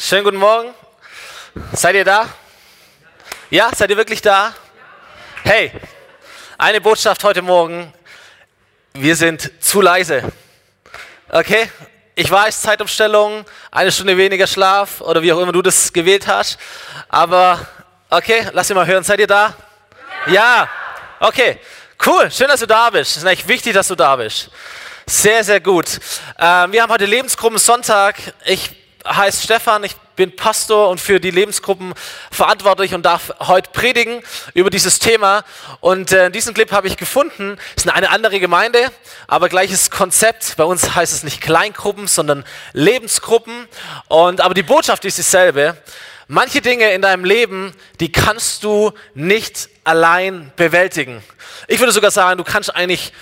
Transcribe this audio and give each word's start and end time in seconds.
Schönen 0.00 0.22
guten 0.22 0.36
Morgen. 0.36 0.72
Seid 1.72 1.96
ihr 1.96 2.04
da? 2.04 2.28
Ja, 3.50 3.68
seid 3.74 3.90
ihr 3.90 3.96
wirklich 3.96 4.22
da? 4.22 4.54
Hey, 5.42 5.72
eine 6.56 6.80
Botschaft 6.80 7.24
heute 7.24 7.42
Morgen. 7.42 7.92
Wir 8.92 9.16
sind 9.16 9.50
zu 9.60 9.80
leise. 9.80 10.22
Okay? 11.30 11.68
Ich 12.14 12.30
weiß, 12.30 12.62
Zeitumstellung, 12.62 13.44
eine 13.72 13.90
Stunde 13.90 14.16
weniger 14.16 14.46
Schlaf 14.46 15.00
oder 15.00 15.20
wie 15.20 15.32
auch 15.32 15.40
immer 15.40 15.50
du 15.50 15.62
das 15.62 15.92
gewählt 15.92 16.28
hast. 16.28 16.60
Aber 17.08 17.66
okay, 18.08 18.46
lass 18.52 18.68
mich 18.68 18.76
mal 18.76 18.86
hören. 18.86 19.02
Seid 19.02 19.18
ihr 19.18 19.26
da? 19.26 19.52
Ja. 20.28 20.70
Okay. 21.18 21.58
Cool. 22.06 22.30
Schön, 22.30 22.46
dass 22.46 22.60
du 22.60 22.66
da 22.66 22.88
bist. 22.90 23.16
Es 23.16 23.16
ist 23.16 23.24
echt 23.24 23.48
wichtig, 23.48 23.74
dass 23.74 23.88
du 23.88 23.96
da 23.96 24.14
bist. 24.14 24.48
Sehr, 25.06 25.42
sehr 25.42 25.58
gut. 25.58 25.98
Ähm, 26.38 26.70
wir 26.70 26.82
haben 26.82 26.92
heute 26.92 27.06
Lebensgruppen 27.06 27.58
Sonntag. 27.58 28.14
Ich 28.44 28.77
heiße 29.06 29.42
Stefan, 29.42 29.84
ich 29.84 29.96
bin 30.16 30.34
Pastor 30.34 30.88
und 30.90 31.00
für 31.00 31.20
die 31.20 31.30
Lebensgruppen 31.30 31.94
verantwortlich 32.30 32.94
und 32.94 33.06
darf 33.06 33.32
heute 33.40 33.70
predigen 33.70 34.20
über 34.54 34.70
dieses 34.70 34.98
Thema. 34.98 35.44
Und 35.80 36.12
äh, 36.12 36.30
diesen 36.30 36.54
Clip 36.54 36.70
habe 36.72 36.88
ich 36.88 36.96
gefunden. 36.96 37.56
Es 37.76 37.84
ist 37.84 37.90
eine 37.90 38.10
andere 38.10 38.40
Gemeinde, 38.40 38.90
aber 39.28 39.48
gleiches 39.48 39.90
Konzept. 39.90 40.56
Bei 40.56 40.64
uns 40.64 40.94
heißt 40.94 41.12
es 41.12 41.22
nicht 41.22 41.40
Kleingruppen, 41.40 42.08
sondern 42.08 42.44
Lebensgruppen. 42.72 43.68
Und 44.08 44.40
aber 44.40 44.54
die 44.54 44.64
Botschaft 44.64 45.04
ist 45.04 45.18
dieselbe. 45.18 45.76
Manche 46.26 46.60
Dinge 46.60 46.92
in 46.92 47.00
deinem 47.00 47.24
Leben, 47.24 47.72
die 48.00 48.12
kannst 48.12 48.64
du 48.64 48.92
nicht 49.14 49.68
allein 49.84 50.52
bewältigen. 50.56 51.22
Ich 51.68 51.78
würde 51.78 51.92
sogar 51.92 52.10
sagen, 52.10 52.36
du 52.36 52.44
kannst 52.44 52.74
eigentlich 52.74 53.12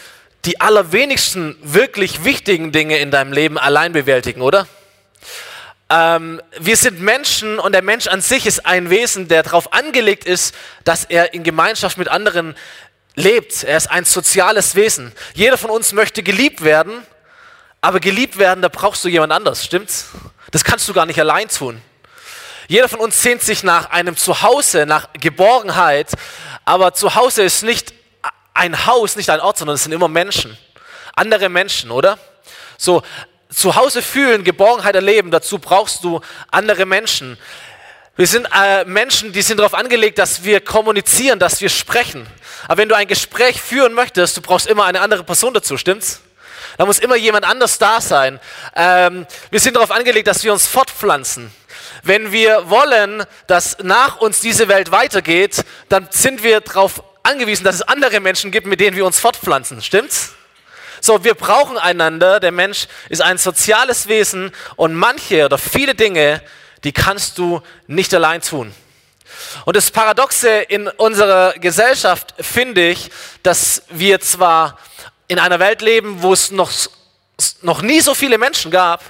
die 0.44 0.60
allerwenigsten 0.60 1.56
wirklich 1.62 2.24
wichtigen 2.24 2.72
Dinge 2.72 2.98
in 2.98 3.10
deinem 3.10 3.32
Leben 3.32 3.58
allein 3.58 3.92
bewältigen, 3.92 4.40
oder? 4.40 4.66
Ähm, 5.88 6.42
wir 6.58 6.76
sind 6.76 7.00
Menschen 7.00 7.58
und 7.58 7.72
der 7.72 7.82
Mensch 7.82 8.08
an 8.08 8.20
sich 8.20 8.46
ist 8.46 8.66
ein 8.66 8.90
Wesen, 8.90 9.28
der 9.28 9.44
darauf 9.44 9.72
angelegt 9.72 10.24
ist, 10.24 10.54
dass 10.84 11.04
er 11.04 11.32
in 11.32 11.44
Gemeinschaft 11.44 11.96
mit 11.96 12.08
anderen 12.08 12.56
lebt. 13.14 13.62
Er 13.62 13.76
ist 13.76 13.90
ein 13.90 14.04
soziales 14.04 14.74
Wesen. 14.74 15.12
Jeder 15.34 15.56
von 15.56 15.70
uns 15.70 15.92
möchte 15.92 16.22
geliebt 16.22 16.64
werden, 16.64 17.06
aber 17.80 18.00
geliebt 18.00 18.36
werden, 18.36 18.62
da 18.62 18.68
brauchst 18.68 19.04
du 19.04 19.08
jemand 19.08 19.32
anders, 19.32 19.64
stimmt's? 19.64 20.06
Das 20.50 20.64
kannst 20.64 20.88
du 20.88 20.92
gar 20.92 21.06
nicht 21.06 21.20
allein 21.20 21.48
tun. 21.48 21.80
Jeder 22.68 22.88
von 22.88 22.98
uns 22.98 23.22
sehnt 23.22 23.42
sich 23.42 23.62
nach 23.62 23.90
einem 23.90 24.16
Zuhause, 24.16 24.86
nach 24.86 25.08
Geborgenheit, 25.12 26.08
aber 26.64 26.94
Zuhause 26.94 27.44
ist 27.44 27.62
nicht 27.62 27.94
ein 28.54 28.86
Haus, 28.86 29.14
nicht 29.14 29.30
ein 29.30 29.40
Ort, 29.40 29.58
sondern 29.58 29.76
es 29.76 29.84
sind 29.84 29.92
immer 29.92 30.08
Menschen. 30.08 30.58
Andere 31.14 31.48
Menschen, 31.48 31.92
oder? 31.92 32.18
So, 32.76 33.02
zu 33.56 33.74
Hause 33.74 34.02
fühlen, 34.02 34.44
Geborgenheit 34.44 34.94
erleben, 34.94 35.30
dazu 35.30 35.58
brauchst 35.58 36.04
du 36.04 36.20
andere 36.50 36.84
Menschen. 36.84 37.38
Wir 38.14 38.26
sind 38.26 38.46
äh, 38.54 38.84
Menschen, 38.84 39.32
die 39.32 39.40
sind 39.40 39.58
darauf 39.58 39.72
angelegt, 39.72 40.18
dass 40.18 40.44
wir 40.44 40.60
kommunizieren, 40.60 41.38
dass 41.38 41.62
wir 41.62 41.70
sprechen. 41.70 42.26
Aber 42.68 42.76
wenn 42.76 42.88
du 42.90 42.94
ein 42.94 43.08
Gespräch 43.08 43.60
führen 43.60 43.94
möchtest, 43.94 44.36
du 44.36 44.42
brauchst 44.42 44.66
immer 44.66 44.84
eine 44.84 45.00
andere 45.00 45.24
Person 45.24 45.54
dazu, 45.54 45.78
stimmt's? 45.78 46.20
Da 46.76 46.84
muss 46.84 46.98
immer 46.98 47.16
jemand 47.16 47.46
anders 47.46 47.78
da 47.78 48.02
sein. 48.02 48.40
Ähm, 48.74 49.26
wir 49.50 49.60
sind 49.60 49.74
darauf 49.76 49.90
angelegt, 49.90 50.28
dass 50.28 50.44
wir 50.44 50.52
uns 50.52 50.66
fortpflanzen. 50.66 51.50
Wenn 52.02 52.32
wir 52.32 52.68
wollen, 52.68 53.24
dass 53.46 53.78
nach 53.82 54.18
uns 54.18 54.40
diese 54.40 54.68
Welt 54.68 54.90
weitergeht, 54.90 55.64
dann 55.88 56.08
sind 56.10 56.42
wir 56.42 56.60
darauf 56.60 57.02
angewiesen, 57.22 57.64
dass 57.64 57.76
es 57.76 57.82
andere 57.82 58.20
Menschen 58.20 58.50
gibt, 58.50 58.66
mit 58.66 58.80
denen 58.80 58.96
wir 58.96 59.06
uns 59.06 59.18
fortpflanzen. 59.18 59.80
Stimmt's? 59.80 60.34
So, 61.06 61.22
wir 61.22 61.34
brauchen 61.34 61.78
einander. 61.78 62.40
Der 62.40 62.50
Mensch 62.50 62.88
ist 63.08 63.22
ein 63.22 63.38
soziales 63.38 64.08
Wesen 64.08 64.50
und 64.74 64.92
manche 64.92 65.44
oder 65.44 65.56
viele 65.56 65.94
Dinge, 65.94 66.42
die 66.82 66.90
kannst 66.90 67.38
du 67.38 67.62
nicht 67.86 68.12
allein 68.12 68.42
tun. 68.42 68.74
Und 69.66 69.76
das 69.76 69.92
Paradoxe 69.92 70.48
in 70.48 70.88
unserer 70.88 71.52
Gesellschaft 71.60 72.34
finde 72.40 72.88
ich, 72.88 73.08
dass 73.44 73.84
wir 73.88 74.18
zwar 74.18 74.80
in 75.28 75.38
einer 75.38 75.60
Welt 75.60 75.80
leben, 75.80 76.24
wo 76.24 76.32
es 76.32 76.50
noch, 76.50 76.72
noch 77.62 77.82
nie 77.82 78.00
so 78.00 78.12
viele 78.12 78.36
Menschen 78.36 78.72
gab, 78.72 79.00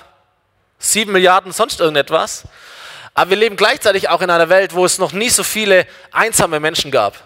sieben 0.78 1.12
Milliarden, 1.12 1.50
sonst 1.50 1.80
irgendetwas, 1.80 2.42
aber 3.14 3.30
wir 3.30 3.38
leben 3.38 3.56
gleichzeitig 3.56 4.10
auch 4.10 4.20
in 4.20 4.28
einer 4.28 4.50
Welt, 4.50 4.74
wo 4.74 4.84
es 4.84 4.98
noch 4.98 5.12
nie 5.12 5.30
so 5.30 5.42
viele 5.42 5.86
einsame 6.12 6.60
Menschen 6.60 6.90
gab. 6.90 7.25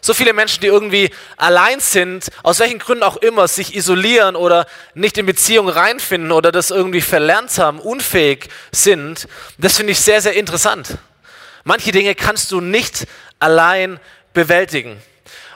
So 0.00 0.14
viele 0.14 0.32
Menschen, 0.32 0.60
die 0.60 0.68
irgendwie 0.68 1.10
allein 1.36 1.80
sind, 1.80 2.28
aus 2.42 2.60
welchen 2.60 2.78
Gründen 2.78 3.02
auch 3.02 3.16
immer, 3.16 3.48
sich 3.48 3.74
isolieren 3.74 4.36
oder 4.36 4.66
nicht 4.94 5.18
in 5.18 5.26
Beziehungen 5.26 5.68
reinfinden 5.68 6.32
oder 6.32 6.52
das 6.52 6.70
irgendwie 6.70 7.00
verlernt 7.00 7.56
haben, 7.58 7.80
unfähig 7.80 8.48
sind, 8.70 9.26
das 9.58 9.76
finde 9.76 9.92
ich 9.92 10.00
sehr, 10.00 10.22
sehr 10.22 10.34
interessant. 10.34 10.98
Manche 11.64 11.92
Dinge 11.92 12.14
kannst 12.14 12.52
du 12.52 12.60
nicht 12.60 13.06
allein 13.38 14.00
bewältigen. 14.32 15.02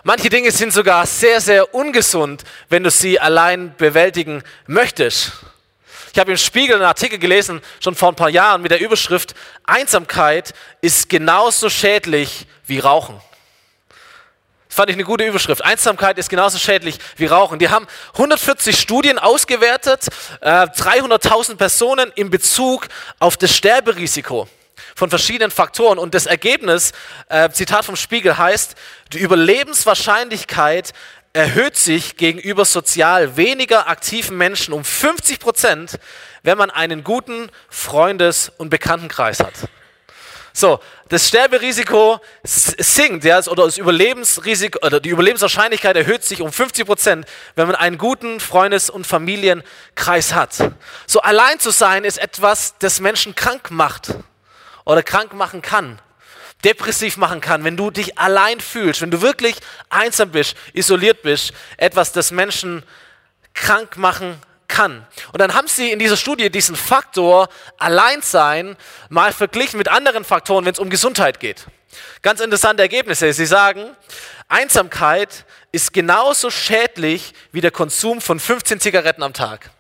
Manche 0.05 0.29
Dinge 0.29 0.51
sind 0.51 0.73
sogar 0.73 1.07
sehr, 1.07 1.41
sehr 1.41 1.75
ungesund, 1.75 2.43
wenn 2.69 2.83
du 2.83 2.91
sie 2.91 3.21
allein 3.21 3.75
bewältigen 3.77 4.43
möchtest. 4.67 5.33
Ich 6.13 6.19
habe 6.19 6.33
im 6.33 6.37
Spiegel 6.37 6.75
einen 6.75 6.85
Artikel 6.85 7.19
gelesen, 7.19 7.63
schon 7.81 7.95
vor 7.95 8.09
ein 8.09 8.17
paar 8.17 8.29
Jahren, 8.29 8.63
mit 8.63 8.71
der 8.73 8.81
Überschrift, 8.81 9.35
Einsamkeit 9.65 10.53
ist 10.81 11.09
genauso 11.09 11.71
schädlich 11.71 12.47
wie 12.67 12.81
Rauchen. 12.81 13.19
Fand 14.73 14.89
ich 14.89 14.97
eine 14.97 15.05
gute 15.05 15.27
Überschrift. 15.27 15.63
Einsamkeit 15.63 16.17
ist 16.17 16.31
genauso 16.31 16.57
schädlich 16.57 16.99
wie 17.17 17.27
Rauchen. 17.27 17.59
Die 17.59 17.69
haben 17.69 17.87
140 18.15 18.75
Studien 18.81 19.19
ausgewertet, 19.19 20.07
äh, 20.41 20.67
300.000 20.67 21.57
Personen 21.57 22.11
in 22.15 22.31
Bezug 22.31 22.89
auf 23.19 23.37
das 23.37 23.55
Sterberisiko 23.55 24.49
von 24.97 25.11
verschiedenen 25.11 25.51
Faktoren. 25.51 25.99
Und 25.99 26.15
das 26.15 26.25
Ergebnis, 26.25 26.93
äh, 27.29 27.51
Zitat 27.51 27.85
vom 27.85 27.97
Spiegel 27.97 28.39
heißt, 28.39 28.75
die 29.13 29.19
Überlebenswahrscheinlichkeit 29.19 30.95
erhöht 31.35 31.77
sich 31.77 32.17
gegenüber 32.17 32.65
sozial 32.65 33.37
weniger 33.37 33.89
aktiven 33.89 34.39
Menschen 34.39 34.73
um 34.73 34.87
50 34.87 35.39
Prozent, 35.39 35.99
wenn 36.45 36.57
man 36.57 36.71
einen 36.71 37.05
guten 37.05 37.51
Freundes- 37.69 38.51
und 38.57 38.71
Bekanntenkreis 38.71 39.41
hat. 39.41 39.53
So, 40.53 40.81
das 41.09 41.29
Sterberisiko 41.29 42.21
sinkt, 42.43 43.25
ja, 43.25 43.39
oder 43.47 43.65
das 43.65 43.79
Überlebensrisiko 43.79 44.87
oder 44.87 45.01
die 45.01 45.09
Überlebenswahrscheinlichkeit 45.09 45.97
erhöht 45.97 46.25
sich 46.25 46.43
um 46.43 46.53
50 46.53 46.87
Prozent, 46.87 47.27
wenn 47.55 47.67
man 47.67 47.77
einen 47.77 47.97
guten 47.97 48.39
Freundes- 48.39 48.91
und 48.91 49.07
Familienkreis 49.07 50.35
hat. 50.35 50.73
So 51.07 51.21
allein 51.21 51.59
zu 51.59 51.71
sein 51.71 52.05
ist 52.05 52.19
etwas, 52.19 52.75
das 52.79 53.01
Menschen 53.01 53.35
krank 53.35 53.71
macht 53.71 54.15
oder 54.85 55.03
krank 55.03 55.33
machen 55.33 55.63
kann, 55.63 56.01
depressiv 56.65 57.17
machen 57.17 57.41
kann, 57.41 57.65
wenn 57.65 57.77
du 57.77 57.91
dich 57.91 58.19
allein 58.19 58.61
fühlst, 58.61 59.01
wenn 59.01 59.11
du 59.11 59.23
wirklich 59.23 59.57
einsam 59.89 60.31
bist, 60.31 60.55
isoliert 60.75 61.23
bist, 61.23 61.53
etwas, 61.79 62.13
das 62.13 62.31
Menschen 62.31 62.83
krank 63.55 63.97
machen 63.97 64.41
kann. 64.73 65.07
Und 65.33 65.41
dann 65.41 65.55
haben 65.55 65.69
sie 65.69 65.93
in 65.93 65.99
dieser 65.99 66.17
Studie 66.17 66.51
diesen 66.51 66.75
Faktor 66.75 67.49
Alleinsein 67.79 68.77
mal 69.11 69.33
verglichen 69.33 69.79
mit 69.79 69.89
anderen 69.89 70.25
Faktoren, 70.25 70.65
wenn 70.65 70.73
es 70.73 70.79
um 70.79 70.91
Gesundheit 70.91 71.39
geht. 71.39 71.67
Ganz 72.23 72.41
interessante 72.41 72.83
Ergebnisse. 72.83 73.33
Sie 73.33 73.47
sagen, 73.47 73.95
Einsamkeit 74.49 75.45
ist 75.73 75.93
genauso 75.93 76.51
schädlich 76.51 77.35
wie 77.53 77.61
der 77.61 77.71
Konsum 77.71 78.21
von 78.21 78.41
15 78.41 78.81
Zigaretten 78.81 79.23
am 79.23 79.35
Tag. 79.35 79.71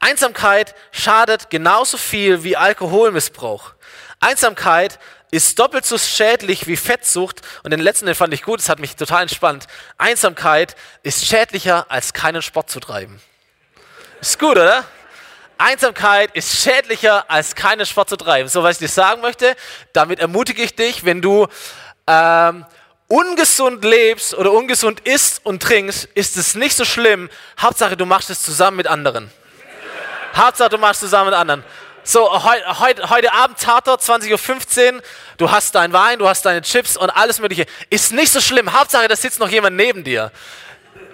Einsamkeit 0.00 0.74
schadet 0.90 1.48
genauso 1.48 1.96
viel 1.96 2.42
wie 2.42 2.56
Alkoholmissbrauch. 2.56 3.74
Einsamkeit 4.18 4.98
ist 5.30 5.58
doppelt 5.58 5.86
so 5.86 5.98
schädlich 5.98 6.66
wie 6.66 6.76
Fettsucht. 6.76 7.42
Und 7.62 7.70
den 7.70 7.80
letzten, 7.80 8.06
den 8.06 8.16
fand 8.16 8.34
ich 8.34 8.42
gut, 8.42 8.58
das 8.58 8.68
hat 8.68 8.80
mich 8.80 8.96
total 8.96 9.22
entspannt. 9.22 9.66
Einsamkeit 9.98 10.74
ist 11.04 11.24
schädlicher 11.24 11.90
als 11.90 12.12
keinen 12.12 12.42
Sport 12.42 12.70
zu 12.70 12.80
treiben. 12.80 13.20
Ist 14.22 14.38
gut, 14.38 14.52
oder? 14.52 14.84
Einsamkeit 15.58 16.30
ist 16.34 16.62
schädlicher 16.62 17.28
als 17.28 17.56
keine 17.56 17.84
zu 17.84 18.16
treiben. 18.16 18.48
So, 18.48 18.62
was 18.62 18.76
ich 18.76 18.78
dir 18.78 18.88
sagen 18.88 19.20
möchte, 19.20 19.56
damit 19.92 20.20
ermutige 20.20 20.62
ich 20.62 20.76
dich, 20.76 21.04
wenn 21.04 21.20
du 21.20 21.48
ähm, 22.06 22.64
ungesund 23.08 23.84
lebst 23.84 24.34
oder 24.34 24.52
ungesund 24.52 25.00
isst 25.00 25.44
und 25.44 25.60
trinkst, 25.60 26.04
ist 26.14 26.36
es 26.36 26.54
nicht 26.54 26.76
so 26.76 26.84
schlimm. 26.84 27.30
Hauptsache, 27.60 27.96
du 27.96 28.06
machst 28.06 28.30
es 28.30 28.44
zusammen 28.44 28.76
mit 28.76 28.86
anderen. 28.86 29.28
Hauptsache, 30.36 30.68
du 30.68 30.78
machst 30.78 31.02
es 31.02 31.10
zusammen 31.10 31.30
mit 31.30 31.34
anderen. 31.34 31.64
So, 32.04 32.30
heu, 32.30 32.60
heu, 32.78 32.94
heute 33.10 33.32
Abend 33.32 33.58
Tatort, 33.58 34.02
20.15 34.02 34.94
Uhr, 34.94 35.02
du 35.36 35.50
hast 35.50 35.74
deinen 35.74 35.92
Wein, 35.92 36.20
du 36.20 36.28
hast 36.28 36.46
deine 36.46 36.62
Chips 36.62 36.96
und 36.96 37.10
alles 37.10 37.40
mögliche. 37.40 37.66
Ist 37.90 38.12
nicht 38.12 38.30
so 38.30 38.40
schlimm. 38.40 38.72
Hauptsache, 38.72 39.08
da 39.08 39.16
sitzt 39.16 39.40
noch 39.40 39.48
jemand 39.48 39.74
neben 39.74 40.04
dir. 40.04 40.30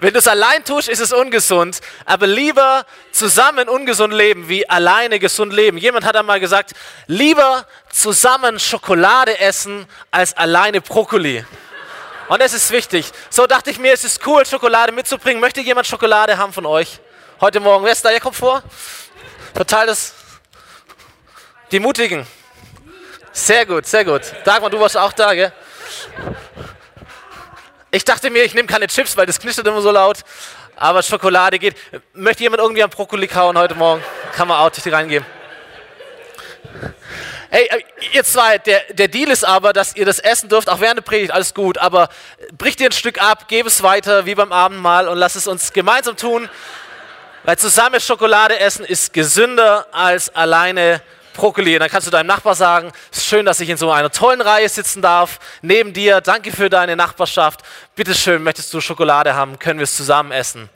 Wenn 0.01 0.13
du 0.13 0.19
es 0.19 0.27
allein 0.27 0.63
tust, 0.63 0.87
ist 0.87 0.99
es 0.99 1.11
ungesund. 1.11 1.81
Aber 2.05 2.25
lieber 2.25 2.85
zusammen 3.11 3.67
ungesund 3.67 4.13
leben, 4.13 4.47
wie 4.47 4.67
alleine 4.69 5.19
gesund 5.19 5.53
leben. 5.53 5.77
Jemand 5.77 6.05
hat 6.05 6.15
einmal 6.15 6.39
gesagt, 6.39 6.71
lieber 7.07 7.65
zusammen 7.91 8.59
Schokolade 8.59 9.39
essen, 9.39 9.87
als 10.11 10.35
alleine 10.37 10.79
Brokkoli. 10.81 11.45
Und 12.29 12.41
das 12.41 12.53
ist 12.53 12.71
wichtig. 12.71 13.11
So 13.29 13.47
dachte 13.47 13.71
ich 13.71 13.79
mir, 13.79 13.91
es 13.91 14.03
ist 14.03 14.25
cool, 14.25 14.45
Schokolade 14.45 14.91
mitzubringen. 14.91 15.41
Möchte 15.41 15.61
jemand 15.61 15.87
Schokolade 15.87 16.37
haben 16.37 16.53
von 16.53 16.65
euch? 16.65 16.99
Heute 17.41 17.59
Morgen. 17.59 17.83
Wer 17.83 17.91
ist 17.91 18.05
da? 18.05 18.11
Ihr 18.11 18.19
kommt 18.19 18.35
vor. 18.35 18.63
Verteilt 19.53 19.89
es. 19.89 20.13
Die 21.71 21.79
Mutigen. 21.79 22.25
Sehr 23.31 23.65
gut, 23.65 23.85
sehr 23.85 24.05
gut. 24.05 24.21
Dagmar, 24.43 24.69
du 24.69 24.79
warst 24.79 24.97
auch 24.97 25.13
da, 25.13 25.33
gell? 25.33 25.51
Ich 27.91 28.05
dachte 28.05 28.29
mir, 28.29 28.43
ich 28.43 28.53
nehme 28.53 28.67
keine 28.67 28.87
Chips, 28.87 29.17
weil 29.17 29.25
das 29.25 29.39
knistert 29.39 29.65
immer 29.65 29.81
so 29.81 29.89
laut. 29.89 30.17
Aber 30.75 31.01
Schokolade 31.01 31.57
geht. 31.57 31.75
Möchte 32.13 32.43
jemand 32.43 32.61
irgendwie 32.61 32.83
am 32.83 32.89
Brokkoli 32.89 33.27
kauen 33.27 33.57
heute 33.57 33.75
Morgen? 33.75 34.03
Kann 34.33 34.47
man 34.47 34.59
auch 34.59 34.71
nicht 34.71 34.91
reingeben. 34.91 35.25
Hey, 37.49 37.67
äh, 37.67 37.81
ihr 38.13 38.23
zwei, 38.23 38.59
der, 38.59 38.81
der 38.91 39.07
Deal 39.07 39.31
ist 39.31 39.43
aber, 39.43 39.73
dass 39.73 39.95
ihr 39.95 40.05
das 40.05 40.19
essen 40.19 40.49
dürft, 40.49 40.69
auch 40.69 40.81
während 40.81 40.99
der 40.99 41.03
Predigt, 41.03 41.31
alles 41.31 41.55
gut, 41.55 41.79
aber 41.79 42.09
bricht 42.55 42.79
ihr 42.79 42.89
ein 42.89 42.91
Stück 42.91 43.19
ab, 43.19 43.47
gebe 43.47 43.67
es 43.67 43.81
weiter, 43.81 44.27
wie 44.27 44.35
beim 44.35 44.51
Abendmahl 44.51 45.07
und 45.07 45.17
lasst 45.17 45.35
es 45.35 45.47
uns 45.47 45.73
gemeinsam 45.73 46.15
tun, 46.15 46.47
weil 47.45 47.57
zusammen 47.57 47.99
Schokolade 47.99 48.59
essen 48.59 48.85
ist 48.85 49.13
gesünder 49.13 49.87
als 49.91 50.33
alleine 50.35 51.01
Brokkoli. 51.39 51.75
Und 51.75 51.79
dann 51.79 51.89
kannst 51.89 52.05
du 52.05 52.11
deinem 52.11 52.27
Nachbar 52.27 52.53
sagen, 52.53 52.91
es 53.11 53.19
ist 53.19 53.27
schön, 53.27 53.45
dass 53.45 53.61
ich 53.61 53.69
in 53.69 53.77
so 53.77 53.89
einer 53.91 54.11
tollen 54.11 54.41
Reihe 54.41 54.67
sitzen 54.67 55.01
darf, 55.01 55.39
neben 55.61 55.93
dir, 55.93 56.19
danke 56.19 56.51
für 56.51 56.69
deine 56.69 56.97
Nachbarschaft, 56.97 57.61
bitte 57.95 58.13
schön, 58.13 58.43
möchtest 58.43 58.73
du 58.73 58.81
Schokolade 58.81 59.33
haben, 59.35 59.57
können 59.57 59.79
wir 59.79 59.85
es 59.85 59.95
zusammen 59.95 60.33
essen. 60.33 60.69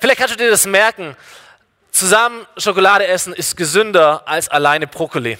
Vielleicht 0.00 0.18
kannst 0.18 0.34
du 0.34 0.38
dir 0.38 0.50
das 0.50 0.66
merken, 0.66 1.16
zusammen 1.92 2.44
Schokolade 2.56 3.06
essen 3.06 3.32
ist 3.32 3.56
gesünder 3.56 4.22
als 4.26 4.48
alleine 4.48 4.88
Brokkoli 4.88 5.38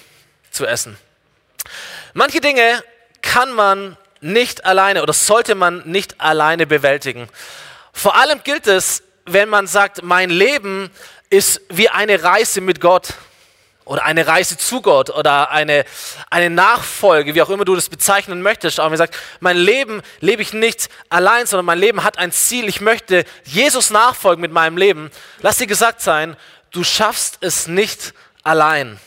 zu 0.52 0.66
essen. 0.66 0.96
Manche 2.14 2.40
Dinge 2.40 2.84
kann 3.22 3.52
man 3.52 3.96
nicht 4.20 4.64
alleine 4.64 5.02
oder 5.02 5.12
sollte 5.12 5.56
man 5.56 5.82
nicht 5.84 6.20
alleine 6.20 6.66
bewältigen. 6.68 7.28
Vor 7.92 8.14
allem 8.14 8.40
gilt 8.44 8.68
es, 8.68 9.02
wenn 9.26 9.48
man 9.48 9.66
sagt, 9.66 10.04
mein 10.04 10.30
Leben 10.30 10.90
ist 11.28 11.60
wie 11.70 11.88
eine 11.88 12.22
Reise 12.22 12.60
mit 12.60 12.80
Gott 12.80 13.14
oder 13.90 14.04
eine 14.04 14.24
Reise 14.28 14.56
zu 14.56 14.82
Gott 14.82 15.10
oder 15.10 15.50
eine, 15.50 15.84
eine 16.30 16.48
Nachfolge, 16.48 17.34
wie 17.34 17.42
auch 17.42 17.50
immer 17.50 17.64
du 17.64 17.74
das 17.74 17.88
bezeichnen 17.88 18.40
möchtest. 18.40 18.78
Aber 18.78 18.90
man 18.90 18.98
sagt, 18.98 19.16
mein 19.40 19.56
Leben 19.56 20.00
lebe 20.20 20.42
ich 20.42 20.52
nicht 20.52 20.88
allein, 21.08 21.44
sondern 21.46 21.66
mein 21.66 21.80
Leben 21.80 22.04
hat 22.04 22.16
ein 22.16 22.30
Ziel. 22.30 22.68
Ich 22.68 22.80
möchte 22.80 23.24
Jesus 23.42 23.90
nachfolgen 23.90 24.40
mit 24.40 24.52
meinem 24.52 24.76
Leben. 24.76 25.10
Lass 25.40 25.56
dir 25.58 25.66
gesagt 25.66 26.02
sein, 26.02 26.36
du 26.70 26.84
schaffst 26.84 27.38
es 27.40 27.66
nicht 27.66 28.14
allein. 28.44 29.00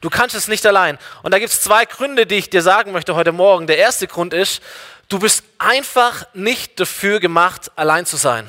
Du 0.00 0.08
kannst 0.08 0.34
es 0.34 0.48
nicht 0.48 0.64
allein. 0.64 0.96
Und 1.22 1.34
da 1.34 1.38
gibt 1.38 1.52
es 1.52 1.60
zwei 1.60 1.84
Gründe, 1.84 2.24
die 2.24 2.36
ich 2.36 2.48
dir 2.48 2.62
sagen 2.62 2.92
möchte 2.92 3.14
heute 3.14 3.32
Morgen. 3.32 3.66
Der 3.66 3.76
erste 3.76 4.06
Grund 4.06 4.32
ist, 4.32 4.62
du 5.10 5.18
bist 5.18 5.44
einfach 5.58 6.24
nicht 6.32 6.80
dafür 6.80 7.20
gemacht, 7.20 7.70
allein 7.76 8.06
zu 8.06 8.16
sein. 8.16 8.48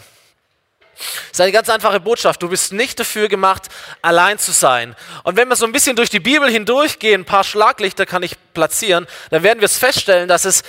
Das 1.00 1.32
ist 1.32 1.42
eine 1.42 1.52
ganz 1.52 1.70
einfache 1.70 2.00
Botschaft. 2.00 2.42
Du 2.42 2.50
bist 2.50 2.74
nicht 2.74 3.00
dafür 3.00 3.30
gemacht, 3.30 3.64
allein 4.02 4.38
zu 4.38 4.52
sein. 4.52 4.96
Und 5.24 5.38
wenn 5.38 5.48
wir 5.48 5.56
so 5.56 5.66
ein 5.66 5.72
bisschen 5.72 5.96
durch 5.96 6.10
die 6.10 6.20
Bibel 6.20 6.50
hindurchgehen, 6.50 7.22
ein 7.22 7.26
paar 7.26 7.44
Schlaglichter 7.44 8.06
kann 8.06 8.22
ich 8.22 8.36
platzieren, 8.54 9.08
dann 9.30 9.44
werden 9.44 9.60
wir 9.60 9.66
es 9.66 9.78
feststellen, 9.78 10.28
dass 10.28 10.46
es 10.46 10.64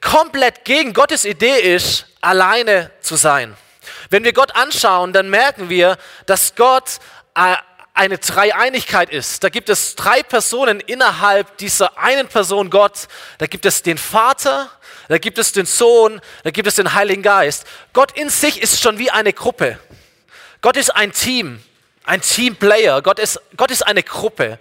komplett 0.00 0.64
gegen 0.64 0.92
Gottes 0.92 1.24
Idee 1.24 1.74
ist, 1.74 2.06
alleine 2.20 2.90
zu 3.00 3.16
sein. 3.16 3.56
Wenn 4.10 4.24
wir 4.24 4.32
Gott 4.32 4.54
anschauen, 4.54 5.12
dann 5.12 5.30
merken 5.30 5.68
wir, 5.68 5.96
dass 6.26 6.54
Gott 6.54 6.98
äh, 7.34 7.56
eine 7.94 8.18
Dreieinigkeit 8.18 9.10
ist. 9.10 9.44
Da 9.44 9.48
gibt 9.48 9.68
es 9.68 9.96
drei 9.96 10.22
Personen 10.22 10.80
innerhalb 10.80 11.58
dieser 11.58 11.98
einen 11.98 12.28
Person 12.28 12.70
Gott. 12.70 13.08
Da 13.38 13.46
gibt 13.46 13.66
es 13.66 13.82
den 13.82 13.98
Vater, 13.98 14.70
da 15.08 15.18
gibt 15.18 15.38
es 15.38 15.52
den 15.52 15.66
Sohn, 15.66 16.20
da 16.44 16.50
gibt 16.50 16.68
es 16.68 16.76
den 16.76 16.94
Heiligen 16.94 17.22
Geist. 17.22 17.64
Gott 17.92 18.12
in 18.16 18.30
sich 18.30 18.62
ist 18.62 18.80
schon 18.80 18.98
wie 18.98 19.10
eine 19.10 19.32
Gruppe. 19.32 19.78
Gott 20.60 20.76
ist 20.76 20.90
ein 20.90 21.12
Team, 21.12 21.62
ein 22.04 22.20
Teamplayer. 22.20 23.02
Gott 23.02 23.18
ist, 23.18 23.40
Gott 23.56 23.70
ist 23.70 23.82
eine 23.82 24.02
Gruppe. 24.02 24.58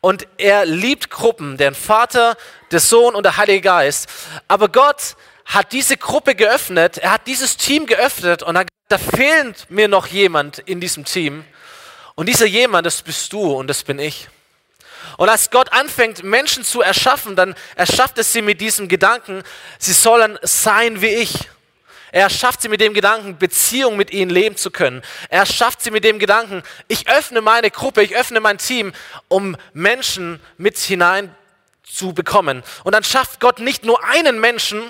Und 0.00 0.26
er 0.36 0.64
liebt 0.64 1.10
Gruppen, 1.10 1.56
den 1.56 1.74
Vater, 1.74 2.36
der 2.70 2.80
Sohn 2.80 3.14
und 3.14 3.24
der 3.24 3.36
Heilige 3.36 3.62
Geist. 3.62 4.08
Aber 4.46 4.68
Gott 4.68 5.16
hat 5.44 5.72
diese 5.72 5.96
Gruppe 5.96 6.34
geöffnet, 6.34 6.98
er 6.98 7.12
hat 7.12 7.26
dieses 7.26 7.56
Team 7.56 7.86
geöffnet 7.86 8.42
und 8.42 8.58
da 8.88 8.98
fehlt 8.98 9.70
mir 9.70 9.88
noch 9.88 10.06
jemand 10.06 10.58
in 10.58 10.80
diesem 10.80 11.04
Team. 11.04 11.44
Und 12.14 12.28
dieser 12.28 12.46
jemand, 12.46 12.86
das 12.86 13.02
bist 13.02 13.32
du 13.32 13.52
und 13.52 13.68
das 13.68 13.82
bin 13.82 13.98
ich. 13.98 14.28
Und 15.16 15.28
als 15.28 15.50
Gott 15.50 15.72
anfängt, 15.72 16.22
Menschen 16.22 16.64
zu 16.64 16.80
erschaffen, 16.80 17.36
dann 17.36 17.54
erschafft 17.76 18.18
es 18.18 18.32
sie 18.32 18.42
mit 18.42 18.60
diesem 18.60 18.88
Gedanken, 18.88 19.42
sie 19.78 19.92
sollen 19.92 20.38
sein 20.42 21.00
wie 21.00 21.08
ich. 21.14 21.48
Er 22.10 22.22
erschafft 22.22 22.62
sie 22.62 22.68
mit 22.68 22.80
dem 22.80 22.94
Gedanken, 22.94 23.36
Beziehung 23.36 23.96
mit 23.96 24.12
ihnen 24.12 24.30
leben 24.30 24.56
zu 24.56 24.70
können. 24.70 25.02
Er 25.28 25.40
erschafft 25.40 25.82
sie 25.82 25.90
mit 25.90 26.04
dem 26.04 26.18
Gedanken, 26.18 26.62
ich 26.88 27.08
öffne 27.08 27.40
meine 27.40 27.70
Gruppe, 27.70 28.02
ich 28.02 28.16
öffne 28.16 28.40
mein 28.40 28.58
Team, 28.58 28.92
um 29.28 29.56
Menschen 29.74 30.40
mit 30.56 30.78
hinein 30.78 31.34
zu 31.82 32.12
bekommen. 32.12 32.62
Und 32.84 32.94
dann 32.94 33.04
schafft 33.04 33.40
Gott 33.40 33.58
nicht 33.58 33.84
nur 33.84 34.02
einen 34.04 34.40
Menschen, 34.40 34.82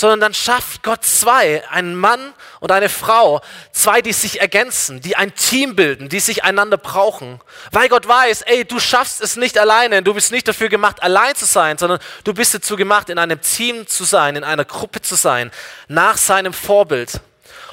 sondern 0.00 0.20
dann 0.20 0.32
schafft 0.32 0.82
Gott 0.82 1.04
zwei, 1.04 1.62
einen 1.68 1.94
Mann 1.94 2.32
und 2.60 2.72
eine 2.72 2.88
Frau, 2.88 3.42
zwei, 3.70 4.00
die 4.00 4.14
sich 4.14 4.40
ergänzen, 4.40 5.02
die 5.02 5.14
ein 5.14 5.34
Team 5.34 5.76
bilden, 5.76 6.08
die 6.08 6.20
sich 6.20 6.42
einander 6.42 6.78
brauchen. 6.78 7.38
Weil 7.70 7.90
Gott 7.90 8.08
weiß, 8.08 8.40
ey, 8.42 8.64
du 8.64 8.80
schaffst 8.80 9.20
es 9.20 9.36
nicht 9.36 9.58
alleine, 9.58 10.02
du 10.02 10.14
bist 10.14 10.32
nicht 10.32 10.48
dafür 10.48 10.70
gemacht, 10.70 11.02
allein 11.02 11.34
zu 11.36 11.44
sein, 11.44 11.76
sondern 11.76 12.00
du 12.24 12.32
bist 12.32 12.54
dazu 12.54 12.76
gemacht, 12.76 13.10
in 13.10 13.18
einem 13.18 13.42
Team 13.42 13.86
zu 13.86 14.04
sein, 14.04 14.36
in 14.36 14.44
einer 14.44 14.64
Gruppe 14.64 15.02
zu 15.02 15.16
sein, 15.16 15.50
nach 15.86 16.16
seinem 16.16 16.54
Vorbild. 16.54 17.20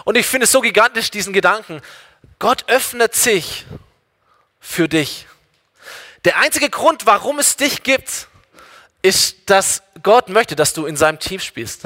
Und 0.04 0.18
ich 0.18 0.26
finde 0.26 0.44
es 0.44 0.52
so 0.52 0.60
gigantisch, 0.60 1.10
diesen 1.10 1.32
Gedanken. 1.32 1.82
Gott 2.40 2.66
öffnet 2.68 3.16
sich 3.16 3.66
für 4.60 4.90
dich. 4.90 5.28
Der 6.26 6.40
einzige 6.40 6.70
Grund, 6.70 7.06
warum 7.06 7.40
es 7.40 7.56
dich 7.56 7.84
gibt, 7.84 8.28
ist, 9.02 9.50
dass 9.50 9.82
Gott 10.04 10.28
möchte, 10.28 10.58
dass 10.58 10.74
du 10.74 10.88
in 10.88 10.98
seinem 10.98 11.20
Team 11.20 11.40
spielst. 11.40 11.84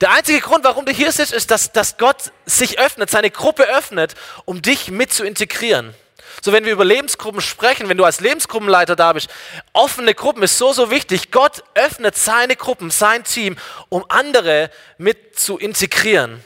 Der 0.00 0.10
einzige 0.12 0.40
Grund, 0.40 0.64
warum 0.64 0.84
du 0.86 0.92
hier 0.92 1.12
sitzt, 1.12 1.32
ist, 1.32 1.50
dass, 1.50 1.72
dass 1.72 1.96
Gott 1.96 2.32
sich 2.46 2.78
öffnet, 2.78 3.10
seine 3.10 3.30
Gruppe 3.30 3.64
öffnet, 3.64 4.14
um 4.44 4.62
dich 4.62 4.90
mit 4.90 5.12
zu 5.12 5.24
integrieren. 5.24 5.94
So, 6.42 6.52
wenn 6.52 6.64
wir 6.64 6.72
über 6.72 6.84
Lebensgruppen 6.84 7.40
sprechen, 7.40 7.88
wenn 7.88 7.96
du 7.96 8.04
als 8.04 8.20
Lebensgruppenleiter 8.20 8.96
da 8.96 9.12
bist, 9.12 9.30
offene 9.72 10.14
Gruppen 10.14 10.42
ist 10.42 10.58
so, 10.58 10.72
so 10.72 10.90
wichtig. 10.90 11.30
Gott 11.30 11.62
öffnet 11.74 12.16
seine 12.16 12.56
Gruppen, 12.56 12.90
sein 12.90 13.24
Team, 13.24 13.56
um 13.88 14.04
andere 14.08 14.70
mit 14.98 15.38
zu 15.38 15.58
integrieren. 15.58 16.42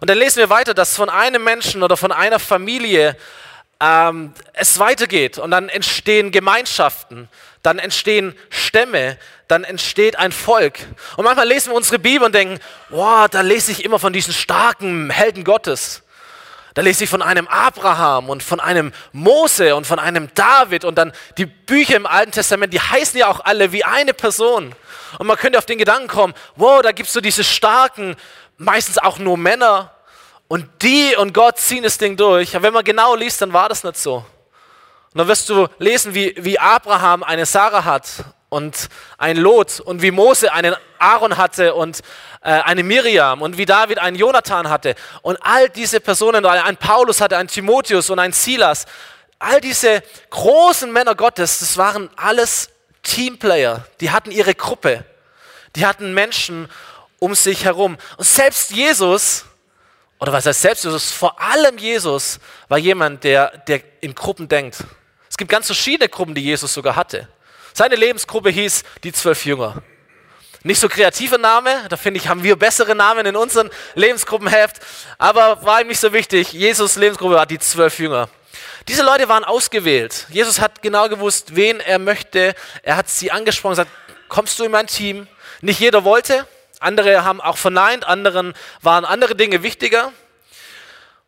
Und 0.00 0.10
dann 0.10 0.18
lesen 0.18 0.38
wir 0.38 0.50
weiter, 0.50 0.74
dass 0.74 0.96
von 0.96 1.08
einem 1.08 1.44
Menschen 1.44 1.82
oder 1.82 1.96
von 1.96 2.12
einer 2.12 2.38
Familie 2.38 3.16
ähm, 3.80 4.34
es 4.52 4.78
weitergeht 4.78 5.38
und 5.38 5.50
dann 5.50 5.68
entstehen 5.68 6.30
Gemeinschaften, 6.30 7.28
dann 7.62 7.78
entstehen 7.78 8.34
Stämme, 8.50 9.18
dann 9.48 9.64
entsteht 9.64 10.18
ein 10.18 10.32
Volk. 10.32 10.78
Und 11.16 11.24
manchmal 11.24 11.46
lesen 11.46 11.70
wir 11.70 11.76
unsere 11.76 11.98
Bibel 11.98 12.26
und 12.26 12.34
denken, 12.34 12.58
wow, 12.90 13.28
da 13.28 13.40
lese 13.40 13.72
ich 13.72 13.84
immer 13.84 13.98
von 13.98 14.12
diesen 14.12 14.32
starken 14.32 15.10
Helden 15.10 15.44
Gottes. 15.44 16.02
Da 16.74 16.80
lese 16.80 17.04
ich 17.04 17.10
von 17.10 17.20
einem 17.20 17.46
Abraham 17.48 18.30
und 18.30 18.42
von 18.42 18.58
einem 18.58 18.92
Mose 19.12 19.76
und 19.76 19.86
von 19.86 19.98
einem 19.98 20.28
David 20.34 20.84
und 20.84 20.96
dann 20.96 21.12
die 21.36 21.44
Bücher 21.44 21.96
im 21.96 22.06
Alten 22.06 22.32
Testament, 22.32 22.72
die 22.72 22.80
heißen 22.80 23.18
ja 23.18 23.28
auch 23.28 23.40
alle 23.44 23.72
wie 23.72 23.84
eine 23.84 24.14
Person. 24.14 24.74
Und 25.18 25.26
man 25.26 25.36
könnte 25.36 25.58
auf 25.58 25.66
den 25.66 25.76
Gedanken 25.76 26.08
kommen, 26.08 26.34
wow, 26.56 26.80
da 26.80 26.92
gibt 26.92 27.08
es 27.08 27.12
so 27.12 27.20
diese 27.20 27.44
starken, 27.44 28.16
meistens 28.56 28.96
auch 28.96 29.18
nur 29.18 29.36
Männer 29.36 29.92
und 30.48 30.66
die 30.80 31.14
und 31.16 31.34
Gott 31.34 31.58
ziehen 31.58 31.82
das 31.82 31.98
Ding 31.98 32.16
durch. 32.16 32.56
Aber 32.56 32.64
wenn 32.64 32.74
man 32.74 32.84
genau 32.84 33.14
liest, 33.16 33.42
dann 33.42 33.52
war 33.52 33.68
das 33.68 33.84
nicht 33.84 33.98
so. 33.98 34.24
Und 35.12 35.18
dann 35.18 35.28
wirst 35.28 35.48
du 35.48 35.68
lesen, 35.78 36.14
wie, 36.14 36.34
wie 36.38 36.58
Abraham 36.58 37.22
eine 37.22 37.44
Sarah 37.44 37.84
hat 37.84 38.24
und 38.48 38.88
ein 39.18 39.36
Lot 39.36 39.80
und 39.80 40.02
wie 40.02 40.10
Mose 40.10 40.52
einen 40.52 40.76
Aaron 40.98 41.36
hatte 41.36 41.74
und 41.74 42.00
äh, 42.42 42.50
eine 42.50 42.82
Miriam 42.82 43.40
und 43.40 43.56
wie 43.56 43.64
David 43.64 43.98
einen 43.98 44.16
Jonathan 44.16 44.68
hatte 44.68 44.94
und 45.22 45.38
all 45.42 45.70
diese 45.70 46.00
Personen, 46.00 46.44
ein 46.44 46.76
Paulus 46.76 47.20
hatte, 47.20 47.36
ein 47.36 47.48
Timotheus 47.48 48.10
und 48.10 48.18
ein 48.18 48.32
Silas, 48.32 48.84
all 49.38 49.60
diese 49.60 50.02
großen 50.30 50.92
Männer 50.92 51.14
Gottes, 51.14 51.60
das 51.60 51.76
waren 51.76 52.10
alles 52.16 52.70
Teamplayer, 53.02 53.86
die 54.00 54.10
hatten 54.10 54.30
ihre 54.30 54.54
Gruppe, 54.54 55.04
die 55.74 55.86
hatten 55.86 56.14
Menschen 56.14 56.68
um 57.18 57.34
sich 57.34 57.64
herum. 57.64 57.96
Und 58.16 58.24
selbst 58.24 58.70
Jesus, 58.70 59.44
oder 60.18 60.32
was 60.32 60.46
heißt 60.46 60.60
selbst 60.60 60.84
Jesus, 60.84 61.10
vor 61.10 61.40
allem 61.40 61.78
Jesus 61.78 62.38
war 62.68 62.78
jemand, 62.78 63.24
der, 63.24 63.56
der 63.66 63.80
in 64.00 64.14
Gruppen 64.14 64.46
denkt. 64.48 64.78
Es 65.32 65.38
gibt 65.38 65.50
ganz 65.50 65.64
verschiedene 65.64 66.10
Gruppen, 66.10 66.34
die 66.34 66.42
Jesus 66.42 66.74
sogar 66.74 66.94
hatte. 66.94 67.26
Seine 67.72 67.96
Lebensgruppe 67.96 68.50
hieß 68.50 68.84
die 69.02 69.14
zwölf 69.14 69.46
Jünger. 69.46 69.82
Nicht 70.62 70.78
so 70.78 70.90
kreativer 70.90 71.38
Name, 71.38 71.86
da 71.88 71.96
finde 71.96 72.20
ich, 72.20 72.28
haben 72.28 72.42
wir 72.42 72.54
bessere 72.56 72.94
Namen 72.94 73.24
in 73.24 73.34
unserem 73.34 73.70
Lebensgruppenheft, 73.94 74.82
aber 75.16 75.64
war 75.64 75.80
ihm 75.80 75.86
nicht 75.86 76.00
so 76.00 76.12
wichtig. 76.12 76.52
Jesus 76.52 76.96
Lebensgruppe 76.96 77.36
war 77.36 77.46
die 77.46 77.58
zwölf 77.58 77.98
Jünger. 77.98 78.28
Diese 78.88 79.02
Leute 79.02 79.26
waren 79.26 79.42
ausgewählt. 79.42 80.26
Jesus 80.28 80.60
hat 80.60 80.82
genau 80.82 81.08
gewusst, 81.08 81.56
wen 81.56 81.80
er 81.80 81.98
möchte. 81.98 82.54
Er 82.82 82.98
hat 82.98 83.08
sie 83.08 83.32
angesprochen 83.32 83.72
gesagt, 83.72 83.90
kommst 84.28 84.58
du 84.58 84.64
in 84.64 84.70
mein 84.70 84.86
Team? 84.86 85.26
Nicht 85.62 85.80
jeder 85.80 86.04
wollte. 86.04 86.46
Andere 86.78 87.24
haben 87.24 87.40
auch 87.40 87.56
verneint, 87.56 88.04
anderen 88.04 88.52
waren 88.82 89.06
andere 89.06 89.34
Dinge 89.34 89.62
wichtiger. 89.62 90.12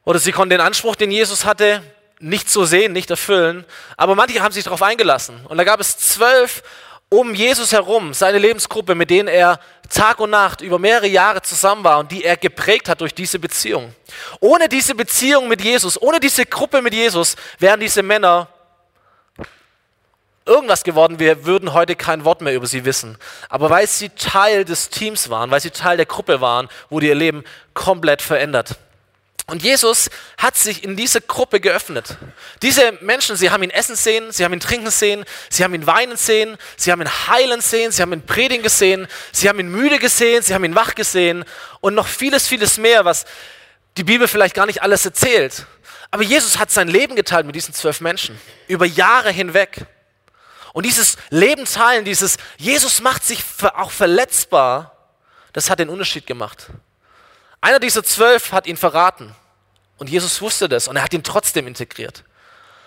Oder 0.04 0.18
sie 0.18 0.32
konnten 0.32 0.50
den 0.50 0.61
Anspruch, 0.61 0.94
den 0.94 1.11
Jesus 1.11 1.46
hatte, 1.46 1.82
nicht 2.25 2.49
so 2.49 2.64
sehen, 2.64 2.93
nicht 2.93 3.11
erfüllen. 3.11 3.64
Aber 3.97 4.14
manche 4.14 4.40
haben 4.40 4.52
sich 4.52 4.64
darauf 4.64 4.83
eingelassen. 4.83 5.45
Und 5.47 5.59
da 5.59 5.64
gab 5.64 5.78
es 5.78 5.99
zwölf 5.99 6.62
um 7.11 7.35
Jesus 7.35 7.73
herum, 7.73 8.14
seine 8.14 8.38
Lebensgruppe, 8.38 8.95
mit 8.95 9.11
denen 9.11 9.28
er 9.28 9.61
Tag 9.90 10.19
und 10.21 10.31
Nacht 10.31 10.62
über 10.62 10.78
mehrere 10.78 11.07
Jahre 11.07 11.43
zusammen 11.43 11.85
war 11.85 11.99
und 11.99 12.11
die 12.11 12.25
er 12.25 12.37
geprägt 12.37 12.88
hat 12.88 13.02
durch 13.02 13.14
diese 13.14 13.38
Beziehung. 13.38 13.95
Ohne 14.40 14.69
diese 14.69 14.95
Beziehung 14.95 15.49
mit 15.49 15.61
Jesus, 15.61 16.00
ohne 16.00 16.19
diese 16.19 16.47
Gruppe 16.47 16.81
mit 16.81 16.95
Jesus, 16.95 17.37
wären 17.59 17.78
diese 17.78 18.02
Männer 18.02 18.49
irgendwas 20.47 20.83
geworden, 20.83 21.19
wir 21.19 21.45
würden 21.45 21.73
heute 21.73 21.95
kein 21.95 22.25
Wort 22.25 22.40
mehr 22.40 22.54
über 22.54 22.66
sie 22.66 22.85
wissen. 22.85 23.19
Aber 23.49 23.71
weil 23.71 23.87
sie 23.87 24.09
Teil 24.09 24.64
des 24.64 24.88
Teams 24.88 25.31
waren, 25.31 25.50
weil 25.50 25.61
sie 25.61 25.71
Teil 25.71 25.97
der 25.99 26.07
Gruppe 26.07 26.40
waren, 26.40 26.69
wurde 26.88 27.07
ihr 27.07 27.14
Leben 27.14 27.45
komplett 27.75 28.23
verändert. 28.23 28.76
Und 29.47 29.63
Jesus 29.63 30.09
hat 30.39 30.57
sich 30.57 30.83
in 30.85 30.97
diese 30.97 31.21
Gruppe 31.21 31.61
geöffnet. 31.61 32.17
Diese 32.63 32.93
Menschen, 33.03 33.37
sie 33.37 33.51
haben 33.51 33.63
ihn 33.63 33.71
essen 33.71 33.95
sehen, 33.95 34.33
sie 34.33 34.43
haben 34.43 34.55
ihn 34.55 34.61
trinken 34.61 34.91
sehen, 34.91 35.25
sie 35.51 35.65
haben 35.65 35.75
ihn 35.75 35.87
weinen 35.87 36.17
sehen, 36.17 36.57
sie 36.79 36.91
haben 36.91 37.03
ihn 37.03 37.29
heilen 37.29 37.61
sehen, 37.61 37.93
sie 37.93 38.01
haben 38.01 38.15
ihn 38.15 38.25
predigen 38.25 38.63
gesehen, 38.63 39.07
sie 39.33 39.49
haben 39.51 39.61
ihn 39.61 39.71
müde 39.71 39.99
gesehen, 39.99 40.43
sie 40.43 40.55
haben 40.55 40.65
ihn 40.65 40.75
wach 40.75 40.95
gesehen 40.95 41.45
und 41.81 41.95
noch 41.95 42.07
vieles, 42.07 42.49
vieles 42.49 42.79
mehr, 42.79 43.05
was 43.05 43.27
die 43.99 44.05
Bibel 44.05 44.29
vielleicht 44.29 44.55
gar 44.55 44.65
nicht 44.65 44.81
alles 44.81 45.05
erzählt. 45.05 45.67
Aber 46.11 46.23
Jesus 46.23 46.59
hat 46.59 46.71
sein 46.71 46.89
Leben 46.89 47.15
geteilt 47.15 47.45
mit 47.45 47.55
diesen 47.55 47.75
zwölf 47.75 48.01
Menschen 48.01 48.41
über 48.67 48.87
Jahre 48.87 49.31
hinweg. 49.31 49.85
Und 50.73 50.87
dieses 50.87 51.17
Leben 51.29 51.67
teilen, 51.67 52.05
dieses 52.07 52.39
Jesus 52.57 53.03
macht 53.03 53.25
sich 53.25 53.45
auch 53.75 53.91
verletzbar, 53.91 54.97
das 55.53 55.69
hat 55.69 55.81
den 55.81 55.91
Unterschied 55.91 56.27
gemacht. 56.27 56.69
Einer 57.64 57.78
dieser 57.78 58.04
zwölf 58.04 58.52
hat 58.52 58.66
ihn 58.66 58.76
verraten. 58.76 59.35
Und 59.97 60.11
Jesus 60.11 60.42
wusste 60.42 60.68
das 60.68 60.87
und 60.87 60.97
er 60.97 61.02
hat 61.02 61.14
ihn 61.14 61.23
trotzdem 61.23 61.66
integriert. 61.66 62.23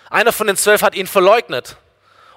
Einer 0.08 0.32
von 0.32 0.46
den 0.46 0.56
zwölf 0.56 0.84
hat 0.84 0.94
ihn 0.94 1.08
verleugnet. 1.08 1.78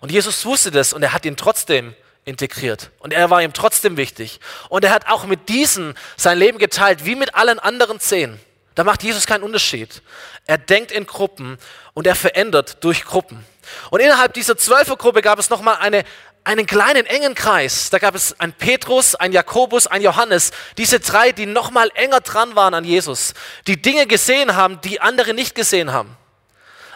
Und 0.00 0.10
Jesus 0.10 0.46
wusste 0.46 0.70
das 0.70 0.94
und 0.94 1.02
er 1.02 1.12
hat 1.12 1.26
ihn 1.26 1.36
trotzdem 1.36 1.94
integriert. 2.24 2.92
Und 2.98 3.12
er 3.12 3.28
war 3.28 3.42
ihm 3.42 3.52
trotzdem 3.52 3.98
wichtig. 3.98 4.40
Und 4.70 4.86
er 4.86 4.90
hat 4.92 5.06
auch 5.08 5.26
mit 5.26 5.50
diesen 5.50 5.92
sein 6.16 6.38
Leben 6.38 6.56
geteilt, 6.56 7.04
wie 7.04 7.14
mit 7.14 7.34
allen 7.34 7.58
anderen 7.58 8.00
zehn. 8.00 8.40
Da 8.74 8.84
macht 8.84 9.02
Jesus 9.02 9.26
keinen 9.26 9.42
Unterschied. 9.42 10.00
Er 10.46 10.56
denkt 10.56 10.92
in 10.92 11.06
Gruppen 11.06 11.58
und 11.92 12.06
er 12.06 12.14
verändert 12.14 12.82
durch 12.82 13.04
Gruppen. 13.04 13.44
Und 13.90 14.00
innerhalb 14.00 14.32
dieser 14.32 14.56
Zwölfergruppe 14.56 15.20
gab 15.20 15.38
es 15.38 15.50
nochmal 15.50 15.76
eine, 15.76 16.04
einen 16.44 16.66
kleinen 16.66 17.06
engen 17.06 17.34
Kreis. 17.34 17.90
Da 17.90 17.98
gab 17.98 18.14
es 18.14 18.38
einen 18.40 18.52
Petrus, 18.52 19.14
einen 19.14 19.32
Jakobus, 19.32 19.86
einen 19.86 20.04
Johannes. 20.04 20.52
Diese 20.78 21.00
drei, 21.00 21.32
die 21.32 21.46
nochmal 21.46 21.90
enger 21.94 22.20
dran 22.20 22.56
waren 22.56 22.74
an 22.74 22.84
Jesus. 22.84 23.34
Die 23.66 23.80
Dinge 23.80 24.06
gesehen 24.06 24.56
haben, 24.56 24.80
die 24.80 25.00
andere 25.00 25.34
nicht 25.34 25.54
gesehen 25.54 25.92
haben. 25.92 26.16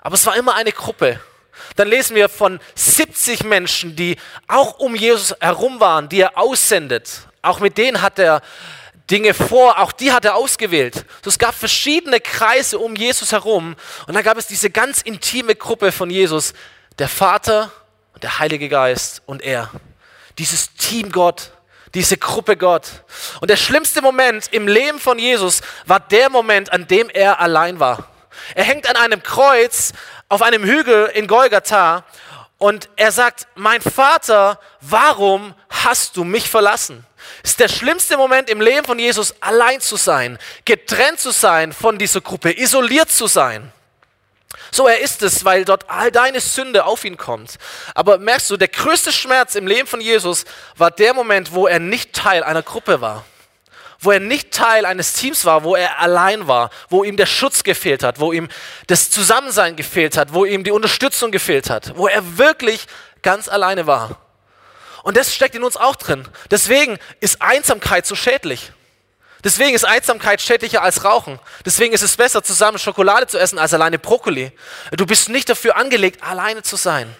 Aber 0.00 0.14
es 0.14 0.26
war 0.26 0.36
immer 0.36 0.54
eine 0.54 0.72
Gruppe. 0.72 1.20
Dann 1.76 1.88
lesen 1.88 2.16
wir 2.16 2.28
von 2.28 2.60
70 2.74 3.44
Menschen, 3.44 3.96
die 3.96 4.16
auch 4.48 4.78
um 4.78 4.94
Jesus 4.94 5.34
herum 5.40 5.80
waren, 5.80 6.08
die 6.08 6.20
er 6.20 6.36
aussendet. 6.36 7.28
Auch 7.42 7.60
mit 7.60 7.78
denen 7.78 8.02
hat 8.02 8.18
er 8.18 8.42
Dinge 9.10 9.34
vor, 9.34 9.78
auch 9.78 9.92
die 9.92 10.12
hat 10.12 10.24
er 10.24 10.34
ausgewählt. 10.34 11.04
So, 11.22 11.28
es 11.28 11.38
gab 11.38 11.54
verschiedene 11.54 12.20
Kreise 12.20 12.78
um 12.78 12.96
Jesus 12.96 13.32
herum 13.32 13.76
und 14.06 14.14
dann 14.14 14.22
gab 14.22 14.38
es 14.38 14.46
diese 14.46 14.70
ganz 14.70 15.02
intime 15.02 15.54
Gruppe 15.54 15.92
von 15.92 16.08
Jesus, 16.08 16.54
der 16.98 17.08
Vater 17.08 17.70
und 18.14 18.22
der 18.22 18.38
Heilige 18.38 18.68
Geist 18.68 19.22
und 19.26 19.42
er. 19.42 19.70
Dieses 20.38 20.74
Team 20.74 21.12
Gott, 21.12 21.50
diese 21.94 22.16
Gruppe 22.16 22.56
Gott. 22.56 22.88
Und 23.40 23.50
der 23.50 23.56
schlimmste 23.56 24.02
Moment 24.02 24.52
im 24.52 24.66
Leben 24.66 24.98
von 24.98 25.18
Jesus 25.18 25.60
war 25.86 26.00
der 26.00 26.30
Moment, 26.30 26.72
an 26.72 26.86
dem 26.86 27.08
er 27.10 27.40
allein 27.40 27.78
war. 27.78 28.08
Er 28.54 28.64
hängt 28.64 28.88
an 28.88 28.96
einem 28.96 29.22
Kreuz 29.22 29.92
auf 30.28 30.42
einem 30.42 30.64
Hügel 30.64 31.06
in 31.14 31.26
Golgatha 31.26 32.04
und 32.58 32.88
er 32.96 33.12
sagt, 33.12 33.46
mein 33.54 33.80
Vater, 33.80 34.58
warum 34.80 35.54
hast 35.68 36.16
du 36.16 36.24
mich 36.24 36.48
verlassen? 36.48 37.04
Es 37.42 37.50
ist 37.50 37.60
der 37.60 37.68
schlimmste 37.68 38.16
Moment 38.16 38.50
im 38.50 38.60
Leben 38.60 38.84
von 38.84 38.98
Jesus, 38.98 39.34
allein 39.40 39.80
zu 39.80 39.96
sein, 39.96 40.38
getrennt 40.64 41.20
zu 41.20 41.30
sein 41.30 41.72
von 41.72 41.98
dieser 41.98 42.20
Gruppe, 42.20 42.58
isoliert 42.58 43.10
zu 43.10 43.26
sein. 43.26 43.72
So 44.74 44.88
er 44.88 44.98
ist 44.98 45.22
es, 45.22 45.44
weil 45.44 45.64
dort 45.64 45.88
all 45.88 46.10
deine 46.10 46.40
Sünde 46.40 46.84
auf 46.84 47.04
ihn 47.04 47.16
kommt. 47.16 47.58
Aber 47.94 48.18
merkst 48.18 48.50
du, 48.50 48.56
der 48.56 48.66
größte 48.66 49.12
Schmerz 49.12 49.54
im 49.54 49.68
Leben 49.68 49.86
von 49.86 50.00
Jesus 50.00 50.44
war 50.76 50.90
der 50.90 51.14
Moment, 51.14 51.52
wo 51.52 51.68
er 51.68 51.78
nicht 51.78 52.12
Teil 52.12 52.42
einer 52.42 52.64
Gruppe 52.64 53.00
war. 53.00 53.24
Wo 54.00 54.10
er 54.10 54.18
nicht 54.18 54.50
Teil 54.50 54.84
eines 54.84 55.12
Teams 55.12 55.44
war, 55.44 55.62
wo 55.62 55.76
er 55.76 56.00
allein 56.00 56.48
war, 56.48 56.70
wo 56.88 57.04
ihm 57.04 57.16
der 57.16 57.26
Schutz 57.26 57.62
gefehlt 57.62 58.02
hat, 58.02 58.18
wo 58.18 58.32
ihm 58.32 58.48
das 58.88 59.10
Zusammensein 59.10 59.76
gefehlt 59.76 60.16
hat, 60.16 60.34
wo 60.34 60.44
ihm 60.44 60.64
die 60.64 60.72
Unterstützung 60.72 61.30
gefehlt 61.30 61.70
hat, 61.70 61.96
wo 61.96 62.08
er 62.08 62.36
wirklich 62.36 62.88
ganz 63.22 63.48
alleine 63.48 63.86
war. 63.86 64.18
Und 65.04 65.16
das 65.16 65.32
steckt 65.32 65.54
in 65.54 65.62
uns 65.62 65.76
auch 65.76 65.94
drin. 65.94 66.26
Deswegen 66.50 66.98
ist 67.20 67.40
Einsamkeit 67.40 68.06
so 68.06 68.16
schädlich. 68.16 68.72
Deswegen 69.44 69.74
ist 69.74 69.84
Einsamkeit 69.84 70.40
schädlicher 70.40 70.82
als 70.82 71.04
Rauchen. 71.04 71.38
Deswegen 71.66 71.92
ist 71.92 72.02
es 72.02 72.16
besser, 72.16 72.42
zusammen 72.42 72.78
Schokolade 72.78 73.26
zu 73.26 73.38
essen, 73.38 73.58
als 73.58 73.74
alleine 73.74 73.98
Brokkoli. 73.98 74.52
Du 74.92 75.04
bist 75.04 75.28
nicht 75.28 75.50
dafür 75.50 75.76
angelegt, 75.76 76.22
alleine 76.22 76.62
zu 76.62 76.76
sein, 76.76 77.14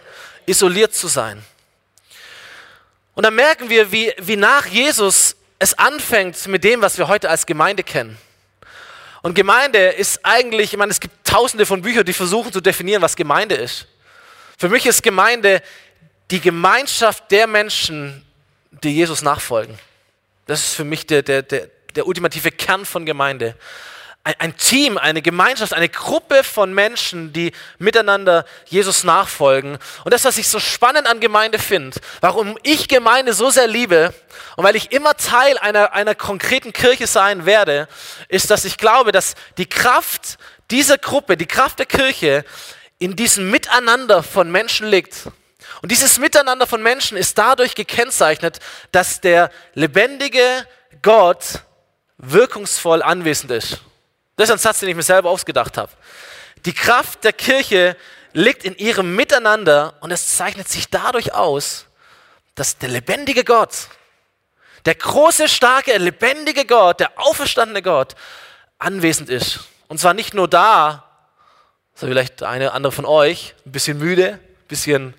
isoliert 0.46 0.94
zu 0.94 1.06
sein. 1.06 1.44
Und 3.14 3.24
dann 3.24 3.34
merken 3.34 3.68
wir, 3.68 3.92
wie, 3.92 4.12
wie 4.18 4.36
nach 4.36 4.64
Jesus 4.66 5.36
es 5.58 5.78
anfängt 5.78 6.46
mit 6.46 6.64
dem, 6.64 6.80
was 6.80 6.96
wir 6.96 7.08
heute 7.08 7.28
als 7.28 7.44
Gemeinde 7.44 7.82
kennen. 7.82 8.18
Und 9.22 9.34
Gemeinde 9.34 9.78
ist 9.78 10.20
eigentlich, 10.22 10.72
ich 10.72 10.78
meine, 10.78 10.92
es 10.92 11.00
gibt 11.00 11.26
tausende 11.26 11.66
von 11.66 11.82
Büchern, 11.82 12.04
die 12.04 12.12
versuchen 12.12 12.52
zu 12.52 12.60
definieren, 12.60 13.02
was 13.02 13.16
Gemeinde 13.16 13.54
ist. 13.54 13.86
Für 14.58 14.68
mich 14.68 14.86
ist 14.86 15.02
Gemeinde 15.02 15.62
die 16.30 16.40
Gemeinschaft 16.40 17.30
der 17.30 17.46
Menschen, 17.46 18.24
die 18.82 18.94
Jesus 18.94 19.22
nachfolgen. 19.22 19.78
Das 20.46 20.60
ist 20.60 20.74
für 20.74 20.84
mich 20.84 21.06
der, 21.06 21.22
der, 21.22 21.42
der, 21.42 21.68
der 21.94 22.06
ultimative 22.06 22.50
Kern 22.50 22.84
von 22.84 23.06
Gemeinde. 23.06 23.56
Ein, 24.22 24.34
ein 24.38 24.56
Team, 24.56 24.96
eine 24.96 25.20
Gemeinschaft, 25.20 25.74
eine 25.74 25.88
Gruppe 25.88 26.44
von 26.44 26.72
Menschen, 26.72 27.32
die 27.32 27.52
miteinander 27.78 28.46
Jesus 28.66 29.04
nachfolgen. 29.04 29.78
Und 30.04 30.14
das, 30.14 30.24
was 30.24 30.38
ich 30.38 30.48
so 30.48 30.58
spannend 30.60 31.06
an 31.06 31.20
Gemeinde 31.20 31.58
finde, 31.58 32.00
warum 32.20 32.58
ich 32.62 32.88
Gemeinde 32.88 33.34
so 33.34 33.50
sehr 33.50 33.66
liebe 33.66 34.14
und 34.56 34.64
weil 34.64 34.76
ich 34.76 34.92
immer 34.92 35.14
Teil 35.14 35.58
einer, 35.58 35.92
einer 35.92 36.14
konkreten 36.14 36.72
Kirche 36.72 37.06
sein 37.06 37.44
werde, 37.44 37.86
ist, 38.28 38.50
dass 38.50 38.64
ich 38.64 38.78
glaube, 38.78 39.12
dass 39.12 39.34
die 39.58 39.66
Kraft 39.66 40.38
dieser 40.70 40.96
Gruppe, 40.96 41.36
die 41.36 41.46
Kraft 41.46 41.78
der 41.78 41.86
Kirche 41.86 42.44
in 42.98 43.16
diesem 43.16 43.50
Miteinander 43.50 44.22
von 44.22 44.50
Menschen 44.50 44.86
liegt. 44.86 45.28
Und 45.82 45.90
dieses 45.90 46.18
Miteinander 46.18 46.66
von 46.66 46.82
Menschen 46.82 47.18
ist 47.18 47.36
dadurch 47.36 47.74
gekennzeichnet, 47.74 48.58
dass 48.92 49.20
der 49.20 49.50
lebendige 49.74 50.66
Gott 51.02 51.60
wirkungsvoll 52.18 53.02
anwesend 53.02 53.50
ist. 53.50 53.80
Das 54.36 54.48
ist 54.48 54.52
ein 54.52 54.58
Satz, 54.58 54.80
den 54.80 54.88
ich 54.88 54.96
mir 54.96 55.02
selber 55.02 55.30
ausgedacht 55.30 55.76
habe. 55.76 55.92
Die 56.64 56.72
Kraft 56.72 57.24
der 57.24 57.32
Kirche 57.32 57.96
liegt 58.32 58.64
in 58.64 58.76
ihrem 58.76 59.14
Miteinander 59.14 59.94
und 60.00 60.10
es 60.10 60.36
zeichnet 60.36 60.68
sich 60.68 60.88
dadurch 60.88 61.34
aus, 61.34 61.86
dass 62.54 62.78
der 62.78 62.88
lebendige 62.88 63.44
Gott, 63.44 63.88
der 64.86 64.94
große, 64.94 65.48
starke, 65.48 65.96
lebendige 65.96 66.66
Gott, 66.66 67.00
der 67.00 67.12
auferstandene 67.16 67.82
Gott 67.82 68.14
anwesend 68.78 69.30
ist. 69.30 69.60
Und 69.88 69.98
zwar 69.98 70.14
nicht 70.14 70.34
nur 70.34 70.48
da, 70.48 71.04
so 71.94 72.06
vielleicht 72.06 72.42
eine 72.42 72.72
andere 72.72 72.92
von 72.92 73.06
euch, 73.06 73.54
ein 73.64 73.72
bisschen 73.72 73.98
müde, 73.98 74.32
ein 74.32 74.68
bisschen 74.68 75.14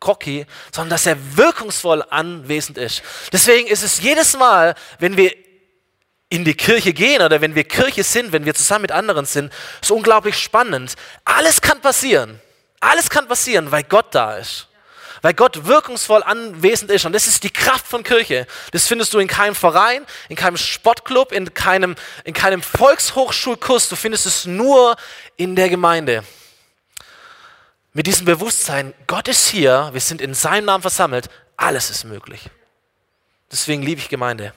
cocky, 0.00 0.46
sondern 0.72 0.90
dass 0.90 1.06
er 1.06 1.16
wirkungsvoll 1.36 2.04
anwesend 2.10 2.78
ist. 2.78 3.02
Deswegen 3.32 3.66
ist 3.66 3.82
es 3.82 4.00
jedes 4.00 4.36
Mal, 4.36 4.74
wenn 4.98 5.16
wir 5.16 5.34
in 6.28 6.44
die 6.44 6.54
Kirche 6.54 6.92
gehen 6.92 7.22
oder 7.22 7.40
wenn 7.40 7.54
wir 7.54 7.64
Kirche 7.64 8.04
sind, 8.04 8.32
wenn 8.32 8.44
wir 8.44 8.54
zusammen 8.54 8.82
mit 8.82 8.92
anderen 8.92 9.24
sind, 9.24 9.52
so 9.80 9.96
unglaublich 9.96 10.36
spannend. 10.38 10.94
Alles 11.24 11.60
kann 11.60 11.80
passieren. 11.80 12.40
Alles 12.80 13.10
kann 13.10 13.26
passieren, 13.26 13.70
weil 13.70 13.82
Gott 13.82 14.14
da 14.14 14.36
ist. 14.36 14.68
Weil 15.22 15.34
Gott 15.34 15.66
wirkungsvoll 15.66 16.22
anwesend 16.22 16.90
ist. 16.90 17.04
Und 17.04 17.12
das 17.12 17.26
ist 17.26 17.42
die 17.42 17.50
Kraft 17.50 17.86
von 17.86 18.04
Kirche. 18.04 18.46
Das 18.72 18.86
findest 18.86 19.14
du 19.14 19.18
in 19.18 19.26
keinem 19.26 19.54
Verein, 19.54 20.06
in 20.28 20.36
keinem 20.36 20.56
Sportclub, 20.56 21.32
in 21.32 21.54
keinem, 21.54 21.96
in 22.24 22.34
keinem 22.34 22.62
Volkshochschulkurs. 22.62 23.88
Du 23.88 23.96
findest 23.96 24.26
es 24.26 24.44
nur 24.44 24.96
in 25.36 25.56
der 25.56 25.70
Gemeinde 25.70 26.22
mit 27.98 28.06
diesem 28.06 28.26
Bewusstsein, 28.26 28.94
Gott 29.08 29.26
ist 29.26 29.48
hier, 29.48 29.90
wir 29.92 30.00
sind 30.00 30.20
in 30.20 30.32
seinem 30.32 30.66
Namen 30.66 30.82
versammelt, 30.82 31.28
alles 31.56 31.90
ist 31.90 32.04
möglich. 32.04 32.48
Deswegen 33.50 33.82
liebe 33.82 34.00
ich 34.00 34.08
Gemeinde. 34.08 34.54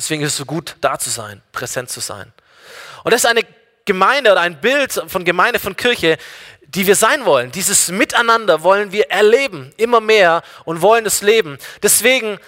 Deswegen 0.00 0.22
ist 0.22 0.32
es 0.32 0.38
so 0.38 0.46
gut, 0.46 0.76
da 0.80 0.98
zu 0.98 1.10
sein, 1.10 1.42
präsent 1.52 1.90
zu 1.90 2.00
sein. 2.00 2.32
Und 3.04 3.12
das 3.12 3.24
ist 3.24 3.30
eine 3.30 3.42
Gemeinde 3.84 4.32
oder 4.32 4.40
ein 4.40 4.58
Bild 4.58 4.98
von 5.08 5.26
Gemeinde, 5.26 5.58
von 5.58 5.76
Kirche, 5.76 6.16
die 6.62 6.86
wir 6.86 6.96
sein 6.96 7.26
wollen. 7.26 7.52
Dieses 7.52 7.88
Miteinander 7.88 8.62
wollen 8.62 8.92
wir 8.92 9.10
erleben, 9.10 9.74
immer 9.76 10.00
mehr 10.00 10.40
und 10.64 10.80
wollen 10.80 11.04
es 11.04 11.20
leben. 11.20 11.58
Deswegen 11.82 12.38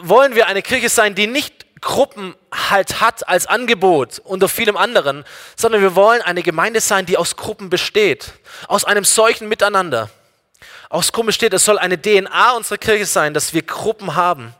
wollen 0.00 0.36
wir 0.36 0.46
eine 0.46 0.62
Kirche 0.62 0.88
sein, 0.88 1.16
die 1.16 1.26
nicht 1.26 1.66
Gruppen 1.80 2.36
halt 2.52 3.00
hat 3.00 3.28
als 3.28 3.48
Angebot 3.48 4.20
unter 4.20 4.48
vielem 4.48 4.76
anderen, 4.76 5.24
sondern 5.56 5.82
wir 5.82 5.96
wollen 5.96 6.22
eine 6.22 6.44
Gemeinde 6.44 6.80
sein, 6.80 7.04
die 7.04 7.16
aus 7.16 7.34
Gruppen 7.34 7.68
besteht, 7.68 8.32
aus 8.68 8.84
einem 8.84 9.02
solchen 9.02 9.48
Miteinander. 9.48 10.08
Aus 10.88 11.10
Gruppen 11.10 11.26
besteht, 11.26 11.52
es 11.52 11.64
soll 11.64 11.80
eine 11.80 12.00
DNA 12.00 12.52
unserer 12.52 12.78
Kirche 12.78 13.06
sein, 13.06 13.34
dass 13.34 13.54
wir 13.54 13.62
Gruppen 13.62 14.14
haben. 14.14 14.54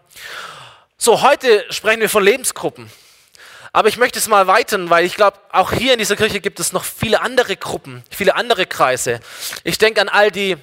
So, 0.99 1.21
heute 1.21 1.67
sprechen 1.69 2.01
wir 2.01 2.09
von 2.09 2.25
Lebensgruppen. 2.25 2.91
Aber 3.75 3.89
ich 3.89 3.99
möchte 3.99 4.19
es 4.19 4.29
mal 4.29 4.47
weitern, 4.47 4.89
weil 4.89 5.05
ich 5.05 5.15
glaube, 5.15 5.39
auch 5.53 5.71
hier 5.71 5.93
in 5.93 5.99
dieser 5.99 6.17
Kirche 6.17 6.41
gibt 6.41 6.59
es 6.59 6.73
noch 6.73 6.85
viele 6.85 7.21
andere 7.21 7.59
Gruppen, 7.59 8.03
viele 8.11 8.35
andere 8.35 8.65
Kreise. 8.65 9.21
Ich 9.63 9.77
denke 9.77 10.01
an 10.01 10.09
all 10.09 10.31
die 10.31 10.57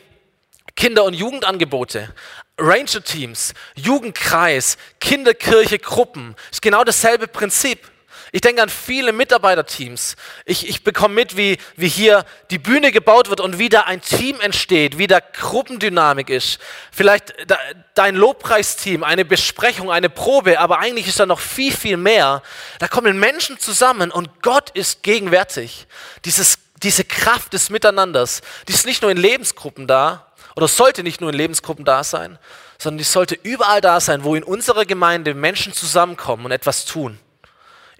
Kinder- 0.76 1.04
und 1.04 1.14
Jugendangebote, 1.14 2.12
Ranger-Teams, 2.58 3.54
Jugendkreis, 3.76 4.78
Kinderkirche, 5.00 5.78
Gruppen. 5.78 6.36
Ist 6.52 6.64
genau 6.64 6.84
dasselbe 6.84 7.28
Prinzip. 7.28 7.92
Ich 8.36 8.42
denke 8.42 8.64
an 8.64 8.70
viele 8.70 9.14
Mitarbeiterteams. 9.14 10.16
Ich, 10.46 10.68
ich 10.68 10.84
bekomme 10.84 11.14
mit, 11.14 11.38
wie, 11.38 11.60
wie 11.76 11.88
hier 11.88 12.26
die 12.50 12.58
Bühne 12.58 12.92
gebaut 12.92 13.30
wird 13.30 13.40
und 13.40 13.60
wie 13.60 13.70
da 13.70 13.82
ein 13.82 14.02
Team 14.02 14.40
entsteht, 14.42 14.98
wie 14.98 15.06
da 15.06 15.20
Gruppendynamik 15.20 16.32
ist. 16.32 16.58
Vielleicht 16.92 17.36
da, 17.46 17.60
dein 17.94 18.16
Lobpreisteam, 18.16 19.04
eine 19.04 19.24
Besprechung, 19.24 19.92
eine 19.92 20.10
Probe, 20.10 20.60
aber 20.60 20.80
eigentlich 20.80 21.08
ist 21.08 21.20
da 21.20 21.28
noch 21.28 21.40
viel, 21.40 21.72
viel 21.72 21.96
mehr. 21.96 22.42
Da 22.80 22.88
kommen 22.88 23.20
Menschen 23.20 23.60
zusammen 23.60 24.10
und 24.10 24.42
Gott 24.42 24.72
ist 24.72 25.04
gegenwärtig. 25.04 25.86
Dieses, 26.26 26.58
diese 26.82 27.04
Kraft 27.04 27.54
des 27.54 27.70
Miteinanders, 27.70 28.42
die 28.68 28.74
ist 28.74 28.88
nicht 28.88 29.04
nur 29.04 29.12
in 29.12 29.18
Lebensgruppen 29.18 29.86
da, 29.86 30.34
oder 30.56 30.68
sollte 30.68 31.04
nicht 31.04 31.22
nur 31.22 31.30
in 31.30 31.36
Lebensgruppen 31.36 31.86
da 31.86 32.04
sein, 32.04 32.40
sondern 32.80 32.98
die 32.98 33.04
sollte 33.04 33.38
überall 33.44 33.82
da 33.82 34.00
sein, 34.00 34.24
wo 34.24 34.34
in 34.34 34.44
unserer 34.44 34.86
Gemeinde 34.86 35.36
Menschen 35.36 35.72
zusammenkommen 35.72 36.46
und 36.46 36.52
etwas 36.52 36.86
tun. 36.86 37.20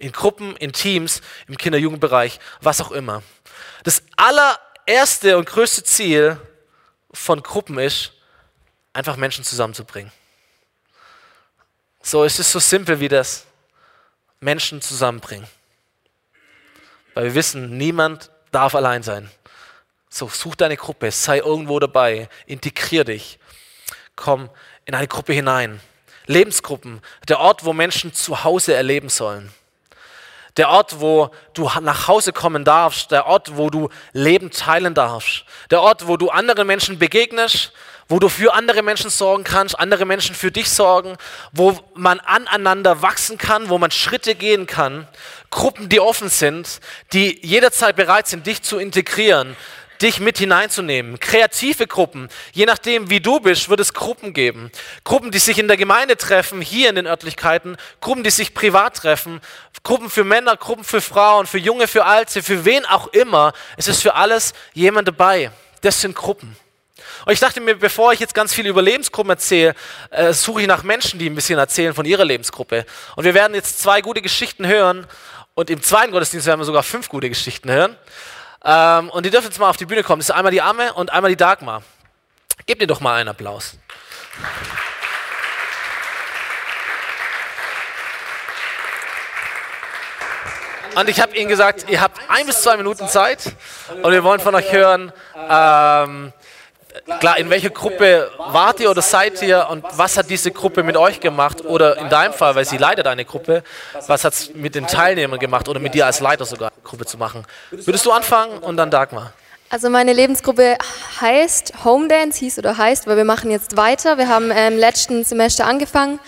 In 0.04 0.12
Gruppen, 0.12 0.54
in 0.56 0.74
Teams, 0.74 1.22
im 1.48 1.56
Kinder-Jugendbereich, 1.56 2.38
was 2.60 2.82
auch 2.82 2.90
immer. 2.90 3.22
Das 3.84 4.02
allererste 4.18 5.38
und 5.38 5.46
größte 5.46 5.82
Ziel 5.82 6.38
von 7.14 7.42
Gruppen 7.42 7.78
ist, 7.78 8.12
einfach 8.92 9.16
Menschen 9.16 9.44
zusammenzubringen. 9.44 10.12
So, 12.02 12.22
es 12.22 12.38
ist 12.38 12.52
so 12.52 12.58
simpel 12.58 13.00
wie 13.00 13.08
das. 13.08 13.46
Menschen 14.40 14.82
zusammenbringen. 14.82 15.48
Weil 17.14 17.24
wir 17.24 17.34
wissen, 17.34 17.78
niemand 17.78 18.30
darf 18.52 18.74
allein 18.74 19.02
sein. 19.02 19.30
So, 20.10 20.28
such 20.28 20.56
deine 20.56 20.76
Gruppe, 20.76 21.10
sei 21.12 21.38
irgendwo 21.38 21.80
dabei, 21.80 22.28
integrier 22.44 23.04
dich, 23.04 23.38
komm 24.16 24.50
in 24.84 24.94
eine 24.94 25.08
Gruppe 25.08 25.32
hinein. 25.32 25.80
Lebensgruppen, 26.26 27.00
der 27.26 27.40
Ort, 27.40 27.64
wo 27.64 27.72
Menschen 27.72 28.12
zu 28.12 28.44
Hause 28.44 28.74
erleben 28.74 29.08
sollen. 29.08 29.50
Der 30.56 30.68
Ort, 30.68 31.00
wo 31.00 31.30
du 31.52 31.68
nach 31.80 32.06
Hause 32.06 32.32
kommen 32.32 32.64
darfst, 32.64 33.10
der 33.10 33.26
Ort, 33.26 33.56
wo 33.56 33.70
du 33.70 33.88
Leben 34.12 34.50
teilen 34.50 34.94
darfst, 34.94 35.44
der 35.70 35.80
Ort, 35.80 36.06
wo 36.06 36.16
du 36.16 36.30
anderen 36.30 36.66
Menschen 36.66 36.98
begegnest, 36.98 37.72
wo 38.08 38.18
du 38.18 38.28
für 38.28 38.54
andere 38.54 38.82
Menschen 38.82 39.10
sorgen 39.10 39.44
kannst, 39.44 39.78
andere 39.78 40.04
Menschen 40.04 40.34
für 40.34 40.50
dich 40.50 40.70
sorgen, 40.70 41.16
wo 41.52 41.76
man 41.94 42.20
aneinander 42.20 43.02
wachsen 43.02 43.38
kann, 43.38 43.68
wo 43.68 43.78
man 43.78 43.90
Schritte 43.90 44.34
gehen 44.34 44.66
kann. 44.66 45.08
Gruppen, 45.50 45.88
die 45.88 46.00
offen 46.00 46.28
sind, 46.28 46.80
die 47.12 47.38
jederzeit 47.44 47.96
bereit 47.96 48.28
sind, 48.28 48.46
dich 48.46 48.62
zu 48.62 48.78
integrieren, 48.78 49.56
dich 50.02 50.20
mit 50.20 50.38
hineinzunehmen. 50.38 51.20
Kreative 51.20 51.86
Gruppen, 51.86 52.28
je 52.52 52.66
nachdem 52.66 53.10
wie 53.10 53.20
du 53.20 53.40
bist, 53.40 53.68
wird 53.68 53.80
es 53.80 53.94
Gruppen 53.94 54.32
geben. 54.32 54.70
Gruppen, 55.04 55.30
die 55.30 55.38
sich 55.38 55.58
in 55.58 55.68
der 55.68 55.76
Gemeinde 55.76 56.16
treffen, 56.16 56.60
hier 56.60 56.88
in 56.88 56.96
den 56.96 57.06
Örtlichkeiten, 57.06 57.76
Gruppen, 58.00 58.24
die 58.24 58.30
sich 58.30 58.54
privat 58.54 58.96
treffen, 58.96 59.40
Gruppen 59.82 60.10
für 60.10 60.24
Männer, 60.24 60.56
Gruppen 60.56 60.84
für 60.84 61.00
Frauen, 61.00 61.46
für 61.46 61.58
Junge, 61.58 61.88
für 61.88 62.04
Alte, 62.04 62.42
für 62.42 62.64
wen 62.64 62.84
auch 62.86 63.08
immer. 63.08 63.52
Es 63.76 63.88
ist 63.88 64.02
für 64.02 64.14
alles 64.14 64.54
jemand 64.72 65.08
dabei. 65.08 65.50
Das 65.82 66.00
sind 66.00 66.14
Gruppen. 66.14 66.56
Und 67.26 67.32
ich 67.32 67.40
dachte 67.40 67.60
mir, 67.60 67.76
bevor 67.76 68.12
ich 68.12 68.20
jetzt 68.20 68.34
ganz 68.34 68.52
viel 68.52 68.66
über 68.66 68.82
Lebensgruppen 68.82 69.30
erzähle, 69.30 69.74
äh, 70.10 70.32
suche 70.32 70.62
ich 70.62 70.66
nach 70.68 70.82
Menschen, 70.82 71.18
die 71.18 71.28
ein 71.28 71.34
bisschen 71.34 71.58
erzählen 71.58 71.94
von 71.94 72.04
ihrer 72.04 72.24
Lebensgruppe. 72.24 72.84
Und 73.16 73.24
wir 73.24 73.34
werden 73.34 73.54
jetzt 73.54 73.80
zwei 73.80 74.00
gute 74.00 74.20
Geschichten 74.20 74.66
hören. 74.66 75.06
Und 75.54 75.70
im 75.70 75.82
zweiten 75.82 76.12
Gottesdienst 76.12 76.46
werden 76.46 76.60
wir 76.60 76.64
sogar 76.64 76.82
fünf 76.82 77.08
gute 77.08 77.28
Geschichten 77.28 77.70
hören. 77.70 77.96
Ähm, 78.64 79.10
und 79.10 79.26
die 79.26 79.30
dürfen 79.30 79.46
jetzt 79.46 79.58
mal 79.58 79.68
auf 79.68 79.76
die 79.76 79.86
Bühne 79.86 80.02
kommen. 80.02 80.20
Das 80.20 80.30
ist 80.30 80.34
einmal 80.34 80.52
die 80.52 80.62
Amme 80.62 80.94
und 80.94 81.12
einmal 81.12 81.30
die 81.30 81.36
Dagmar. 81.36 81.82
Gebt 82.66 82.80
ihr 82.80 82.86
doch 82.86 83.00
mal 83.00 83.16
einen 83.16 83.28
Applaus. 83.28 83.76
Und 90.94 91.08
ich 91.08 91.20
habe 91.20 91.36
ihnen 91.36 91.48
gesagt, 91.48 91.86
ihr 91.88 92.00
habt 92.00 92.20
ein 92.28 92.46
bis 92.46 92.62
zwei 92.62 92.76
Minuten 92.76 93.08
Zeit 93.08 93.52
und 94.02 94.12
wir 94.12 94.22
wollen 94.22 94.40
von 94.40 94.54
euch 94.54 94.72
hören, 94.72 95.12
ähm, 95.34 96.32
klar, 97.20 97.38
in 97.38 97.50
welcher 97.50 97.70
Gruppe 97.70 98.30
wart 98.38 98.80
ihr 98.80 98.90
oder 98.90 99.02
seid 99.02 99.42
ihr 99.42 99.66
und 99.70 99.84
was 99.92 100.16
hat 100.16 100.30
diese 100.30 100.50
Gruppe 100.50 100.82
mit 100.82 100.96
euch 100.96 101.20
gemacht? 101.20 101.64
Oder 101.64 101.96
in 101.98 102.08
deinem 102.08 102.32
Fall, 102.32 102.54
weil 102.54 102.64
sie 102.64 102.78
leitet 102.78 103.06
eine 103.06 103.24
Gruppe, 103.24 103.62
was 104.06 104.24
hat 104.24 104.32
es 104.32 104.54
mit 104.54 104.74
den 104.74 104.86
Teilnehmern 104.86 105.38
gemacht 105.38 105.68
oder 105.68 105.80
mit 105.80 105.94
dir 105.94 106.06
als 106.06 106.20
Leiter 106.20 106.44
sogar 106.44 106.70
Gruppe 106.82 107.06
zu 107.06 107.18
machen? 107.18 107.44
Würdest 107.70 108.06
du 108.06 108.12
anfangen 108.12 108.58
und 108.58 108.76
dann 108.76 108.90
Dagmar? 108.90 109.32
Also 109.70 109.90
meine 109.90 110.12
Lebensgruppe 110.12 110.78
heißt 111.20 111.84
Home 111.84 112.06
Dance, 112.06 112.38
hieß 112.38 112.58
oder 112.58 112.76
heißt, 112.76 113.06
weil 113.06 113.16
wir 113.16 113.24
machen 113.24 113.50
jetzt 113.50 113.76
weiter. 113.76 114.18
Wir 114.18 114.28
haben 114.28 114.50
im 114.50 114.78
letzten 114.78 115.24
Semester 115.24 115.66
angefangen 115.66 116.20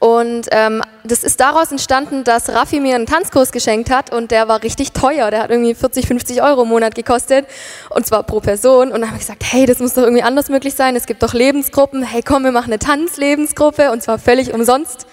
und 0.00 0.48
ähm, 0.50 0.82
das 1.04 1.22
ist 1.22 1.40
daraus 1.40 1.70
entstanden, 1.70 2.24
dass 2.24 2.48
Raffi 2.48 2.80
mir 2.80 2.94
einen 2.94 3.04
Tanzkurs 3.04 3.52
geschenkt 3.52 3.90
hat 3.90 4.10
und 4.12 4.30
der 4.30 4.48
war 4.48 4.62
richtig 4.62 4.92
teuer. 4.92 5.30
Der 5.30 5.42
hat 5.42 5.50
irgendwie 5.50 5.74
40, 5.74 6.06
50 6.06 6.42
Euro 6.42 6.62
im 6.62 6.68
Monat 6.68 6.94
gekostet 6.94 7.46
und 7.90 8.06
zwar 8.06 8.22
pro 8.22 8.40
Person. 8.40 8.92
Und 8.92 9.02
dann 9.02 9.08
habe 9.08 9.16
ich 9.16 9.26
gesagt, 9.26 9.44
hey, 9.44 9.66
das 9.66 9.78
muss 9.78 9.92
doch 9.92 10.02
irgendwie 10.02 10.22
anders 10.22 10.48
möglich 10.48 10.74
sein. 10.74 10.96
Es 10.96 11.04
gibt 11.04 11.22
doch 11.22 11.34
Lebensgruppen. 11.34 12.02
Hey, 12.02 12.22
komm, 12.22 12.44
wir 12.44 12.50
machen 12.50 12.72
eine 12.72 12.78
Tanzlebensgruppe 12.78 13.92
und 13.92 14.02
zwar 14.02 14.18
völlig 14.18 14.54
umsonst. 14.54 15.06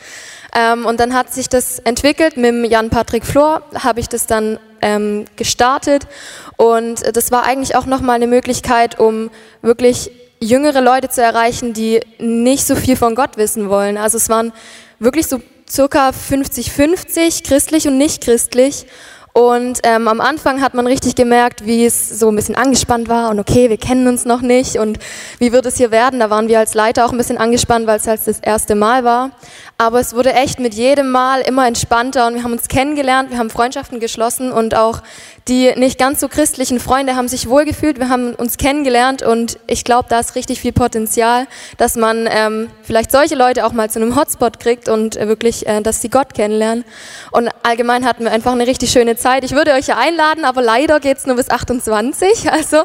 Ähm, 0.56 0.86
und 0.86 1.02
dann 1.02 1.13
hat 1.13 1.34
sich 1.34 1.50
das 1.50 1.80
entwickelt. 1.80 2.38
Mit 2.38 2.71
Jan-Patrick 2.71 3.26
Flor 3.26 3.63
habe 3.78 4.00
ich 4.00 4.08
das 4.08 4.26
dann 4.26 4.58
ähm, 4.82 5.26
gestartet. 5.36 6.08
Und 6.56 7.04
das 7.13 7.30
war 7.32 7.45
eigentlich 7.45 7.76
auch 7.76 7.88
nochmal 7.88 8.15
eine 8.15 8.28
Möglichkeit, 8.28 9.00
um 9.02 9.32
wirklich 9.62 10.12
jüngere 10.39 10.82
Leute 10.82 11.10
zu 11.10 11.21
erreichen, 11.21 11.73
die 11.73 12.02
nicht 12.19 12.65
so 12.65 12.76
viel 12.76 12.95
von 12.95 13.15
Gott 13.15 13.38
wissen 13.38 13.69
wollen. 13.69 13.97
Also 13.97 14.17
es 14.17 14.30
waren 14.30 14.54
wirklich 15.00 15.28
so 15.28 15.41
circa 15.69 16.10
50-50, 16.10 17.45
christlich 17.45 17.88
und 17.88 17.97
nicht 17.97 18.23
christlich. 18.23 18.86
Und 19.34 19.82
ähm, 19.84 20.08
am 20.08 20.19
Anfang 20.19 20.63
hat 20.63 20.73
man 20.73 20.88
richtig 20.88 21.13
gemerkt, 21.13 21.63
wie 21.63 21.86
es 21.86 22.10
so 22.10 22.30
ein 22.30 22.36
bisschen 22.36 22.56
angespannt 22.56 23.08
war 23.08 23.30
und 23.30 23.39
okay, 23.39 23.69
wir 23.69 23.78
kennen 23.78 24.08
uns 24.08 24.26
noch 24.26 24.41
nicht 24.41 24.78
und 24.78 24.97
wie 25.38 25.52
wird 25.52 25.67
es 25.67 25.78
hier 25.78 25.91
werden. 25.91 26.19
Da 26.19 26.32
waren 26.32 26.47
wir 26.47 26.58
als 26.58 26.73
Leiter 26.73 27.06
auch 27.06 27.12
ein 27.12 27.19
bisschen 27.19 27.38
angespannt, 27.38 27.86
weil 27.86 28.00
es 28.00 28.08
halt 28.08 28.19
das 28.26 28.39
erste 28.39 28.73
Mal 28.73 29.04
war. 29.04 29.30
Aber 29.79 29.99
es 29.99 30.15
wurde 30.15 30.33
echt 30.33 30.59
mit 30.59 30.73
jedem 30.73 31.11
Mal 31.11 31.41
immer 31.41 31.67
entspannter 31.67 32.25
und 32.25 32.33
wir 32.33 32.43
haben 32.43 32.53
uns 32.53 32.67
kennengelernt, 32.67 33.29
wir 33.29 33.37
haben 33.37 33.51
Freundschaften 33.51 33.99
geschlossen 33.99 34.51
und 34.51 34.73
auch 34.73 35.03
die 35.47 35.71
nicht 35.75 35.99
ganz 35.99 36.19
so 36.19 36.27
christlichen 36.27 36.79
Freunde 36.79 37.15
haben 37.15 37.27
sich 37.27 37.47
wohlgefühlt, 37.47 37.99
wir 37.99 38.09
haben 38.09 38.33
uns 38.33 38.57
kennengelernt 38.57 39.21
und 39.21 39.59
ich 39.67 39.83
glaube, 39.83 40.07
da 40.09 40.19
ist 40.19 40.33
richtig 40.33 40.61
viel 40.61 40.73
Potenzial, 40.73 41.45
dass 41.77 41.95
man 41.95 42.27
ähm, 42.27 42.71
vielleicht 42.81 43.11
solche 43.11 43.35
Leute 43.35 43.67
auch 43.67 43.71
mal 43.71 43.87
zu 43.89 43.99
einem 44.01 44.15
Hotspot 44.15 44.59
kriegt 44.59 44.89
und 44.89 45.15
äh, 45.15 45.27
wirklich, 45.27 45.67
äh, 45.67 45.79
dass 45.81 46.01
sie 46.01 46.09
Gott 46.09 46.33
kennenlernen. 46.33 46.83
Und 47.29 47.49
allgemein 47.61 48.03
hatten 48.03 48.23
wir 48.23 48.31
einfach 48.31 48.53
eine 48.53 48.65
richtig 48.65 48.91
schöne 48.91 49.15
Zeit. 49.15 49.43
Ich 49.43 49.51
würde 49.51 49.73
euch 49.73 49.85
ja 49.85 49.97
einladen, 49.97 50.43
aber 50.43 50.63
leider 50.63 50.99
geht's 50.99 51.27
nur 51.27 51.35
bis 51.35 51.51
28, 51.51 52.51
also 52.51 52.81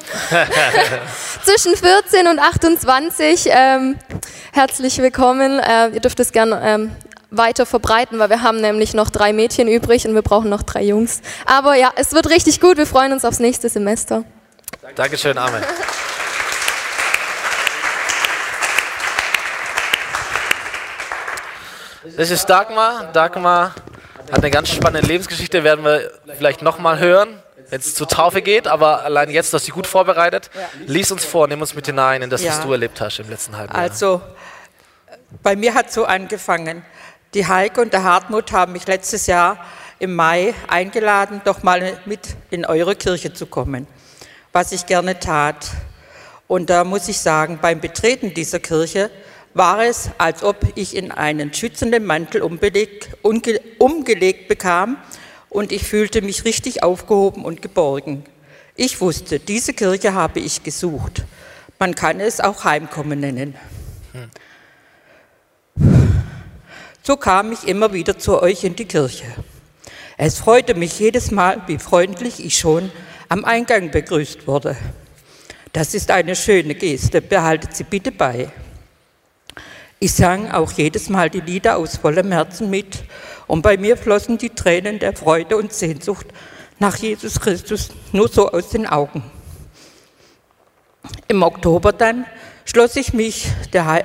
zwischen 1.45 1.75
14 1.75 2.29
und 2.29 2.39
28. 2.39 3.47
Ähm, 3.47 3.97
herzlich 4.53 4.99
willkommen. 4.99 5.59
Äh, 5.59 5.89
ihr 5.95 6.01
dürft 6.01 6.21
es 6.21 6.33
gerne 6.33 6.61
ähm, 6.63 6.82
weiter 7.33 7.67
verbreiten, 7.67 8.19
weil 8.19 8.31
wir 8.31 8.43
haben 8.43 8.61
nämlich 8.61 8.95
noch 8.95 9.11
drei 9.11 9.33
Mädchen 9.33 9.67
übrig 9.67 10.07
und 10.07 10.15
wir 10.15 10.23
brauchen 10.23 10.51
noch 10.51 10.63
drei 10.63 10.83
Jungs. 10.83 11.23
Aber 11.47 11.75
ja, 11.75 11.91
es 11.97 12.13
wird 12.13 12.29
richtig 12.31 12.61
gut. 12.61 12.77
Wir 12.77 12.87
freuen 12.87 13.13
uns 13.13 13.25
aufs 13.25 13.41
nächste 13.41 13.69
Semester. 13.69 14.25
Dankeschön, 14.95 15.39
Amen. 15.39 15.63
Das 22.17 22.31
ist 22.31 22.47
Dagmar. 22.47 23.11
Dagmar 23.13 23.75
hat 24.31 24.39
eine 24.39 24.51
ganz 24.51 24.71
spannende 24.71 25.07
Lebensgeschichte, 25.07 25.65
werden 25.65 25.85
wir 25.85 26.11
vielleicht 26.37 26.61
nochmal 26.61 26.99
hören, 26.99 27.43
wenn 27.71 27.81
es 27.81 27.95
zur 27.95 28.09
Taufe 28.09 28.43
geht, 28.43 28.67
aber 28.67 29.05
allein 29.05 29.31
jetzt, 29.31 29.55
dass 29.55 29.65
sie 29.65 29.71
gut 29.71 29.87
vorbereitet. 29.87 30.51
Lies 30.87 31.11
uns 31.11 31.25
vor, 31.25 31.49
nimm 31.49 31.61
uns 31.61 31.75
mit 31.75 31.87
hinein 31.87 32.23
in 32.23 32.31
das, 32.31 32.45
was 32.45 32.59
ja. 32.59 32.65
du 32.65 32.73
erlebt 32.73 33.01
hast 33.01 33.19
im 33.21 33.31
letzten 33.31 33.57
halben 33.57 33.73
Jahr. 33.73 33.83
Also, 33.83 34.21
bei 35.43 35.57
mir 35.57 35.75
hat 35.75 35.93
so 35.93 36.05
angefangen. 36.05 36.85
Die 37.35 37.47
Heike 37.47 37.81
und 37.81 37.95
der 37.95 38.05
Hartmut 38.05 38.53
haben 38.53 38.73
mich 38.73 38.87
letztes 38.87 39.27
Jahr 39.27 39.65
im 39.99 40.15
Mai 40.15 40.53
eingeladen, 40.69 41.41
doch 41.47 41.63
mal 41.63 41.99
mit 42.05 42.37
in 42.51 42.67
eure 42.67 42.95
Kirche 42.95 43.33
zu 43.33 43.47
kommen, 43.47 43.87
was 44.53 44.71
ich 44.73 44.85
gerne 44.85 45.19
tat. 45.19 45.71
Und 46.47 46.69
da 46.69 46.85
muss 46.85 47.09
ich 47.09 47.21
sagen, 47.21 47.59
beim 47.63 47.81
Betreten 47.81 48.35
dieser 48.35 48.59
Kirche 48.59 49.11
war 49.55 49.83
es, 49.83 50.11
als 50.19 50.43
ob 50.43 50.57
ich 50.75 50.95
in 50.95 51.11
einen 51.11 51.55
schützenden 51.55 52.05
Mantel 52.05 52.43
umgelegt, 52.43 53.09
bekam 54.49 54.99
und 55.49 55.73
ich 55.73 55.85
fühlte 55.85 56.21
mich 56.21 56.45
richtig 56.45 56.83
aufgehoben 56.83 57.47
und 57.47 57.63
geborgen. 57.63 58.25
Ich 58.77 59.01
wusste, 59.01 59.39
diese 59.39 59.73
Kirche 59.73 60.13
habe 60.13 60.41
ich 60.41 60.65
gesucht. 60.65 61.25
Man 61.79 61.95
kann 61.95 62.21
es 62.21 62.41
auch 62.41 62.65
Heimkommen 62.65 63.21
nennen. 63.21 63.55
So 67.05 67.17
kam 67.17 67.51
ich 67.51 67.67
immer 67.67 67.93
wieder 67.93 68.17
zu 68.17 68.41
euch 68.41 68.63
in 68.63 68.77
die 68.77 68.85
Kirche. 68.85 69.25
Es 70.17 70.39
freute 70.39 70.75
mich 70.75 71.01
jedes 71.01 71.33
Mal, 71.33 71.61
wie 71.67 71.79
freundlich 71.79 72.45
ich 72.45 72.57
schon 72.57 72.93
am 73.29 73.45
Eingang 73.45 73.91
begrüßt 73.91 74.47
wurde. 74.47 74.77
Das 75.73 75.95
ist 75.95 76.13
eine 76.13 76.37
schöne 76.37 76.77
Geste, 76.77 77.21
behaltet 77.21 77.75
sie 77.75 77.83
bitte 77.83 78.13
bei. 78.13 78.53
Ich 79.99 80.15
sang 80.15 80.53
auch 80.53 80.71
jedes 80.71 81.09
Mal 81.09 81.29
die 81.29 81.41
Lieder 81.41 81.77
aus 81.77 81.97
vollem 81.97 82.31
Herzen 82.31 82.71
mit 82.71 83.03
und 83.49 83.63
bei 83.63 83.77
mir 83.77 83.97
flossen 83.97 84.39
die 84.39 84.51
Tränen 84.51 85.01
der 85.01 85.17
Freude 85.17 85.57
und 85.57 85.73
Sehnsucht 85.73 86.27
nach 86.79 86.97
Jesus 86.97 87.41
Christus 87.41 87.89
nur 88.13 88.29
so 88.29 88.49
aus 88.49 88.69
den 88.69 88.87
Augen. 88.87 89.25
Im 91.27 91.43
Oktober 91.43 91.93
dann 91.93 92.27
schloss 92.65 92.95
ich 92.95 93.13
mich 93.13 93.51
der, 93.73 94.05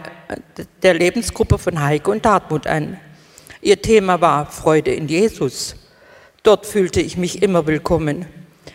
der 0.84 0.94
Lebensgruppe 0.94 1.58
von 1.58 1.82
Heike 1.82 2.12
und 2.12 2.26
Hartmut 2.26 2.68
an. 2.68 3.00
Ihr 3.62 3.82
Thema 3.82 4.22
war 4.22 4.46
Freude 4.52 4.94
in 4.94 5.08
Jesus. 5.08 5.76
Dort 6.44 6.66
fühlte 6.66 7.02
ich 7.02 7.18
mich 7.18 7.42
immer 7.42 7.68
willkommen. 7.68 8.26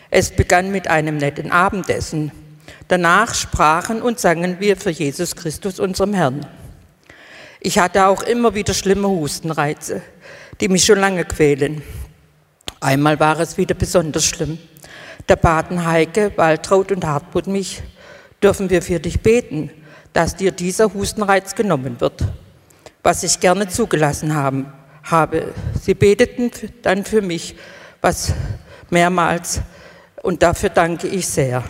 Es 0.09 0.31
begann 0.31 0.71
mit 0.71 0.87
einem 0.87 1.17
netten 1.17 1.51
Abendessen. 1.51 2.31
Danach 2.87 3.33
sprachen 3.33 4.01
und 4.01 4.19
sangen 4.19 4.59
wir 4.59 4.77
für 4.77 4.91
Jesus 4.91 5.35
Christus, 5.35 5.79
unserem 5.79 6.13
Herrn. 6.13 6.45
Ich 7.59 7.79
hatte 7.79 8.07
auch 8.07 8.23
immer 8.23 8.55
wieder 8.55 8.73
schlimme 8.73 9.07
Hustenreize, 9.07 10.01
die 10.59 10.67
mich 10.67 10.83
schon 10.83 10.99
lange 10.99 11.25
quälen. 11.25 11.81
Einmal 12.81 13.19
war 13.19 13.39
es 13.39 13.57
wieder 13.57 13.73
besonders 13.73 14.25
schlimm. 14.25 14.59
Da 15.27 15.35
baten 15.35 15.85
Heike, 15.85 16.33
Waltraud 16.35 16.91
und 16.91 17.05
Hartmut 17.05 17.47
mich, 17.47 17.81
dürfen 18.41 18.69
wir 18.69 18.81
für 18.81 18.99
dich 18.99 19.21
beten, 19.21 19.71
dass 20.13 20.35
dir 20.35 20.51
dieser 20.51 20.93
Hustenreiz 20.93 21.55
genommen 21.55 21.99
wird, 21.99 22.23
was 23.01 23.23
ich 23.23 23.39
gerne 23.39 23.67
zugelassen 23.67 24.35
haben, 24.35 24.71
habe. 25.03 25.53
Sie 25.81 25.95
beteten 25.95 26.51
dann 26.81 27.03
für 27.03 27.21
mich, 27.21 27.55
was 28.01 28.33
mehrmals, 28.89 29.61
und 30.21 30.41
dafür 30.41 30.69
danke 30.69 31.07
ich 31.07 31.27
sehr. 31.27 31.63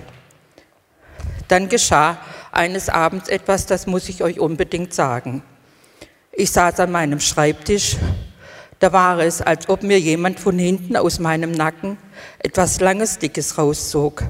Dann 1.48 1.70
geschah 1.70 2.18
eines 2.52 2.88
Abends 2.88 3.30
etwas, 3.30 3.66
das 3.66 3.88
muss 3.88 4.10
ich 4.10 4.24
euch 4.24 4.40
unbedingt 4.40 4.94
sagen. 4.94 5.42
Ich 6.32 6.52
saß 6.52 6.80
an 6.80 6.92
meinem 6.92 7.20
Schreibtisch. 7.20 7.98
Da 8.80 8.92
war 8.92 9.20
es, 9.20 9.42
als 9.42 9.70
ob 9.70 9.82
mir 9.82 10.00
jemand 10.00 10.40
von 10.40 10.60
hinten 10.60 10.96
aus 10.98 11.20
meinem 11.20 11.52
Nacken 11.52 11.98
etwas 12.40 12.80
Langes, 12.80 13.18
Dickes 13.18 13.58
rauszog. 13.58 14.24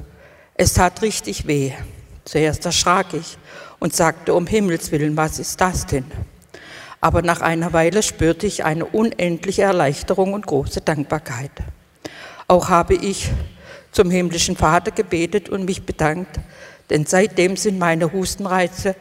Es 0.53 0.73
tat 0.73 1.01
richtig 1.01 1.47
weh. 1.47 1.71
Zuerst 2.23 2.65
erschrak 2.65 3.13
ich 3.13 3.37
und 3.83 3.93
sagte, 3.93 4.33
um 4.33 4.47
Himmels 4.47 4.93
willen, 4.93 5.17
was 5.17 5.39
ist 5.39 5.59
das 5.59 5.85
denn? 5.85 6.05
Aber 7.01 7.21
nach 7.21 7.41
einer 7.41 7.73
Weile 7.73 8.01
spürte 8.01 8.47
ich 8.47 8.63
eine 8.63 8.85
unendliche 8.85 9.63
Erleichterung 9.63 10.33
und 10.33 10.47
große 10.47 10.79
Dankbarkeit. 10.79 11.51
Auch 12.47 12.69
habe 12.69 12.93
ich 12.93 13.29
zum 13.91 14.09
himmlischen 14.09 14.55
Vater 14.55 14.91
gebetet 14.91 15.49
und 15.49 15.65
mich 15.65 15.85
bedankt, 15.85 16.39
denn 16.89 17.05
seitdem 17.05 17.57
sind 17.57 17.77
meine 17.77 18.13
Hustenreize 18.13 18.95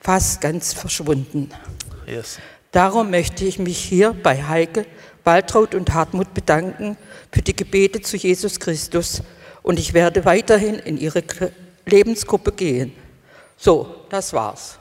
fast 0.00 0.42
ganz 0.42 0.74
verschwunden. 0.74 1.48
Yes. 2.06 2.38
Darum 2.72 3.08
möchte 3.10 3.46
ich 3.46 3.58
mich 3.58 3.78
hier 3.78 4.12
bei 4.12 4.42
Heike, 4.42 4.84
Waltraud 5.24 5.74
und 5.74 5.94
Hartmut 5.94 6.34
bedanken 6.34 6.98
für 7.32 7.40
die 7.40 7.56
Gebete 7.56 8.02
zu 8.02 8.18
Jesus 8.18 8.60
Christus 8.60 9.22
und 9.62 9.78
ich 9.78 9.94
werde 9.94 10.26
weiterhin 10.26 10.74
in 10.74 10.98
ihre 10.98 11.24
Lebensgruppe 11.86 12.52
gehen. 12.52 12.92
So, 13.56 14.06
das 14.10 14.32
war's. 14.32 14.78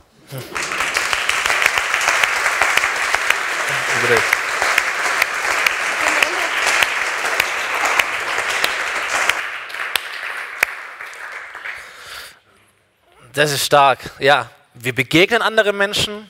Das 13.34 13.52
ist 13.52 13.66
stark, 13.66 14.00
ja. 14.20 14.50
Wir 14.74 14.94
begegnen 14.94 15.42
andere 15.42 15.74
Menschen, 15.74 16.30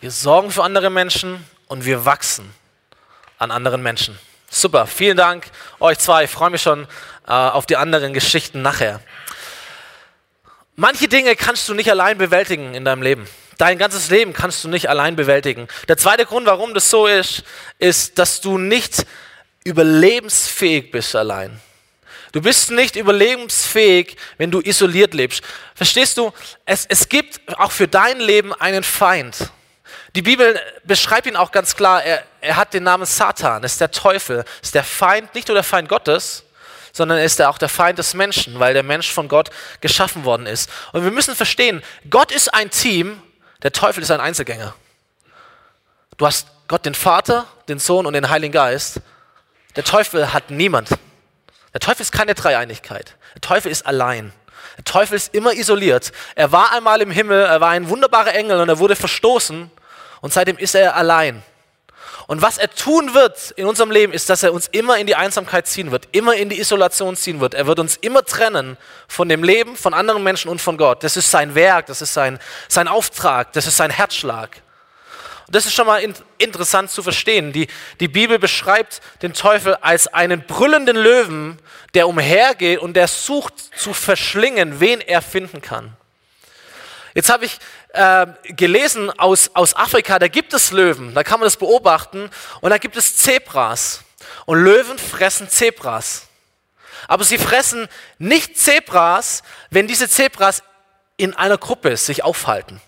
wir 0.00 0.10
sorgen 0.10 0.50
für 0.50 0.64
andere 0.64 0.90
Menschen 0.90 1.46
und 1.68 1.84
wir 1.84 2.04
wachsen 2.04 2.52
an 3.38 3.50
anderen 3.50 3.82
Menschen. 3.82 4.18
Super, 4.48 4.86
vielen 4.86 5.16
Dank 5.16 5.46
euch 5.78 5.98
zwei. 5.98 6.24
Ich 6.24 6.30
freue 6.30 6.50
mich 6.50 6.62
schon 6.62 6.88
äh, 7.26 7.32
auf 7.32 7.66
die 7.66 7.76
anderen 7.76 8.12
Geschichten 8.12 8.62
nachher. 8.62 9.00
Manche 10.80 11.08
Dinge 11.08 11.36
kannst 11.36 11.68
du 11.68 11.74
nicht 11.74 11.90
allein 11.90 12.16
bewältigen 12.16 12.72
in 12.72 12.86
deinem 12.86 13.02
Leben. 13.02 13.28
Dein 13.58 13.76
ganzes 13.76 14.08
Leben 14.08 14.32
kannst 14.32 14.64
du 14.64 14.68
nicht 14.70 14.88
allein 14.88 15.14
bewältigen. 15.14 15.68
Der 15.88 15.98
zweite 15.98 16.24
Grund, 16.24 16.46
warum 16.46 16.72
das 16.72 16.88
so 16.88 17.06
ist, 17.06 17.42
ist, 17.78 18.18
dass 18.18 18.40
du 18.40 18.56
nicht 18.56 19.04
überlebensfähig 19.62 20.90
bist 20.90 21.14
allein. 21.14 21.60
Du 22.32 22.40
bist 22.40 22.70
nicht 22.70 22.96
überlebensfähig, 22.96 24.16
wenn 24.38 24.50
du 24.50 24.62
isoliert 24.62 25.12
lebst. 25.12 25.42
Verstehst 25.74 26.16
du? 26.16 26.32
Es, 26.64 26.86
es 26.86 27.10
gibt 27.10 27.42
auch 27.58 27.72
für 27.72 27.86
dein 27.86 28.18
Leben 28.18 28.54
einen 28.54 28.82
Feind. 28.82 29.50
Die 30.14 30.22
Bibel 30.22 30.58
beschreibt 30.84 31.26
ihn 31.26 31.36
auch 31.36 31.52
ganz 31.52 31.76
klar. 31.76 32.02
Er, 32.02 32.24
er 32.40 32.56
hat 32.56 32.72
den 32.72 32.84
Namen 32.84 33.04
Satan, 33.04 33.64
ist 33.64 33.82
der 33.82 33.90
Teufel, 33.90 34.46
ist 34.62 34.74
der 34.74 34.84
Feind, 34.84 35.34
nicht 35.34 35.48
nur 35.48 35.56
der 35.56 35.62
Feind 35.62 35.90
Gottes, 35.90 36.44
sondern 36.92 37.18
ist 37.18 37.40
er 37.40 37.50
auch 37.50 37.58
der 37.58 37.68
Feind 37.68 37.98
des 37.98 38.14
Menschen, 38.14 38.58
weil 38.58 38.74
der 38.74 38.82
Mensch 38.82 39.12
von 39.12 39.28
Gott 39.28 39.50
geschaffen 39.80 40.24
worden 40.24 40.46
ist. 40.46 40.70
Und 40.92 41.04
wir 41.04 41.10
müssen 41.10 41.34
verstehen, 41.34 41.82
Gott 42.08 42.32
ist 42.32 42.52
ein 42.52 42.70
Team, 42.70 43.22
der 43.62 43.72
Teufel 43.72 44.02
ist 44.02 44.10
ein 44.10 44.20
Einzelgänger. 44.20 44.74
Du 46.16 46.26
hast 46.26 46.48
Gott 46.68 46.84
den 46.84 46.94
Vater, 46.94 47.46
den 47.68 47.78
Sohn 47.78 48.06
und 48.06 48.12
den 48.12 48.28
Heiligen 48.28 48.52
Geist. 48.52 49.00
Der 49.76 49.84
Teufel 49.84 50.32
hat 50.32 50.50
niemand. 50.50 50.90
Der 51.72 51.80
Teufel 51.80 52.02
ist 52.02 52.12
keine 52.12 52.34
Dreieinigkeit. 52.34 53.16
Der 53.34 53.40
Teufel 53.40 53.70
ist 53.70 53.86
allein. 53.86 54.32
Der 54.76 54.84
Teufel 54.84 55.16
ist 55.16 55.34
immer 55.34 55.52
isoliert. 55.52 56.12
Er 56.34 56.52
war 56.52 56.72
einmal 56.72 57.00
im 57.02 57.10
Himmel, 57.10 57.42
er 57.44 57.60
war 57.60 57.70
ein 57.70 57.88
wunderbarer 57.88 58.34
Engel 58.34 58.60
und 58.60 58.68
er 58.68 58.78
wurde 58.78 58.96
verstoßen 58.96 59.70
und 60.20 60.32
seitdem 60.32 60.56
ist 60.58 60.74
er 60.74 60.96
allein. 60.96 61.42
Und 62.30 62.42
was 62.42 62.58
er 62.58 62.70
tun 62.70 63.12
wird 63.12 63.50
in 63.56 63.66
unserem 63.66 63.90
Leben, 63.90 64.12
ist, 64.12 64.30
dass 64.30 64.44
er 64.44 64.52
uns 64.52 64.68
immer 64.68 64.98
in 64.98 65.08
die 65.08 65.16
Einsamkeit 65.16 65.66
ziehen 65.66 65.90
wird, 65.90 66.06
immer 66.12 66.36
in 66.36 66.48
die 66.48 66.60
Isolation 66.60 67.16
ziehen 67.16 67.40
wird. 67.40 67.54
Er 67.54 67.66
wird 67.66 67.80
uns 67.80 67.96
immer 67.96 68.24
trennen 68.24 68.76
von 69.08 69.28
dem 69.28 69.42
Leben, 69.42 69.74
von 69.74 69.94
anderen 69.94 70.22
Menschen 70.22 70.48
und 70.48 70.60
von 70.60 70.76
Gott. 70.76 71.02
Das 71.02 71.16
ist 71.16 71.28
sein 71.28 71.56
Werk, 71.56 71.86
das 71.86 72.02
ist 72.02 72.14
sein, 72.14 72.38
sein 72.68 72.86
Auftrag, 72.86 73.52
das 73.54 73.66
ist 73.66 73.76
sein 73.76 73.90
Herzschlag. 73.90 74.62
Und 75.48 75.56
das 75.56 75.66
ist 75.66 75.74
schon 75.74 75.88
mal 75.88 76.00
in, 76.04 76.14
interessant 76.38 76.92
zu 76.92 77.02
verstehen. 77.02 77.52
Die, 77.52 77.66
die 77.98 78.06
Bibel 78.06 78.38
beschreibt 78.38 79.00
den 79.22 79.32
Teufel 79.32 79.74
als 79.80 80.06
einen 80.06 80.46
brüllenden 80.46 80.98
Löwen, 80.98 81.58
der 81.94 82.06
umhergeht 82.06 82.78
und 82.78 82.94
der 82.94 83.08
sucht 83.08 83.54
zu 83.76 83.92
verschlingen, 83.92 84.78
wen 84.78 85.00
er 85.00 85.20
finden 85.20 85.62
kann. 85.62 85.96
Jetzt 87.14 87.28
habe 87.28 87.44
ich 87.44 87.58
äh, 87.92 88.26
gelesen 88.44 89.10
aus, 89.18 89.50
aus 89.54 89.74
Afrika, 89.74 90.18
da 90.18 90.28
gibt 90.28 90.54
es 90.54 90.70
Löwen, 90.70 91.14
da 91.14 91.24
kann 91.24 91.40
man 91.40 91.46
das 91.46 91.56
beobachten 91.56 92.30
und 92.60 92.70
da 92.70 92.78
gibt 92.78 92.96
es 92.96 93.16
Zebras. 93.16 94.02
Und 94.46 94.62
Löwen 94.62 94.98
fressen 94.98 95.48
Zebras. 95.48 96.28
Aber 97.08 97.24
sie 97.24 97.38
fressen 97.38 97.88
nicht 98.18 98.58
Zebras, 98.58 99.42
wenn 99.70 99.88
diese 99.88 100.08
Zebras 100.08 100.62
in 101.16 101.34
einer 101.34 101.58
Gruppe 101.58 101.96
sich 101.96 102.22
aufhalten. 102.22 102.80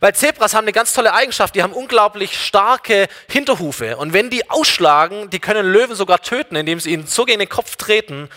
Weil 0.00 0.14
Zebras 0.14 0.54
haben 0.54 0.64
eine 0.64 0.72
ganz 0.72 0.92
tolle 0.92 1.14
Eigenschaft, 1.14 1.54
die 1.54 1.62
haben 1.62 1.72
unglaublich 1.72 2.36
starke 2.36 3.08
Hinterhufe. 3.28 3.96
Und 3.96 4.12
wenn 4.12 4.30
die 4.30 4.50
ausschlagen, 4.50 5.30
die 5.30 5.38
können 5.38 5.66
Löwen 5.66 5.94
sogar 5.94 6.20
töten, 6.20 6.56
indem 6.56 6.80
sie 6.80 6.92
ihnen 6.92 7.06
so 7.06 7.24
gegen 7.24 7.38
den 7.38 7.48
Kopf 7.48 7.76
treten, 7.76 8.28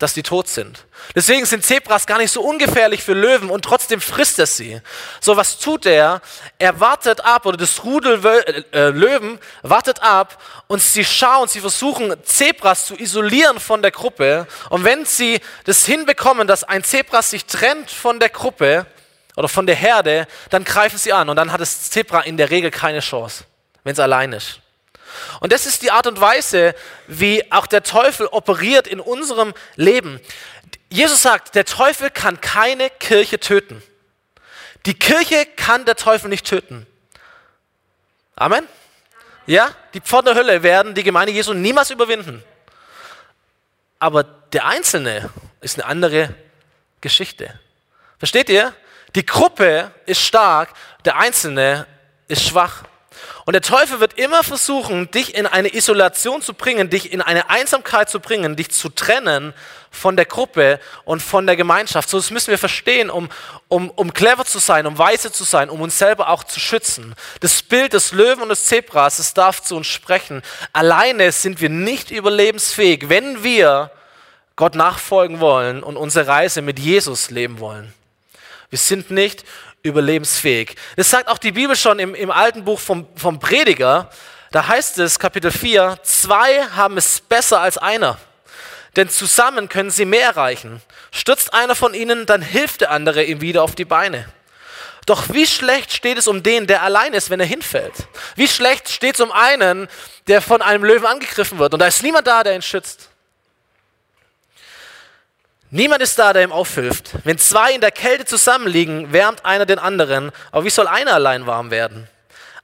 dass 0.00 0.14
die 0.14 0.22
tot 0.22 0.48
sind. 0.48 0.86
Deswegen 1.14 1.44
sind 1.44 1.64
Zebras 1.64 2.06
gar 2.06 2.16
nicht 2.16 2.32
so 2.32 2.40
ungefährlich 2.40 3.02
für 3.02 3.12
Löwen 3.12 3.50
und 3.50 3.66
trotzdem 3.66 4.00
frisst 4.00 4.38
es 4.38 4.56
sie. 4.56 4.80
So, 5.20 5.36
was 5.36 5.58
tut 5.58 5.84
er? 5.84 6.22
Er 6.58 6.80
wartet 6.80 7.22
ab, 7.22 7.44
oder 7.44 7.58
das 7.58 7.84
Rudel 7.84 8.24
äh, 8.72 8.88
Löwen 8.88 9.38
wartet 9.62 10.02
ab 10.02 10.42
und 10.68 10.82
sie 10.82 11.04
schauen, 11.04 11.48
sie 11.48 11.60
versuchen 11.60 12.14
Zebras 12.24 12.86
zu 12.86 12.94
isolieren 12.98 13.60
von 13.60 13.82
der 13.82 13.90
Gruppe. 13.90 14.46
Und 14.70 14.84
wenn 14.84 15.04
sie 15.04 15.38
das 15.66 15.84
hinbekommen, 15.84 16.48
dass 16.48 16.64
ein 16.64 16.82
Zebras 16.82 17.28
sich 17.28 17.44
trennt 17.44 17.90
von 17.90 18.18
der 18.18 18.30
Gruppe 18.30 18.86
oder 19.36 19.48
von 19.48 19.66
der 19.66 19.76
Herde, 19.76 20.26
dann 20.48 20.64
greifen 20.64 20.96
sie 20.96 21.12
an 21.12 21.28
und 21.28 21.36
dann 21.36 21.52
hat 21.52 21.60
das 21.60 21.90
Zebra 21.90 22.22
in 22.22 22.38
der 22.38 22.48
Regel 22.48 22.70
keine 22.70 23.00
Chance, 23.00 23.44
wenn 23.84 23.92
es 23.92 24.00
allein 24.00 24.32
ist. 24.32 24.60
Und 25.40 25.52
das 25.52 25.66
ist 25.66 25.82
die 25.82 25.90
Art 25.90 26.06
und 26.06 26.20
Weise, 26.20 26.74
wie 27.06 27.50
auch 27.52 27.66
der 27.66 27.82
Teufel 27.82 28.26
operiert 28.26 28.86
in 28.86 29.00
unserem 29.00 29.54
Leben. 29.76 30.20
Jesus 30.88 31.22
sagt, 31.22 31.54
der 31.54 31.64
Teufel 31.64 32.10
kann 32.10 32.40
keine 32.40 32.90
Kirche 32.90 33.38
töten. 33.38 33.82
Die 34.86 34.94
Kirche 34.94 35.46
kann 35.56 35.84
der 35.84 35.96
Teufel 35.96 36.28
nicht 36.28 36.46
töten. 36.46 36.86
Amen? 38.36 38.66
Ja, 39.46 39.74
die 39.94 40.00
Pforten 40.00 40.26
der 40.26 40.34
Hölle 40.34 40.62
werden 40.62 40.94
die 40.94 41.02
Gemeinde 41.02 41.32
Jesu 41.32 41.52
niemals 41.52 41.90
überwinden. 41.90 42.42
Aber 43.98 44.22
der 44.24 44.66
Einzelne 44.66 45.30
ist 45.60 45.78
eine 45.78 45.86
andere 45.86 46.34
Geschichte. 47.00 47.58
Versteht 48.18 48.48
ihr? 48.48 48.74
Die 49.14 49.26
Gruppe 49.26 49.92
ist 50.06 50.22
stark, 50.22 50.70
der 51.04 51.16
Einzelne 51.16 51.86
ist 52.28 52.44
schwach. 52.44 52.84
Und 53.50 53.54
der 53.54 53.62
Teufel 53.62 53.98
wird 53.98 54.16
immer 54.16 54.44
versuchen, 54.44 55.10
dich 55.10 55.34
in 55.34 55.44
eine 55.44 55.74
Isolation 55.74 56.40
zu 56.40 56.54
bringen, 56.54 56.88
dich 56.88 57.12
in 57.12 57.20
eine 57.20 57.50
Einsamkeit 57.50 58.08
zu 58.08 58.20
bringen, 58.20 58.54
dich 58.54 58.70
zu 58.70 58.90
trennen 58.90 59.54
von 59.90 60.14
der 60.14 60.24
Gruppe 60.24 60.78
und 61.04 61.20
von 61.20 61.48
der 61.48 61.56
Gemeinschaft. 61.56 62.08
So, 62.08 62.18
das 62.18 62.30
müssen 62.30 62.52
wir 62.52 62.58
verstehen, 62.58 63.10
um, 63.10 63.28
um, 63.66 63.90
um 63.90 64.12
clever 64.12 64.44
zu 64.44 64.60
sein, 64.60 64.86
um 64.86 64.96
weise 64.98 65.32
zu 65.32 65.42
sein, 65.42 65.68
um 65.68 65.80
uns 65.80 65.98
selber 65.98 66.28
auch 66.28 66.44
zu 66.44 66.60
schützen. 66.60 67.16
Das 67.40 67.60
Bild 67.60 67.92
des 67.92 68.12
Löwen 68.12 68.40
und 68.40 68.50
des 68.50 68.66
Zebras, 68.66 69.18
es 69.18 69.34
darf 69.34 69.60
zu 69.60 69.74
uns 69.74 69.88
sprechen. 69.88 70.42
Alleine 70.72 71.32
sind 71.32 71.60
wir 71.60 71.70
nicht 71.70 72.12
überlebensfähig, 72.12 73.08
wenn 73.08 73.42
wir 73.42 73.90
Gott 74.54 74.76
nachfolgen 74.76 75.40
wollen 75.40 75.82
und 75.82 75.96
unsere 75.96 76.28
Reise 76.28 76.62
mit 76.62 76.78
Jesus 76.78 77.30
leben 77.30 77.58
wollen. 77.58 77.92
Wir 78.68 78.78
sind 78.78 79.10
nicht 79.10 79.44
überlebensfähig. 79.82 80.76
Das 80.96 81.10
sagt 81.10 81.28
auch 81.28 81.38
die 81.38 81.52
Bibel 81.52 81.76
schon 81.76 81.98
im, 81.98 82.14
im 82.14 82.30
alten 82.30 82.64
Buch 82.64 82.80
vom, 82.80 83.06
vom 83.16 83.38
Prediger. 83.38 84.10
Da 84.50 84.66
heißt 84.66 84.98
es, 84.98 85.18
Kapitel 85.18 85.50
4, 85.50 85.98
zwei 86.02 86.62
haben 86.74 86.96
es 86.96 87.20
besser 87.20 87.60
als 87.60 87.78
einer. 87.78 88.18
Denn 88.96 89.08
zusammen 89.08 89.68
können 89.68 89.90
sie 89.90 90.04
mehr 90.04 90.24
erreichen. 90.24 90.82
Stürzt 91.12 91.54
einer 91.54 91.74
von 91.74 91.94
ihnen, 91.94 92.26
dann 92.26 92.42
hilft 92.42 92.80
der 92.80 92.90
andere 92.90 93.22
ihm 93.22 93.40
wieder 93.40 93.62
auf 93.62 93.74
die 93.74 93.84
Beine. 93.84 94.28
Doch 95.06 95.28
wie 95.30 95.46
schlecht 95.46 95.92
steht 95.92 96.18
es 96.18 96.28
um 96.28 96.42
den, 96.42 96.66
der 96.66 96.82
allein 96.82 97.14
ist, 97.14 97.30
wenn 97.30 97.40
er 97.40 97.46
hinfällt? 97.46 97.94
Wie 98.36 98.48
schlecht 98.48 98.88
steht 98.88 99.14
es 99.14 99.20
um 99.20 99.32
einen, 99.32 99.88
der 100.26 100.42
von 100.42 100.62
einem 100.62 100.84
Löwen 100.84 101.06
angegriffen 101.06 101.58
wird 101.58 101.72
und 101.72 101.80
da 101.80 101.86
ist 101.86 102.02
niemand 102.02 102.26
da, 102.26 102.42
der 102.42 102.54
ihn 102.54 102.62
schützt? 102.62 103.09
Niemand 105.70 106.02
ist 106.02 106.18
da, 106.18 106.32
der 106.32 106.42
ihm 106.42 106.52
aufhilft. 106.52 107.12
Wenn 107.24 107.38
zwei 107.38 107.72
in 107.72 107.80
der 107.80 107.92
Kälte 107.92 108.24
zusammenliegen, 108.24 109.12
wärmt 109.12 109.44
einer 109.44 109.66
den 109.66 109.78
anderen. 109.78 110.32
Aber 110.50 110.64
wie 110.64 110.70
soll 110.70 110.88
einer 110.88 111.14
allein 111.14 111.46
warm 111.46 111.70
werden? 111.70 112.08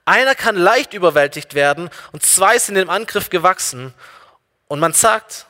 Einer 0.03 0.35
kann 0.35 0.57
leicht 0.57 0.93
überwältigt 0.93 1.53
werden 1.53 1.89
und 2.11 2.23
zwei 2.23 2.59
sind 2.59 2.75
dem 2.75 2.89
Angriff 2.89 3.29
gewachsen. 3.29 3.93
Und 4.67 4.79
man 4.79 4.93
sagt, 4.93 5.45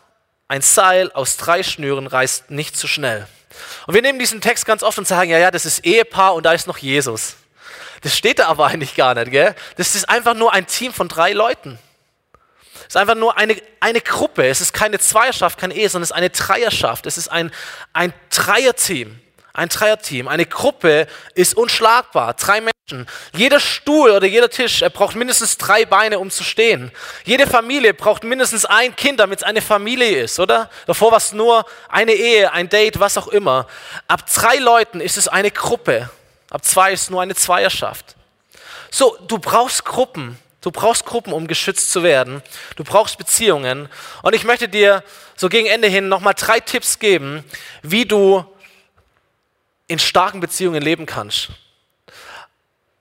ein 0.47 0.61
Seil 0.61 1.11
aus 1.11 1.37
drei 1.37 1.63
Schnüren 1.63 2.07
reißt 2.07 2.51
nicht 2.51 2.77
zu 2.77 2.87
schnell. 2.87 3.27
Und 3.87 3.95
wir 3.95 4.01
nehmen 4.01 4.19
diesen 4.19 4.41
Text 4.41 4.65
ganz 4.65 4.83
oft 4.83 4.97
und 4.97 5.07
sagen, 5.07 5.29
ja, 5.31 5.39
ja, 5.39 5.51
das 5.51 5.65
ist 5.65 5.83
Ehepaar 5.85 6.35
und 6.35 6.45
da 6.45 6.53
ist 6.53 6.67
noch 6.67 6.77
Jesus. 6.77 7.35
Das 8.01 8.15
steht 8.15 8.39
da 8.39 8.47
aber 8.47 8.67
eigentlich 8.67 8.95
gar 8.95 9.15
nicht, 9.15 9.31
gell? 9.31 9.55
Das 9.77 9.95
ist 9.95 10.07
einfach 10.07 10.35
nur 10.35 10.53
ein 10.53 10.67
Team 10.67 10.93
von 10.93 11.07
drei 11.07 11.33
Leuten. 11.33 11.79
Es 12.87 12.95
ist 12.95 12.97
einfach 12.97 13.15
nur 13.15 13.37
eine, 13.37 13.55
eine 13.79 14.01
Gruppe. 14.01 14.47
Es 14.47 14.61
ist 14.61 14.73
keine 14.73 14.97
Zweierschaft, 14.99 15.59
kein 15.59 15.71
Ehe, 15.71 15.89
sondern 15.89 16.03
es 16.03 16.11
ist 16.11 16.15
eine 16.15 16.29
Dreierschaft. 16.29 17.05
Es 17.05 17.17
ist 17.17 17.27
ein, 17.27 17.51
ein 17.93 18.13
Dreierteam. 18.29 19.19
Ein 19.53 19.69
Dreierteam. 19.69 20.27
Eine 20.27 20.45
Gruppe 20.45 21.07
ist 21.33 21.55
unschlagbar. 21.55 22.33
Drei 22.35 22.61
Menschen. 22.61 23.07
Jeder 23.33 23.59
Stuhl 23.59 24.11
oder 24.11 24.25
jeder 24.25 24.49
Tisch, 24.49 24.81
er 24.81 24.89
braucht 24.89 25.15
mindestens 25.15 25.57
drei 25.57 25.83
Beine, 25.83 26.19
um 26.19 26.29
zu 26.29 26.45
stehen. 26.45 26.91
Jede 27.25 27.45
Familie 27.45 27.93
braucht 27.93 28.23
mindestens 28.23 28.63
ein 28.63 28.95
Kind, 28.95 29.19
damit 29.19 29.39
es 29.39 29.43
eine 29.43 29.61
Familie 29.61 30.23
ist, 30.23 30.39
oder? 30.39 30.69
Davor 30.85 31.11
war 31.11 31.17
es 31.17 31.33
nur 31.33 31.65
eine 31.89 32.13
Ehe, 32.13 32.53
ein 32.53 32.69
Date, 32.69 33.01
was 33.01 33.17
auch 33.17 33.27
immer. 33.27 33.67
Ab 34.07 34.25
drei 34.33 34.57
Leuten 34.57 35.01
ist 35.01 35.17
es 35.17 35.27
eine 35.27 35.51
Gruppe. 35.51 36.09
Ab 36.49 36.63
zwei 36.63 36.93
ist 36.93 37.01
es 37.01 37.09
nur 37.09 37.21
eine 37.21 37.35
Zweierschaft. 37.35 38.15
So, 38.89 39.17
du 39.27 39.37
brauchst 39.37 39.83
Gruppen. 39.83 40.39
Du 40.61 40.71
brauchst 40.71 41.05
Gruppen, 41.05 41.33
um 41.33 41.47
geschützt 41.47 41.91
zu 41.91 42.03
werden. 42.03 42.41
Du 42.75 42.83
brauchst 42.83 43.17
Beziehungen. 43.17 43.89
Und 44.23 44.33
ich 44.33 44.43
möchte 44.43 44.67
dir 44.67 45.03
so 45.35 45.49
gegen 45.49 45.67
Ende 45.67 45.87
hin 45.87 46.09
nochmal 46.09 46.33
drei 46.33 46.59
Tipps 46.59 46.99
geben, 46.99 47.43
wie 47.83 48.05
du 48.05 48.43
in 49.87 49.99
starken 49.99 50.39
Beziehungen 50.39 50.81
leben 50.81 51.05
kannst. 51.05 51.49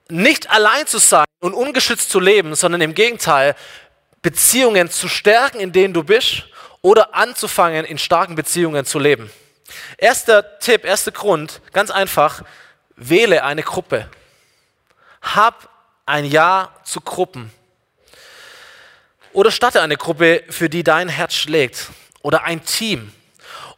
Nicht 0.08 0.50
allein 0.50 0.86
zu 0.86 0.98
sein 0.98 1.24
und 1.40 1.54
ungeschützt 1.54 2.10
zu 2.10 2.20
leben, 2.20 2.54
sondern 2.54 2.80
im 2.80 2.94
Gegenteil, 2.94 3.56
Beziehungen 4.22 4.90
zu 4.90 5.08
stärken, 5.08 5.58
in 5.58 5.72
denen 5.72 5.94
du 5.94 6.04
bist, 6.04 6.44
oder 6.82 7.14
anzufangen, 7.14 7.84
in 7.84 7.98
starken 7.98 8.36
Beziehungen 8.36 8.84
zu 8.84 8.98
leben. 8.98 9.30
Erster 9.98 10.58
Tipp, 10.60 10.84
erster 10.84 11.10
Grund, 11.10 11.60
ganz 11.72 11.90
einfach, 11.90 12.42
wähle 12.94 13.42
eine 13.42 13.62
Gruppe. 13.62 14.08
Hab 15.22 15.68
ein 16.06 16.24
Ja 16.24 16.70
zu 16.84 17.00
Gruppen. 17.00 17.52
Oder 19.32 19.50
starte 19.50 19.82
eine 19.82 19.96
Gruppe, 19.96 20.44
für 20.48 20.70
die 20.70 20.82
dein 20.82 21.08
Herz 21.08 21.34
schlägt. 21.34 21.88
Oder 22.22 22.44
ein 22.44 22.64
Team. 22.64 23.12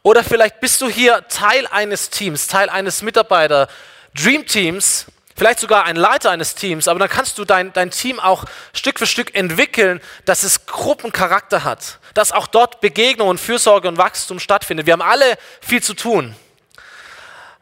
Oder 0.03 0.23
vielleicht 0.23 0.61
bist 0.61 0.79
du 0.79 0.87
hier 0.87 1.27
Teil 1.27 1.67
eines 1.67 2.09
Teams, 2.09 2.47
Teil 2.47 2.69
eines 2.69 3.01
Mitarbeiter, 3.01 3.67
Dream 4.15 4.45
Teams, 4.45 5.07
vielleicht 5.35 5.59
sogar 5.59 5.83
ein 5.83 5.95
Leiter 5.95 6.31
eines 6.31 6.55
Teams, 6.55 6.87
aber 6.87 6.99
dann 6.99 7.09
kannst 7.09 7.37
du 7.37 7.45
dein, 7.45 7.73
dein 7.73 7.91
Team 7.91 8.19
auch 8.19 8.45
Stück 8.73 8.99
für 8.99 9.07
Stück 9.07 9.35
entwickeln, 9.35 9.99
dass 10.25 10.43
es 10.43 10.65
Gruppencharakter 10.65 11.63
hat, 11.63 11.99
dass 12.13 12.31
auch 12.31 12.47
dort 12.47 12.79
Begegnung 12.79 13.27
und 13.27 13.39
Fürsorge 13.39 13.87
und 13.87 13.97
Wachstum 13.97 14.39
stattfindet. 14.39 14.85
Wir 14.85 14.93
haben 14.93 15.01
alle 15.01 15.37
viel 15.61 15.83
zu 15.83 15.93
tun. 15.93 16.35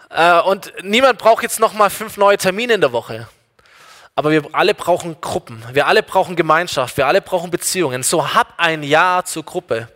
Äh, 0.10 0.40
und 0.42 0.72
niemand 0.84 1.18
braucht 1.18 1.44
jetzt 1.44 1.60
nochmal 1.60 1.90
fünf 1.90 2.18
neue 2.18 2.38
Termine 2.38 2.74
in 2.74 2.82
der 2.82 2.92
Woche. 2.92 3.28
Aber 4.18 4.32
wir 4.32 4.50
alle 4.54 4.74
brauchen 4.74 5.22
Gruppen, 5.22 5.64
wir 5.74 5.86
alle 5.86 6.02
brauchen 6.02 6.36
Gemeinschaft, 6.36 6.98
wir 6.98 7.06
alle 7.06 7.22
brauchen 7.22 7.52
Beziehungen. 7.52 8.02
So 8.02 8.34
hab 8.34 8.56
ein 8.58 8.82
Ja 8.82 9.22
zur 9.24 9.44
Gruppe. 9.44 9.90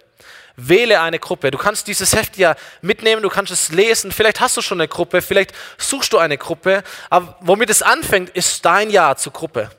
Wähle 0.55 1.01
eine 1.01 1.17
Gruppe. 1.17 1.49
Du 1.49 1.57
kannst 1.57 1.87
dieses 1.87 2.15
Heft 2.15 2.37
ja 2.37 2.55
mitnehmen, 2.83 3.23
du 3.23 3.29
kannst 3.29 3.51
es 3.51 3.71
lesen. 3.71 4.11
Vielleicht 4.11 4.39
hast 4.39 4.55
du 4.55 4.61
schon 4.61 4.79
eine 4.79 4.87
Gruppe, 4.87 5.23
vielleicht 5.23 5.55
suchst 5.79 6.13
du 6.13 6.19
eine 6.19 6.37
Gruppe. 6.37 6.83
Aber 7.09 7.35
womit 7.39 7.71
es 7.71 7.81
anfängt, 7.81 8.29
ist 8.29 8.63
dein 8.63 8.91
Ja 8.91 9.15
zur 9.15 9.33
Gruppe. 9.33 9.71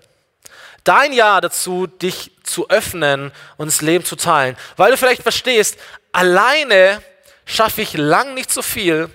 Dein 0.83 1.13
Ja 1.13 1.41
dazu, 1.41 1.87
dich 1.87 2.33
zu 2.43 2.69
öffnen 2.69 3.31
und 3.59 3.69
das 3.69 3.81
Leben 3.81 4.05
zu 4.05 4.17
teilen. 4.17 4.57
Weil 4.77 4.91
du 4.91 4.97
vielleicht 4.97 5.23
verstehst, 5.23 5.79
alleine 6.11 7.01
schaffe 7.45 7.81
ich 7.81 7.93
lang 7.93 8.35
nicht 8.35 8.51
so 8.51 8.63
viel 8.63 9.09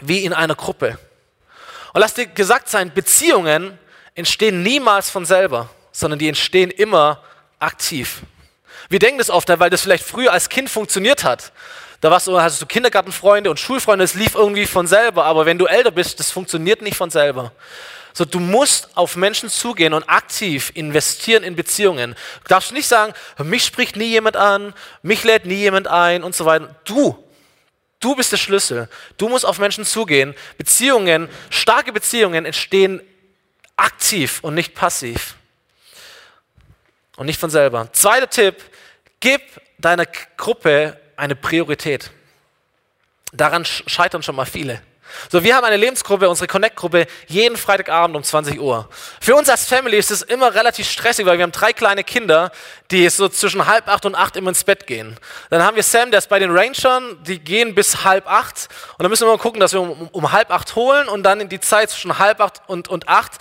wie 0.00 0.24
in 0.24 0.32
einer 0.32 0.54
Gruppe. 0.54 0.98
Und 1.92 2.00
lass 2.00 2.14
dir 2.14 2.24
gesagt 2.24 2.70
sein, 2.70 2.94
Beziehungen 2.94 3.78
entstehen 4.18 4.62
niemals 4.62 5.10
von 5.10 5.24
selber, 5.24 5.70
sondern 5.92 6.18
die 6.18 6.28
entstehen 6.28 6.70
immer 6.70 7.22
aktiv. 7.58 8.22
Wir 8.88 8.98
denken 8.98 9.18
das 9.18 9.30
oft, 9.30 9.48
weil 9.48 9.70
das 9.70 9.82
vielleicht 9.82 10.04
früher 10.04 10.32
als 10.32 10.48
Kind 10.48 10.70
funktioniert 10.70 11.24
hat. 11.24 11.52
Da 12.00 12.10
warst 12.10 12.26
du, 12.26 12.40
hast 12.40 12.62
du 12.62 12.66
Kindergartenfreunde 12.66 13.50
und 13.50 13.58
Schulfreunde, 13.58 14.04
es 14.04 14.14
lief 14.14 14.34
irgendwie 14.34 14.66
von 14.66 14.86
selber. 14.86 15.24
Aber 15.24 15.46
wenn 15.46 15.58
du 15.58 15.66
älter 15.66 15.90
bist, 15.90 16.20
das 16.20 16.30
funktioniert 16.30 16.80
nicht 16.80 16.96
von 16.96 17.10
selber. 17.10 17.52
So, 18.12 18.24
du 18.24 18.40
musst 18.40 18.96
auf 18.96 19.16
Menschen 19.16 19.48
zugehen 19.48 19.92
und 19.92 20.08
aktiv 20.08 20.72
investieren 20.74 21.42
in 21.42 21.54
Beziehungen. 21.56 22.14
Du 22.44 22.48
darfst 22.48 22.72
nicht 22.72 22.88
sagen, 22.88 23.12
mich 23.44 23.64
spricht 23.64 23.96
nie 23.96 24.06
jemand 24.06 24.36
an, 24.36 24.74
mich 25.02 25.24
lädt 25.24 25.44
nie 25.44 25.56
jemand 25.56 25.86
ein 25.88 26.22
und 26.22 26.34
so 26.34 26.44
weiter. 26.44 26.74
Du, 26.84 27.16
du 28.00 28.14
bist 28.14 28.32
der 28.32 28.36
Schlüssel. 28.38 28.88
Du 29.18 29.28
musst 29.28 29.44
auf 29.44 29.58
Menschen 29.58 29.84
zugehen. 29.84 30.34
Beziehungen, 30.56 31.28
starke 31.50 31.92
Beziehungen 31.92 32.44
entstehen 32.44 33.00
aktiv 33.78 34.40
und 34.42 34.54
nicht 34.54 34.74
passiv. 34.74 35.36
Und 37.16 37.26
nicht 37.26 37.40
von 37.40 37.50
selber. 37.50 37.92
Zweiter 37.92 38.28
Tipp, 38.28 38.56
gib 39.20 39.40
deiner 39.78 40.06
Gruppe 40.36 41.00
eine 41.16 41.34
Priorität. 41.34 42.10
Daran 43.32 43.64
scheitern 43.64 44.22
schon 44.22 44.36
mal 44.36 44.44
viele. 44.44 44.82
So, 45.30 45.42
wir 45.42 45.56
haben 45.56 45.64
eine 45.64 45.76
Lebensgruppe, 45.76 46.28
unsere 46.28 46.46
Connect-Gruppe, 46.46 47.06
jeden 47.26 47.56
Freitagabend 47.56 48.16
um 48.16 48.22
20 48.22 48.60
Uhr. 48.60 48.88
Für 49.20 49.34
uns 49.34 49.48
als 49.48 49.66
Family 49.66 49.96
ist 49.96 50.10
es 50.10 50.22
immer 50.22 50.54
relativ 50.54 50.88
stressig, 50.88 51.26
weil 51.26 51.38
wir 51.38 51.42
haben 51.42 51.52
drei 51.52 51.72
kleine 51.72 52.04
Kinder, 52.04 52.50
die 52.90 53.08
so 53.08 53.28
zwischen 53.28 53.66
halb 53.66 53.88
acht 53.88 54.06
und 54.06 54.14
acht 54.14 54.36
immer 54.36 54.48
ins 54.50 54.64
Bett 54.64 54.86
gehen. 54.86 55.16
Dann 55.50 55.62
haben 55.62 55.76
wir 55.76 55.82
Sam, 55.82 56.10
der 56.10 56.18
ist 56.18 56.28
bei 56.28 56.38
den 56.38 56.56
Rangern, 56.56 57.22
die 57.24 57.38
gehen 57.38 57.74
bis 57.74 58.04
halb 58.04 58.26
acht. 58.26 58.68
Und 58.96 59.02
dann 59.02 59.10
müssen 59.10 59.26
wir 59.26 59.32
mal 59.32 59.38
gucken, 59.38 59.60
dass 59.60 59.72
wir 59.72 59.80
um, 59.80 60.08
um 60.08 60.32
halb 60.32 60.50
acht 60.50 60.74
holen 60.74 61.08
und 61.08 61.22
dann 61.22 61.40
in 61.40 61.48
die 61.48 61.60
Zeit 61.60 61.90
zwischen 61.90 62.18
halb 62.18 62.40
acht 62.40 62.62
und, 62.66 62.88
und 62.88 63.08
acht 63.08 63.32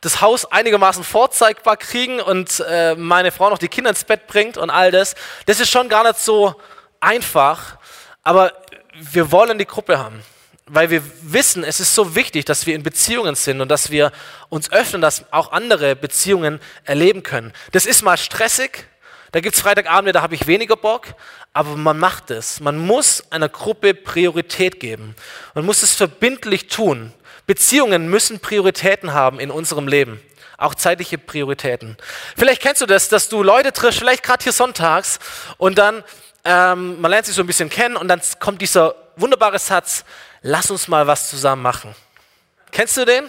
das 0.00 0.20
Haus 0.20 0.50
einigermaßen 0.50 1.04
vorzeigbar 1.04 1.76
kriegen 1.76 2.20
und 2.20 2.62
äh, 2.68 2.94
meine 2.94 3.32
Frau 3.32 3.50
noch 3.50 3.58
die 3.58 3.68
Kinder 3.68 3.90
ins 3.90 4.04
Bett 4.04 4.26
bringt 4.26 4.56
und 4.56 4.70
all 4.70 4.90
das. 4.90 5.14
Das 5.46 5.58
ist 5.58 5.70
schon 5.70 5.88
gar 5.88 6.04
nicht 6.04 6.20
so 6.20 6.54
einfach, 7.00 7.78
aber 8.22 8.52
wir 8.94 9.32
wollen 9.32 9.58
die 9.58 9.66
Gruppe 9.66 9.98
haben 9.98 10.22
weil 10.68 10.90
wir 10.90 11.02
wissen, 11.22 11.62
es 11.62 11.78
ist 11.78 11.94
so 11.94 12.16
wichtig, 12.16 12.44
dass 12.44 12.66
wir 12.66 12.74
in 12.74 12.82
Beziehungen 12.82 13.36
sind 13.36 13.60
und 13.60 13.68
dass 13.68 13.90
wir 13.90 14.10
uns 14.48 14.70
öffnen, 14.72 15.00
dass 15.00 15.24
auch 15.32 15.52
andere 15.52 15.94
Beziehungen 15.94 16.60
erleben 16.84 17.22
können. 17.22 17.52
Das 17.70 17.86
ist 17.86 18.02
mal 18.02 18.16
stressig, 18.16 18.84
da 19.30 19.40
gibt 19.40 19.54
es 19.54 19.60
Freitagabende, 19.60 20.12
da 20.12 20.22
habe 20.22 20.34
ich 20.34 20.46
weniger 20.46 20.76
Bock, 20.76 21.06
aber 21.52 21.76
man 21.76 21.98
macht 21.98 22.30
es. 22.30 22.60
Man 22.60 22.78
muss 22.78 23.24
einer 23.30 23.48
Gruppe 23.48 23.94
Priorität 23.94 24.80
geben. 24.80 25.14
Man 25.54 25.64
muss 25.64 25.82
es 25.82 25.94
verbindlich 25.94 26.68
tun. 26.68 27.12
Beziehungen 27.46 28.08
müssen 28.08 28.40
Prioritäten 28.40 29.14
haben 29.14 29.38
in 29.38 29.50
unserem 29.50 29.86
Leben. 29.86 30.20
Auch 30.58 30.74
zeitliche 30.74 31.18
Prioritäten. 31.18 31.96
Vielleicht 32.36 32.62
kennst 32.62 32.80
du 32.80 32.86
das, 32.86 33.08
dass 33.08 33.28
du 33.28 33.42
Leute 33.42 33.72
triffst, 33.72 34.00
vielleicht 34.00 34.22
gerade 34.22 34.42
hier 34.42 34.52
sonntags 34.52 35.18
und 35.58 35.78
dann, 35.78 36.02
ähm, 36.44 37.00
man 37.00 37.10
lernt 37.10 37.26
sich 37.26 37.34
so 37.34 37.42
ein 37.42 37.46
bisschen 37.46 37.68
kennen 37.68 37.96
und 37.96 38.08
dann 38.08 38.20
kommt 38.40 38.62
dieser 38.62 38.94
wunderbare 39.16 39.58
Satz, 39.58 40.04
lass 40.46 40.70
uns 40.70 40.86
mal 40.86 41.06
was 41.08 41.28
zusammen 41.28 41.62
machen. 41.62 41.94
Kennst 42.70 42.96
du 42.96 43.04
den? 43.04 43.24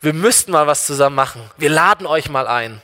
Wir 0.00 0.12
müssten 0.12 0.52
mal 0.52 0.66
was 0.66 0.86
zusammen 0.86 1.16
machen. 1.16 1.42
Wir 1.56 1.70
laden 1.70 2.06
euch 2.06 2.28
mal 2.28 2.46
ein. 2.46 2.80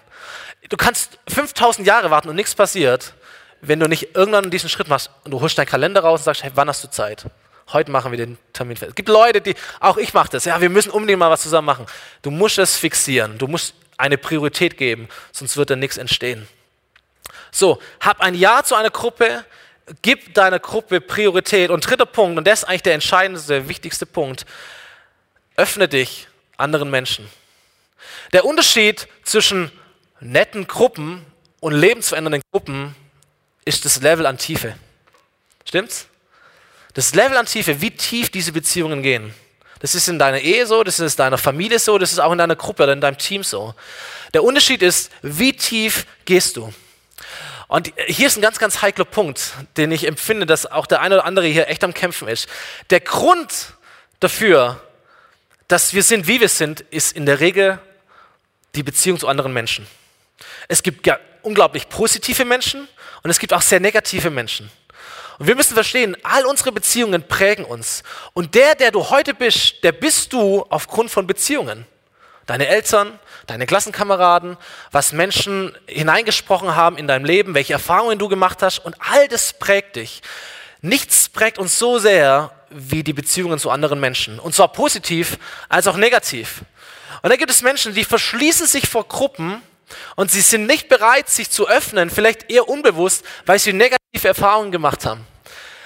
Du 0.69 0.77
kannst 0.77 1.19
5000 1.29 1.87
Jahre 1.87 2.11
warten 2.11 2.29
und 2.29 2.35
nichts 2.35 2.57
passiert, 2.57 3.15
wenn 3.61 3.79
du 3.79 3.87
nicht 3.87 4.17
irgendwann 4.17 4.51
diesen 4.51 4.69
Schritt 4.69 4.89
machst 4.89 5.11
und 5.23 5.31
du 5.31 5.41
holst 5.41 5.57
deinen 5.57 5.67
Kalender 5.67 6.01
raus 6.01 6.21
und 6.21 6.25
sagst, 6.25 6.43
hey, 6.43 6.51
wann 6.55 6.69
hast 6.69 6.83
du 6.83 6.91
Zeit? 6.91 7.25
Heute 7.73 7.93
machen 7.93 8.11
wir 8.11 8.19
den 8.19 8.37
Termin 8.53 8.77
fest. 8.77 8.91
Es 8.91 8.95
gibt 8.97 9.09
Leute, 9.09 9.41
die, 9.41 9.55
auch 9.79 9.97
ich 9.97 10.13
mache 10.13 10.31
das, 10.31 10.45
ja, 10.45 10.61
wir 10.61 10.69
müssen 10.69 10.91
unbedingt 10.91 11.21
mal 11.21 11.31
was 11.31 11.43
zusammen 11.43 11.67
machen. 11.67 11.87
Du 12.23 12.31
musst 12.31 12.59
es 12.59 12.77
fixieren, 12.77 13.39
du 13.39 13.47
musst 13.47 13.75
eine 13.97 14.19
Priorität 14.19 14.77
geben, 14.77 15.09
sonst 15.31 15.57
wird 15.57 15.71
da 15.71 15.77
nichts 15.77 15.99
entstehen. 15.99 16.49
So, 17.53 17.81
hab 18.01 18.21
ein 18.21 18.35
Ja 18.35 18.65
zu 18.65 18.75
einer 18.75 18.91
Gruppe, 18.91 19.45
gib 20.03 20.35
deiner 20.35 20.59
Gruppe 20.59 21.01
Priorität. 21.01 21.71
Und 21.71 21.89
dritter 21.89 22.07
Punkt, 22.07 22.39
und 22.39 22.47
das 22.47 22.61
ist 22.61 22.65
eigentlich 22.69 22.83
der 22.83 22.95
entscheidendste, 22.95 23.69
wichtigste 23.69 24.07
Punkt, 24.07 24.47
öffne 25.57 25.89
dich 25.89 26.29
anderen 26.57 26.91
Menschen. 26.91 27.29
Der 28.33 28.45
Unterschied 28.45 29.09
zwischen 29.23 29.71
netten 30.21 30.67
Gruppen 30.67 31.25
und 31.61 31.73
lebensverändernden 31.73 32.43
Gruppen 32.51 32.95
ist 33.65 33.85
das 33.85 34.01
Level 34.01 34.27
an 34.27 34.39
Tiefe. 34.39 34.75
Stimmt's? 35.65 36.07
Das 36.95 37.15
Level 37.15 37.37
an 37.37 37.47
Tiefe, 37.47 37.81
wie 37.81 37.91
tief 37.91 38.31
diese 38.31 38.53
Beziehungen 38.53 39.03
gehen. 39.03 39.35
Das 39.81 39.95
ist 39.95 40.09
in 40.09 40.19
deiner 40.19 40.41
Ehe 40.41 40.67
so, 40.67 40.83
das 40.83 40.99
ist 41.01 41.15
in 41.15 41.17
deiner 41.19 41.39
Familie 41.39 41.79
so, 41.79 41.99
das 41.99 42.13
ist 42.13 42.19
auch 42.19 42.33
in 42.33 42.39
deiner 42.39 42.57
Gruppe 42.57 42.85
oder 42.85 42.93
in 42.93 43.01
deinem 43.01 43.19
Team 43.19 43.43
so. 43.43 43.75
Der 44.33 44.43
Unterschied 44.43 44.83
ist, 44.83 45.11
wie 45.23 45.53
tief 45.53 46.07
gehst 46.25 46.57
du? 46.57 46.73
Und 47.69 47.93
hier 48.07 48.27
ist 48.27 48.37
ein 48.37 48.43
ganz, 48.43 48.59
ganz 48.59 48.83
heikler 48.83 49.05
Punkt, 49.05 49.55
den 49.77 49.91
ich 49.91 50.07
empfinde, 50.07 50.47
dass 50.47 50.67
auch 50.67 50.87
der 50.87 51.01
eine 51.01 51.17
oder 51.17 51.25
andere 51.25 51.47
hier 51.47 51.69
echt 51.69 51.83
am 51.85 51.95
Kämpfen 51.95 52.29
ist. 52.29 52.49
Der 52.91 53.01
Grund 53.01 53.75
dafür, 54.21 54.81
dass 55.69 55.95
wir 55.95 56.03
sind, 56.03 56.27
wie 56.27 56.41
wir 56.41 56.49
sind, 56.49 56.81
ist 56.81 57.13
in 57.13 57.27
der 57.27 57.41
Regel 57.41 57.79
die 58.75 58.83
Beziehung 58.83 59.19
zu 59.19 59.29
anderen 59.29 59.53
Menschen. 59.53 59.87
Es 60.69 60.83
gibt 60.83 61.09
unglaublich 61.43 61.89
positive 61.89 62.45
Menschen 62.45 62.89
und 63.23 63.31
es 63.31 63.39
gibt 63.39 63.53
auch 63.53 63.63
sehr 63.63 63.81
negative 63.81 64.31
Menschen. 64.31 64.71
Und 65.39 65.49
wir 65.49 65.57
müssen 65.57 65.75
verstehen, 65.75 66.17
all 66.23 66.47
unsere 66.47 66.71
Beziehungen 66.71 67.27
prägen 67.27 67.65
uns. 67.65 68.03
Und 68.35 68.55
der, 68.55 68.75
der 68.75 68.91
du 68.91 69.11
heute 69.11 69.35
bist, 69.35 69.83
der 69.83 69.93
bist 69.93 70.33
du 70.33 70.65
aufgrund 70.69 71.11
von 71.11 71.27
Beziehungen. 71.27 71.87
Deine 72.47 72.69
Eltern, 72.69 73.19
deine 73.47 73.67
Klassenkameraden, 73.67 74.57
was 74.91 75.13
Menschen 75.13 75.77
hineingesprochen 75.87 76.77
haben 76.77 76.99
in 76.99 77.07
deinem 77.07 77.25
Leben, 77.25 77.55
welche 77.55 77.73
Erfahrungen 77.73 78.19
du 78.19 78.29
gemacht 78.29 78.63
hast 78.63 78.79
und 78.81 78.95
all 78.99 79.29
das 79.29 79.55
prägt 79.55 79.97
dich. 79.97 80.23
Nichts 80.83 81.31
prägt 81.31 81.59
uns 81.59 81.79
so 81.79 81.99
sehr 81.99 82.51
wie 82.69 83.03
die 83.03 83.15
Beziehungen 83.15 83.59
zu 83.59 83.71
anderen 83.71 84.01
Menschen. 84.01 84.39
Und 84.39 84.55
zwar 84.55 84.69
positiv 84.69 85.39
als 85.69 85.87
auch 85.87 85.97
negativ. 85.97 86.63
Und 87.23 87.31
da 87.31 87.37
gibt 87.37 87.51
es 87.51 87.63
Menschen, 87.63 87.95
die 87.95 88.05
verschließen 88.05 88.67
sich 88.67 88.89
vor 88.89 89.09
Gruppen 89.09 89.63
und 90.17 90.31
sie 90.31 90.41
sind 90.41 90.67
nicht 90.67 90.89
bereit, 90.89 91.31
sich 91.31 91.51
zu 91.51 91.69
öffnen, 91.69 92.11
vielleicht 92.11 92.51
eher 92.51 92.69
unbewusst, 92.69 93.25
weil 93.47 93.59
sie 93.59 93.73
negative 93.73 94.29
Erfahrungen 94.29 94.73
gemacht 94.73 95.07
haben. 95.07 95.27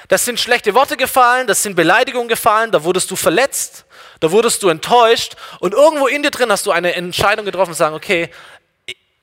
Das 0.08 0.24
sind 0.24 0.40
schlechte 0.40 0.74
Worte 0.74 0.96
gefallen, 0.96 1.46
das 1.46 1.62
sind 1.62 1.76
Beleidigungen 1.76 2.28
gefallen, 2.28 2.72
da 2.72 2.82
wurdest 2.82 3.10
du 3.10 3.16
verletzt, 3.16 3.84
da 4.20 4.32
wurdest 4.32 4.62
du 4.62 4.68
enttäuscht 4.68 5.36
und 5.60 5.74
irgendwo 5.74 6.06
in 6.06 6.22
dir 6.22 6.30
drin 6.30 6.50
hast 6.50 6.66
du 6.66 6.70
eine 6.70 6.94
Entscheidung 6.94 7.44
getroffen 7.44 7.70
und 7.70 7.76
sagen, 7.76 7.94
okay, 7.94 8.30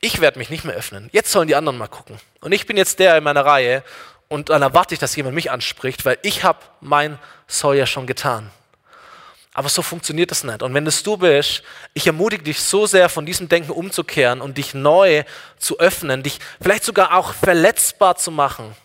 ich 0.01 0.21
werde 0.21 0.37
mich 0.37 0.49
nicht 0.49 0.63
mehr 0.63 0.75
öffnen. 0.75 1.09
Jetzt 1.11 1.31
sollen 1.31 1.47
die 1.47 1.55
anderen 1.55 1.77
mal 1.77 1.87
gucken. 1.87 2.19
Und 2.41 2.51
ich 2.51 2.65
bin 2.65 2.77
jetzt 2.77 2.99
der 2.99 3.17
in 3.17 3.23
meiner 3.23 3.45
Reihe 3.45 3.83
und 4.27 4.49
dann 4.49 4.61
erwarte 4.61 4.93
ich, 4.93 4.99
dass 4.99 5.15
jemand 5.15 5.35
mich 5.35 5.51
anspricht, 5.51 6.05
weil 6.05 6.17
ich 6.21 6.43
habe 6.43 6.59
mein 6.81 7.19
Soll 7.47 7.77
ja 7.77 7.85
schon 7.85 8.07
getan. 8.07 8.51
Aber 9.53 9.69
so 9.69 9.81
funktioniert 9.81 10.31
das 10.31 10.43
nicht. 10.43 10.61
Und 10.63 10.73
wenn 10.73 10.85
es 10.85 11.01
du 11.03 11.15
bist, 11.15 11.63
ich 11.93 12.05
ermutige 12.05 12.43
dich 12.43 12.61
so 12.61 12.85
sehr, 12.87 13.07
von 13.07 13.25
diesem 13.25 13.47
Denken 13.47 13.71
umzukehren 13.71 14.41
und 14.41 14.57
dich 14.57 14.73
neu 14.73 15.23
zu 15.57 15.79
öffnen, 15.79 16.23
dich 16.23 16.39
vielleicht 16.61 16.83
sogar 16.83 17.15
auch 17.15 17.33
verletzbar 17.33 18.17
zu 18.17 18.31
machen. 18.31 18.75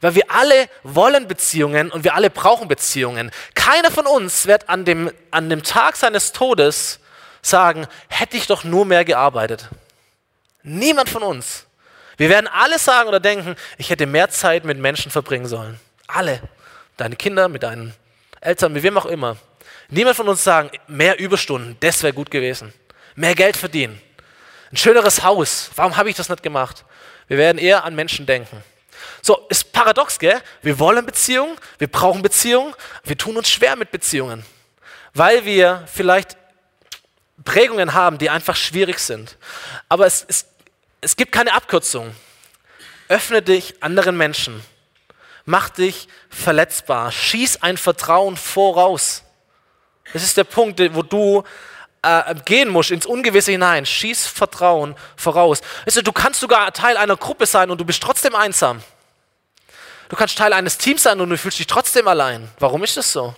Weil 0.00 0.14
wir 0.14 0.30
alle 0.30 0.68
wollen 0.82 1.28
Beziehungen 1.28 1.90
und 1.90 2.04
wir 2.04 2.14
alle 2.14 2.30
brauchen 2.30 2.68
Beziehungen. 2.68 3.30
Keiner 3.54 3.90
von 3.90 4.06
uns 4.06 4.46
wird 4.46 4.68
an 4.68 4.84
dem, 4.84 5.10
an 5.30 5.50
dem 5.50 5.62
Tag 5.62 5.96
seines 5.96 6.32
Todes 6.32 7.00
sagen, 7.42 7.86
hätte 8.08 8.36
ich 8.36 8.46
doch 8.46 8.64
nur 8.64 8.84
mehr 8.84 9.04
gearbeitet. 9.04 9.68
Niemand 10.62 11.08
von 11.08 11.22
uns. 11.22 11.66
Wir 12.16 12.28
werden 12.28 12.48
alle 12.48 12.78
sagen 12.78 13.08
oder 13.08 13.20
denken, 13.20 13.56
ich 13.78 13.90
hätte 13.90 14.06
mehr 14.06 14.30
Zeit 14.30 14.64
mit 14.64 14.78
Menschen 14.78 15.10
verbringen 15.10 15.46
sollen. 15.46 15.80
Alle. 16.06 16.40
Deine 16.96 17.16
Kinder, 17.16 17.48
mit 17.48 17.62
deinen 17.62 17.94
Eltern, 18.40 18.72
mit 18.72 18.82
wem 18.82 18.96
auch 18.98 19.06
immer. 19.06 19.36
Niemand 19.88 20.16
von 20.16 20.28
uns 20.28 20.44
sagen, 20.44 20.70
mehr 20.86 21.18
Überstunden, 21.18 21.76
das 21.80 22.02
wäre 22.02 22.12
gut 22.12 22.30
gewesen. 22.30 22.72
Mehr 23.14 23.34
Geld 23.34 23.56
verdienen. 23.56 24.00
Ein 24.70 24.76
schöneres 24.76 25.22
Haus. 25.22 25.70
Warum 25.76 25.96
habe 25.96 26.10
ich 26.10 26.16
das 26.16 26.28
nicht 26.28 26.42
gemacht? 26.42 26.84
Wir 27.28 27.38
werden 27.38 27.58
eher 27.58 27.84
an 27.84 27.94
Menschen 27.94 28.24
denken. 28.24 28.62
So, 29.20 29.46
ist 29.48 29.72
paradox, 29.72 30.18
gell? 30.18 30.40
Wir 30.62 30.78
wollen 30.78 31.04
Beziehungen, 31.06 31.56
wir 31.78 31.88
brauchen 31.88 32.22
Beziehungen, 32.22 32.74
wir 33.04 33.16
tun 33.16 33.36
uns 33.36 33.50
schwer 33.50 33.76
mit 33.76 33.90
Beziehungen, 33.90 34.44
weil 35.14 35.44
wir 35.44 35.84
vielleicht 35.92 36.36
Prägungen 37.44 37.94
haben, 37.94 38.18
die 38.18 38.30
einfach 38.30 38.56
schwierig 38.56 38.98
sind. 38.98 39.36
Aber 39.88 40.06
es, 40.06 40.24
es, 40.28 40.46
es 41.00 41.16
gibt 41.16 41.32
keine 41.32 41.54
Abkürzung. 41.54 42.14
Öffne 43.08 43.42
dich 43.42 43.82
anderen 43.82 44.16
Menschen. 44.16 44.62
Mach 45.44 45.68
dich 45.68 46.08
verletzbar. 46.30 47.10
Schieß 47.10 47.62
ein 47.62 47.76
Vertrauen 47.76 48.36
voraus. 48.36 49.24
Das 50.12 50.22
ist 50.22 50.36
der 50.36 50.44
Punkt, 50.44 50.80
wo 50.94 51.02
du 51.02 51.42
äh, 52.02 52.34
gehen 52.44 52.68
musst 52.68 52.90
ins 52.90 53.06
Ungewisse 53.06 53.52
hinein. 53.52 53.86
Schieß 53.86 54.26
Vertrauen 54.26 54.94
voraus. 55.16 55.60
Weißt 55.84 55.96
du, 55.96 56.02
du 56.02 56.12
kannst 56.12 56.40
sogar 56.40 56.72
Teil 56.72 56.96
einer 56.96 57.16
Gruppe 57.16 57.46
sein 57.46 57.70
und 57.70 57.80
du 57.80 57.84
bist 57.84 58.02
trotzdem 58.02 58.34
einsam. 58.34 58.82
Du 60.12 60.16
kannst 60.18 60.36
Teil 60.36 60.52
eines 60.52 60.76
Teams 60.76 61.04
sein 61.04 61.18
und 61.22 61.30
du 61.30 61.38
fühlst 61.38 61.58
dich 61.58 61.66
trotzdem 61.66 62.06
allein. 62.06 62.46
Warum 62.58 62.84
ist 62.84 62.98
das 62.98 63.10
so? 63.10 63.34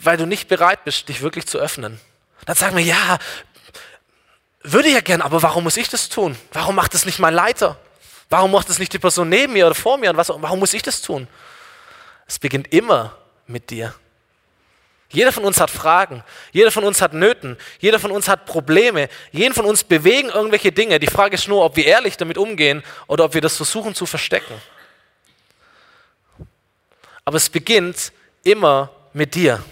Weil 0.00 0.16
du 0.16 0.26
nicht 0.26 0.48
bereit 0.48 0.82
bist, 0.82 1.08
dich 1.08 1.22
wirklich 1.22 1.46
zu 1.46 1.58
öffnen. 1.58 2.00
Dann 2.44 2.56
sagen 2.56 2.76
wir, 2.76 2.82
ja, 2.82 3.18
würde 4.64 4.88
ja 4.88 4.98
gern, 4.98 5.22
aber 5.22 5.44
warum 5.44 5.62
muss 5.62 5.76
ich 5.76 5.88
das 5.88 6.08
tun? 6.08 6.36
Warum 6.52 6.74
macht 6.74 6.92
das 6.92 7.06
nicht 7.06 7.20
mein 7.20 7.34
Leiter? 7.34 7.78
Warum 8.28 8.50
macht 8.50 8.68
das 8.68 8.80
nicht 8.80 8.92
die 8.94 8.98
Person 8.98 9.28
neben 9.28 9.52
mir 9.52 9.66
oder 9.66 9.76
vor 9.76 9.96
mir? 9.96 10.10
Und 10.10 10.16
was, 10.16 10.28
warum 10.28 10.58
muss 10.58 10.74
ich 10.74 10.82
das 10.82 11.00
tun? 11.00 11.28
Es 12.26 12.40
beginnt 12.40 12.72
immer 12.72 13.16
mit 13.46 13.70
dir. 13.70 13.94
Jeder 15.08 15.30
von 15.30 15.44
uns 15.44 15.60
hat 15.60 15.70
Fragen, 15.70 16.24
jeder 16.50 16.72
von 16.72 16.82
uns 16.82 17.00
hat 17.00 17.12
Nöten, 17.12 17.56
jeder 17.78 18.00
von 18.00 18.10
uns 18.10 18.26
hat 18.26 18.44
Probleme, 18.44 19.08
jeden 19.30 19.54
von 19.54 19.66
uns 19.66 19.84
bewegen 19.84 20.30
irgendwelche 20.30 20.72
Dinge. 20.72 20.98
Die 20.98 21.06
Frage 21.06 21.36
ist 21.36 21.46
nur, 21.46 21.64
ob 21.64 21.76
wir 21.76 21.86
ehrlich 21.86 22.16
damit 22.16 22.38
umgehen 22.38 22.82
oder 23.06 23.26
ob 23.26 23.34
wir 23.34 23.40
das 23.40 23.56
versuchen 23.56 23.94
zu 23.94 24.04
verstecken. 24.04 24.60
Aber 27.24 27.36
es 27.36 27.48
beginnt 27.48 28.12
immer 28.42 28.90
mit 29.12 29.34
dir. 29.34 29.62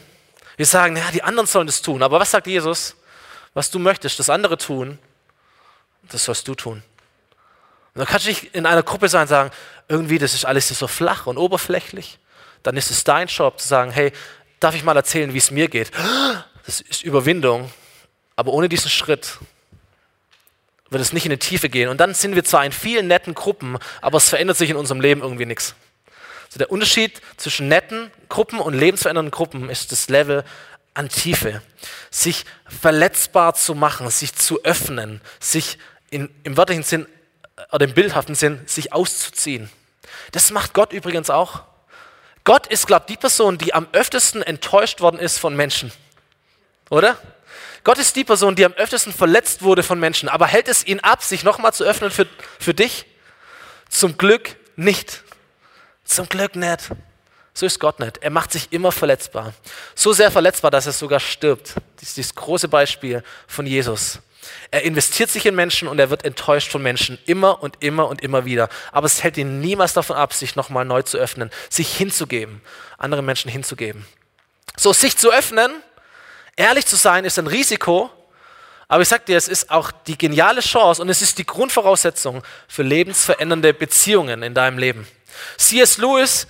Wir 0.56 0.66
sagen, 0.66 0.96
ja, 0.96 1.10
die 1.10 1.22
anderen 1.22 1.46
sollen 1.46 1.66
das 1.66 1.82
tun. 1.82 2.02
Aber 2.02 2.20
was 2.20 2.30
sagt 2.30 2.46
Jesus? 2.46 2.96
Was 3.54 3.70
du 3.70 3.78
möchtest, 3.78 4.18
das 4.18 4.30
andere 4.30 4.56
tun, 4.56 4.98
das 6.10 6.24
sollst 6.24 6.48
du 6.48 6.54
tun. 6.54 6.82
Und 7.94 7.98
dann 7.98 8.06
kannst 8.06 8.24
du 8.24 8.30
nicht 8.30 8.54
in 8.54 8.64
einer 8.64 8.82
Gruppe 8.82 9.08
sein 9.08 9.22
und 9.22 9.28
sagen, 9.28 9.50
irgendwie, 9.88 10.18
das 10.18 10.32
ist 10.32 10.46
alles 10.46 10.68
so 10.68 10.86
flach 10.86 11.26
und 11.26 11.36
oberflächlich. 11.36 12.18
Dann 12.62 12.76
ist 12.76 12.90
es 12.90 13.04
dein 13.04 13.28
Job 13.28 13.60
zu 13.60 13.68
sagen, 13.68 13.90
hey, 13.90 14.12
darf 14.60 14.74
ich 14.74 14.84
mal 14.84 14.96
erzählen, 14.96 15.34
wie 15.34 15.38
es 15.38 15.50
mir 15.50 15.68
geht? 15.68 15.90
Das 16.64 16.80
ist 16.80 17.02
Überwindung. 17.02 17.70
Aber 18.36 18.52
ohne 18.52 18.68
diesen 18.68 18.90
Schritt 18.90 19.38
wird 20.88 21.02
es 21.02 21.12
nicht 21.12 21.26
in 21.26 21.30
die 21.30 21.38
Tiefe 21.38 21.68
gehen. 21.68 21.88
Und 21.88 21.98
dann 21.98 22.14
sind 22.14 22.34
wir 22.34 22.44
zwar 22.44 22.64
in 22.64 22.72
vielen 22.72 23.08
netten 23.08 23.34
Gruppen, 23.34 23.78
aber 24.00 24.18
es 24.18 24.28
verändert 24.28 24.56
sich 24.56 24.70
in 24.70 24.76
unserem 24.76 25.00
Leben 25.00 25.20
irgendwie 25.20 25.46
nichts. 25.46 25.74
Also 26.52 26.58
der 26.58 26.70
Unterschied 26.70 27.22
zwischen 27.38 27.68
netten 27.68 28.10
Gruppen 28.28 28.60
und 28.60 28.74
lebensverändernden 28.74 29.30
Gruppen 29.30 29.70
ist 29.70 29.90
das 29.90 30.10
Level 30.10 30.44
an 30.92 31.08
Tiefe. 31.08 31.62
Sich 32.10 32.44
verletzbar 32.66 33.54
zu 33.54 33.74
machen, 33.74 34.10
sich 34.10 34.34
zu 34.34 34.62
öffnen, 34.62 35.22
sich 35.40 35.78
in, 36.10 36.28
im 36.44 36.58
wörtlichen 36.58 36.82
Sinn 36.82 37.06
oder 37.70 37.86
im 37.86 37.94
bildhaften 37.94 38.34
Sinn, 38.34 38.60
sich 38.66 38.92
auszuziehen. 38.92 39.70
Das 40.32 40.50
macht 40.50 40.74
Gott 40.74 40.92
übrigens 40.92 41.30
auch. 41.30 41.62
Gott 42.44 42.66
ist, 42.66 42.86
glaube 42.86 43.06
ich, 43.08 43.14
die 43.14 43.20
Person, 43.20 43.56
die 43.56 43.72
am 43.72 43.88
öftesten 43.92 44.42
enttäuscht 44.42 45.00
worden 45.00 45.20
ist 45.20 45.38
von 45.38 45.56
Menschen. 45.56 45.90
Oder? 46.90 47.16
Gott 47.82 47.96
ist 47.96 48.14
die 48.14 48.24
Person, 48.24 48.56
die 48.56 48.66
am 48.66 48.74
öftesten 48.74 49.14
verletzt 49.14 49.62
wurde 49.62 49.82
von 49.82 49.98
Menschen. 49.98 50.28
Aber 50.28 50.46
hält 50.48 50.68
es 50.68 50.86
ihn 50.86 51.00
ab, 51.00 51.22
sich 51.22 51.44
nochmal 51.44 51.72
zu 51.72 51.84
öffnen 51.84 52.10
für, 52.10 52.26
für 52.60 52.74
dich? 52.74 53.06
Zum 53.88 54.18
Glück 54.18 54.56
nicht. 54.76 55.22
Zum 56.12 56.28
Glück 56.28 56.56
nicht. 56.56 56.90
So 57.54 57.64
ist 57.64 57.80
Gott 57.80 57.98
nicht. 57.98 58.18
Er 58.18 58.28
macht 58.28 58.52
sich 58.52 58.70
immer 58.70 58.92
verletzbar. 58.92 59.54
So 59.94 60.12
sehr 60.12 60.30
verletzbar, 60.30 60.70
dass 60.70 60.84
er 60.84 60.92
sogar 60.92 61.20
stirbt. 61.20 61.74
Das 61.96 62.08
ist 62.08 62.16
dieses 62.18 62.34
große 62.34 62.68
Beispiel 62.68 63.22
von 63.46 63.66
Jesus. 63.66 64.18
Er 64.70 64.82
investiert 64.82 65.30
sich 65.30 65.46
in 65.46 65.54
Menschen 65.54 65.88
und 65.88 65.98
er 65.98 66.10
wird 66.10 66.24
enttäuscht 66.26 66.70
von 66.70 66.82
Menschen 66.82 67.18
immer 67.24 67.62
und 67.62 67.76
immer 67.80 68.08
und 68.08 68.20
immer 68.22 68.44
wieder. 68.44 68.68
Aber 68.90 69.06
es 69.06 69.22
hält 69.22 69.38
ihn 69.38 69.60
niemals 69.60 69.94
davon 69.94 70.16
ab, 70.16 70.34
sich 70.34 70.54
nochmal 70.54 70.84
neu 70.84 71.00
zu 71.00 71.16
öffnen, 71.16 71.50
sich 71.70 71.96
hinzugeben, 71.96 72.60
anderen 72.98 73.24
Menschen 73.24 73.50
hinzugeben. 73.50 74.04
So, 74.76 74.92
sich 74.92 75.16
zu 75.16 75.32
öffnen, 75.32 75.70
ehrlich 76.56 76.84
zu 76.84 76.96
sein, 76.96 77.24
ist 77.24 77.38
ein 77.38 77.46
Risiko. 77.46 78.10
Aber 78.88 79.00
ich 79.00 79.08
sag 79.08 79.24
dir, 79.24 79.38
es 79.38 79.48
ist 79.48 79.70
auch 79.70 79.92
die 80.06 80.18
geniale 80.18 80.60
Chance 80.60 81.00
und 81.00 81.08
es 81.08 81.22
ist 81.22 81.38
die 81.38 81.46
Grundvoraussetzung 81.46 82.42
für 82.68 82.82
lebensverändernde 82.82 83.72
Beziehungen 83.72 84.42
in 84.42 84.52
deinem 84.52 84.76
Leben. 84.76 85.06
C.S. 85.56 85.98
Lewis, 85.98 86.46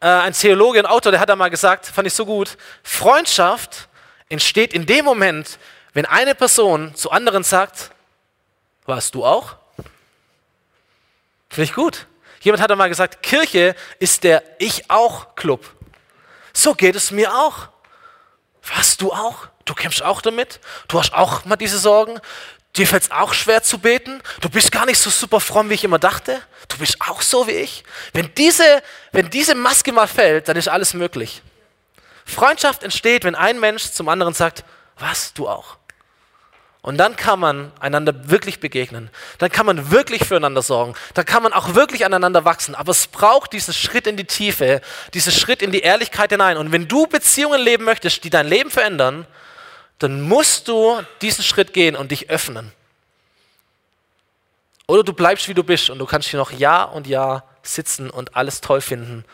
äh, 0.00 0.06
ein 0.06 0.32
Theologe 0.32 0.80
und 0.80 0.86
Autor, 0.86 1.12
der 1.12 1.20
hat 1.20 1.28
da 1.28 1.36
mal 1.36 1.50
gesagt, 1.50 1.86
fand 1.86 2.06
ich 2.06 2.14
so 2.14 2.26
gut, 2.26 2.56
Freundschaft 2.82 3.88
entsteht 4.28 4.72
in 4.72 4.86
dem 4.86 5.04
Moment, 5.04 5.58
wenn 5.92 6.06
eine 6.06 6.34
Person 6.34 6.94
zu 6.94 7.10
anderen 7.10 7.44
sagt, 7.44 7.90
warst 8.86 9.14
du 9.14 9.24
auch? 9.24 9.56
Finde 11.48 11.64
ich 11.64 11.74
gut. 11.74 12.06
Jemand 12.40 12.62
hat 12.62 12.70
einmal 12.70 12.88
gesagt, 12.88 13.22
Kirche 13.22 13.76
ist 13.98 14.24
der 14.24 14.42
Ich 14.58 14.90
auch 14.90 15.36
Club. 15.36 15.70
So 16.52 16.74
geht 16.74 16.96
es 16.96 17.10
mir 17.10 17.32
auch. 17.34 17.68
Was, 18.74 18.96
du 18.96 19.12
auch? 19.12 19.48
Du 19.64 19.74
kämpfst 19.74 20.02
auch 20.02 20.22
damit? 20.22 20.60
Du 20.88 20.98
hast 20.98 21.12
auch 21.12 21.44
mal 21.44 21.56
diese 21.56 21.78
Sorgen? 21.78 22.20
Dir 22.76 22.86
fällt 22.86 23.04
es 23.04 23.10
auch 23.10 23.34
schwer 23.34 23.62
zu 23.62 23.78
beten? 23.78 24.22
Du 24.40 24.48
bist 24.48 24.72
gar 24.72 24.86
nicht 24.86 24.98
so 24.98 25.10
super 25.10 25.40
fromm, 25.40 25.68
wie 25.70 25.74
ich 25.74 25.84
immer 25.84 25.98
dachte? 25.98 26.40
Du 26.72 26.78
bist 26.78 26.96
auch 27.00 27.20
so 27.20 27.46
wie 27.46 27.52
ich? 27.52 27.84
Wenn 28.14 28.34
diese, 28.34 28.82
wenn 29.12 29.28
diese 29.28 29.54
Maske 29.54 29.92
mal 29.92 30.06
fällt, 30.08 30.48
dann 30.48 30.56
ist 30.56 30.68
alles 30.68 30.94
möglich. 30.94 31.42
Freundschaft 32.24 32.82
entsteht, 32.82 33.24
wenn 33.24 33.34
ein 33.34 33.60
Mensch 33.60 33.90
zum 33.90 34.08
anderen 34.08 34.32
sagt, 34.32 34.64
was, 34.98 35.34
du 35.34 35.48
auch? 35.48 35.76
Und 36.80 36.96
dann 36.96 37.14
kann 37.14 37.38
man 37.38 37.72
einander 37.78 38.28
wirklich 38.30 38.58
begegnen. 38.58 39.10
Dann 39.38 39.50
kann 39.50 39.66
man 39.66 39.92
wirklich 39.92 40.24
füreinander 40.24 40.62
sorgen. 40.62 40.94
Dann 41.14 41.24
kann 41.24 41.42
man 41.42 41.52
auch 41.52 41.74
wirklich 41.74 42.04
aneinander 42.04 42.44
wachsen. 42.44 42.74
Aber 42.74 42.90
es 42.90 43.06
braucht 43.06 43.52
diesen 43.52 43.72
Schritt 43.72 44.08
in 44.08 44.16
die 44.16 44.24
Tiefe, 44.24 44.80
diesen 45.14 45.30
Schritt 45.30 45.62
in 45.62 45.70
die 45.70 45.80
Ehrlichkeit 45.80 46.30
hinein. 46.30 46.56
Und 46.56 46.72
wenn 46.72 46.88
du 46.88 47.06
Beziehungen 47.06 47.60
leben 47.60 47.84
möchtest, 47.84 48.24
die 48.24 48.30
dein 48.30 48.48
Leben 48.48 48.70
verändern, 48.70 49.26
dann 49.98 50.22
musst 50.22 50.66
du 50.66 51.00
diesen 51.20 51.44
Schritt 51.44 51.72
gehen 51.72 51.94
und 51.94 52.10
dich 52.10 52.30
öffnen. 52.30 52.72
Oder 54.92 55.04
du 55.04 55.12
bleibst 55.12 55.48
wie 55.48 55.54
du 55.54 55.64
bist 55.64 55.90
und 55.90 55.98
du 55.98 56.06
kannst 56.06 56.28
hier 56.28 56.38
noch 56.38 56.50
Jahr 56.50 56.92
und 56.92 57.06
Jahr 57.06 57.44
sitzen 57.62 58.10
und 58.10 58.36
alles 58.36 58.60
toll 58.60 58.80
finden. 58.80 59.24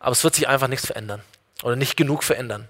Aber 0.00 0.12
es 0.12 0.24
wird 0.24 0.34
sich 0.34 0.48
einfach 0.48 0.68
nichts 0.68 0.86
verändern. 0.86 1.22
Oder 1.62 1.76
nicht 1.76 1.96
genug 1.96 2.24
verändern. 2.24 2.68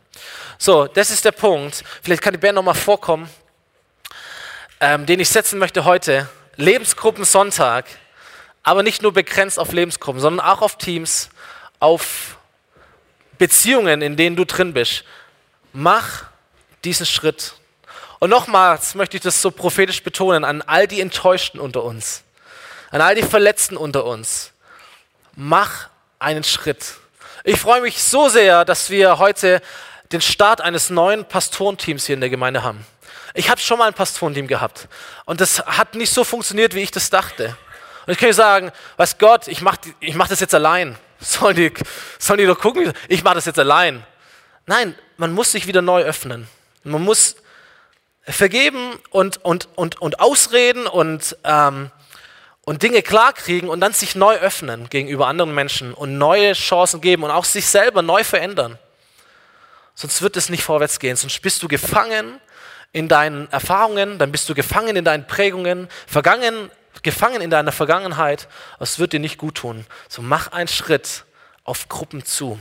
So, 0.58 0.86
das 0.86 1.10
ist 1.10 1.24
der 1.24 1.32
Punkt. 1.32 1.84
Vielleicht 2.02 2.22
kann 2.22 2.32
die 2.32 2.38
Band 2.38 2.56
nochmal 2.56 2.74
vorkommen 2.74 3.28
ähm, 4.84 5.06
den 5.06 5.18
ich 5.18 5.30
setzen 5.30 5.58
möchte 5.58 5.84
heute. 5.84 6.28
Lebensgruppen 6.56 7.24
Sonntag, 7.24 7.86
aber 8.62 8.82
nicht 8.82 9.00
nur 9.00 9.12
begrenzt 9.12 9.58
auf 9.58 9.72
Lebensgruppen, 9.72 10.20
sondern 10.20 10.46
auch 10.46 10.60
auf 10.60 10.76
Teams, 10.76 11.30
auf 11.80 12.36
Beziehungen, 13.38 14.02
in 14.02 14.16
denen 14.16 14.36
du 14.36 14.44
drin 14.44 14.74
bist. 14.74 15.04
Mach 15.72 16.24
diesen 16.84 17.06
Schritt. 17.06 17.54
Und 18.18 18.28
nochmals 18.28 18.94
möchte 18.94 19.16
ich 19.16 19.22
das 19.22 19.40
so 19.40 19.50
prophetisch 19.50 20.02
betonen 20.02 20.44
an 20.44 20.60
all 20.60 20.86
die 20.86 21.00
Enttäuschten 21.00 21.60
unter 21.60 21.82
uns, 21.82 22.23
an 22.90 23.00
all 23.00 23.14
die 23.14 23.22
Verletzten 23.22 23.76
unter 23.76 24.04
uns. 24.04 24.52
Mach 25.34 25.88
einen 26.18 26.44
Schritt. 26.44 26.94
Ich 27.44 27.60
freue 27.60 27.80
mich 27.80 28.02
so 28.02 28.28
sehr, 28.28 28.64
dass 28.64 28.90
wir 28.90 29.18
heute 29.18 29.60
den 30.12 30.20
Start 30.20 30.60
eines 30.60 30.90
neuen 30.90 31.24
Pastorenteams 31.24 32.06
hier 32.06 32.14
in 32.14 32.20
der 32.20 32.30
Gemeinde 32.30 32.62
haben. 32.62 32.86
Ich 33.34 33.50
habe 33.50 33.60
schon 33.60 33.78
mal 33.78 33.88
ein 33.88 33.94
Pastorenteam 33.94 34.46
gehabt 34.46 34.88
und 35.24 35.40
das 35.40 35.58
hat 35.66 35.94
nicht 35.94 36.12
so 36.12 36.24
funktioniert, 36.24 36.74
wie 36.74 36.82
ich 36.82 36.90
das 36.90 37.10
dachte. 37.10 37.56
Und 38.06 38.12
ich 38.12 38.18
kann 38.18 38.28
dir 38.28 38.34
sagen, 38.34 38.70
was 38.96 39.18
Gott, 39.18 39.48
ich 39.48 39.60
mache 39.60 39.78
ich 40.00 40.14
mach 40.14 40.28
das 40.28 40.40
jetzt 40.40 40.54
allein. 40.54 40.96
Sollen 41.20 41.56
die, 41.56 41.72
sollen 42.18 42.38
die 42.38 42.44
doch 42.44 42.58
gucken, 42.58 42.92
ich 43.08 43.24
mache 43.24 43.36
das 43.36 43.46
jetzt 43.46 43.58
allein. 43.58 44.04
Nein, 44.66 44.94
man 45.16 45.32
muss 45.32 45.52
sich 45.52 45.66
wieder 45.66 45.80
neu 45.80 46.02
öffnen. 46.02 46.48
Man 46.82 47.02
muss 47.02 47.36
vergeben 48.22 48.98
und, 49.10 49.42
und, 49.42 49.68
und, 49.74 50.02
und 50.02 50.20
ausreden 50.20 50.86
und, 50.86 51.36
ähm, 51.44 51.90
und 52.64 52.82
Dinge 52.82 53.02
klarkriegen 53.02 53.68
und 53.68 53.80
dann 53.80 53.92
sich 53.92 54.14
neu 54.14 54.36
öffnen 54.36 54.88
gegenüber 54.88 55.26
anderen 55.26 55.54
Menschen 55.54 55.92
und 55.94 56.18
neue 56.18 56.54
Chancen 56.54 57.00
geben 57.00 57.22
und 57.22 57.30
auch 57.30 57.44
sich 57.44 57.66
selber 57.66 58.02
neu 58.02 58.24
verändern. 58.24 58.78
Sonst 59.94 60.22
wird 60.22 60.36
es 60.36 60.48
nicht 60.48 60.64
vorwärts 60.64 60.98
gehen, 60.98 61.16
sonst 61.16 61.40
bist 61.42 61.62
du 61.62 61.68
gefangen 61.68 62.40
in 62.92 63.08
deinen 63.08 63.50
Erfahrungen, 63.50 64.18
dann 64.18 64.32
bist 64.32 64.48
du 64.48 64.54
gefangen 64.54 64.96
in 64.96 65.04
deinen 65.04 65.26
Prägungen, 65.26 65.88
vergangen, 66.06 66.70
gefangen 67.02 67.42
in 67.42 67.50
deiner 67.50 67.72
Vergangenheit. 67.72 68.48
Das 68.78 68.98
wird 68.98 69.12
dir 69.12 69.20
nicht 69.20 69.38
gut 69.38 69.56
tun. 69.56 69.86
So 70.08 70.22
mach 70.22 70.52
einen 70.52 70.68
Schritt 70.68 71.24
auf 71.64 71.88
Gruppen 71.88 72.24
zu. 72.24 72.58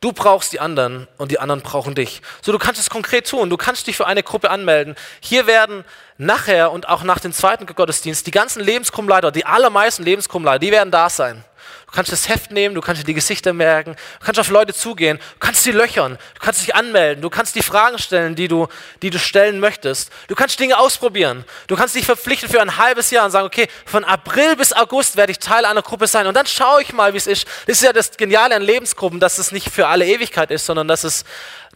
Du 0.00 0.12
brauchst 0.12 0.52
die 0.52 0.60
anderen 0.60 1.08
und 1.16 1.32
die 1.32 1.40
anderen 1.40 1.60
brauchen 1.60 1.96
dich. 1.96 2.22
So, 2.40 2.52
du 2.52 2.58
kannst 2.58 2.80
es 2.80 2.88
konkret 2.88 3.28
tun. 3.28 3.50
Du 3.50 3.56
kannst 3.56 3.88
dich 3.88 3.96
für 3.96 4.06
eine 4.06 4.22
Gruppe 4.22 4.50
anmelden. 4.50 4.94
Hier 5.20 5.48
werden 5.48 5.84
nachher 6.18 6.70
und 6.70 6.88
auch 6.88 7.02
nach 7.02 7.18
dem 7.18 7.32
zweiten 7.32 7.66
Gottesdienst 7.66 8.26
die 8.26 8.30
ganzen 8.30 8.62
Lebensgruppenleiter, 8.62 9.32
die 9.32 9.44
allermeisten 9.44 10.04
Lebensgruppenleiter, 10.04 10.60
die 10.60 10.70
werden 10.70 10.92
da 10.92 11.10
sein. 11.10 11.44
Du 11.88 11.94
kannst 11.94 12.12
das 12.12 12.28
Heft 12.28 12.50
nehmen, 12.50 12.74
du 12.74 12.82
kannst 12.82 13.00
dir 13.00 13.06
die 13.06 13.14
Gesichter 13.14 13.54
merken, 13.54 13.96
du 14.20 14.26
kannst 14.26 14.38
auf 14.38 14.50
Leute 14.50 14.74
zugehen, 14.74 15.16
du 15.16 15.38
kannst 15.40 15.62
sie 15.62 15.72
löchern, 15.72 16.18
du 16.34 16.40
kannst 16.40 16.60
dich 16.60 16.74
anmelden, 16.74 17.22
du 17.22 17.30
kannst 17.30 17.54
die 17.54 17.62
Fragen 17.62 17.98
stellen, 17.98 18.34
die 18.34 18.46
du, 18.46 18.68
die 19.00 19.08
du 19.08 19.18
stellen 19.18 19.58
möchtest. 19.58 20.12
Du 20.28 20.34
kannst 20.34 20.60
Dinge 20.60 20.78
ausprobieren. 20.78 21.46
Du 21.66 21.76
kannst 21.76 21.94
dich 21.94 22.04
verpflichten 22.04 22.50
für 22.50 22.60
ein 22.60 22.76
halbes 22.76 23.10
Jahr 23.10 23.24
und 23.24 23.30
sagen, 23.30 23.46
okay, 23.46 23.68
von 23.86 24.04
April 24.04 24.54
bis 24.54 24.74
August 24.74 25.16
werde 25.16 25.32
ich 25.32 25.38
Teil 25.38 25.64
einer 25.64 25.80
Gruppe 25.80 26.06
sein 26.06 26.26
und 26.26 26.34
dann 26.34 26.46
schaue 26.46 26.82
ich 26.82 26.92
mal, 26.92 27.14
wie 27.14 27.16
es 27.16 27.26
ist. 27.26 27.46
Das 27.66 27.78
ist 27.78 27.82
ja 27.82 27.94
das 27.94 28.18
Geniale 28.18 28.54
an 28.54 28.62
Lebensgruppen, 28.62 29.18
dass 29.18 29.38
es 29.38 29.50
nicht 29.50 29.70
für 29.70 29.86
alle 29.86 30.04
Ewigkeit 30.04 30.50
ist, 30.50 30.66
sondern 30.66 30.88
dass 30.88 31.04
es, 31.04 31.24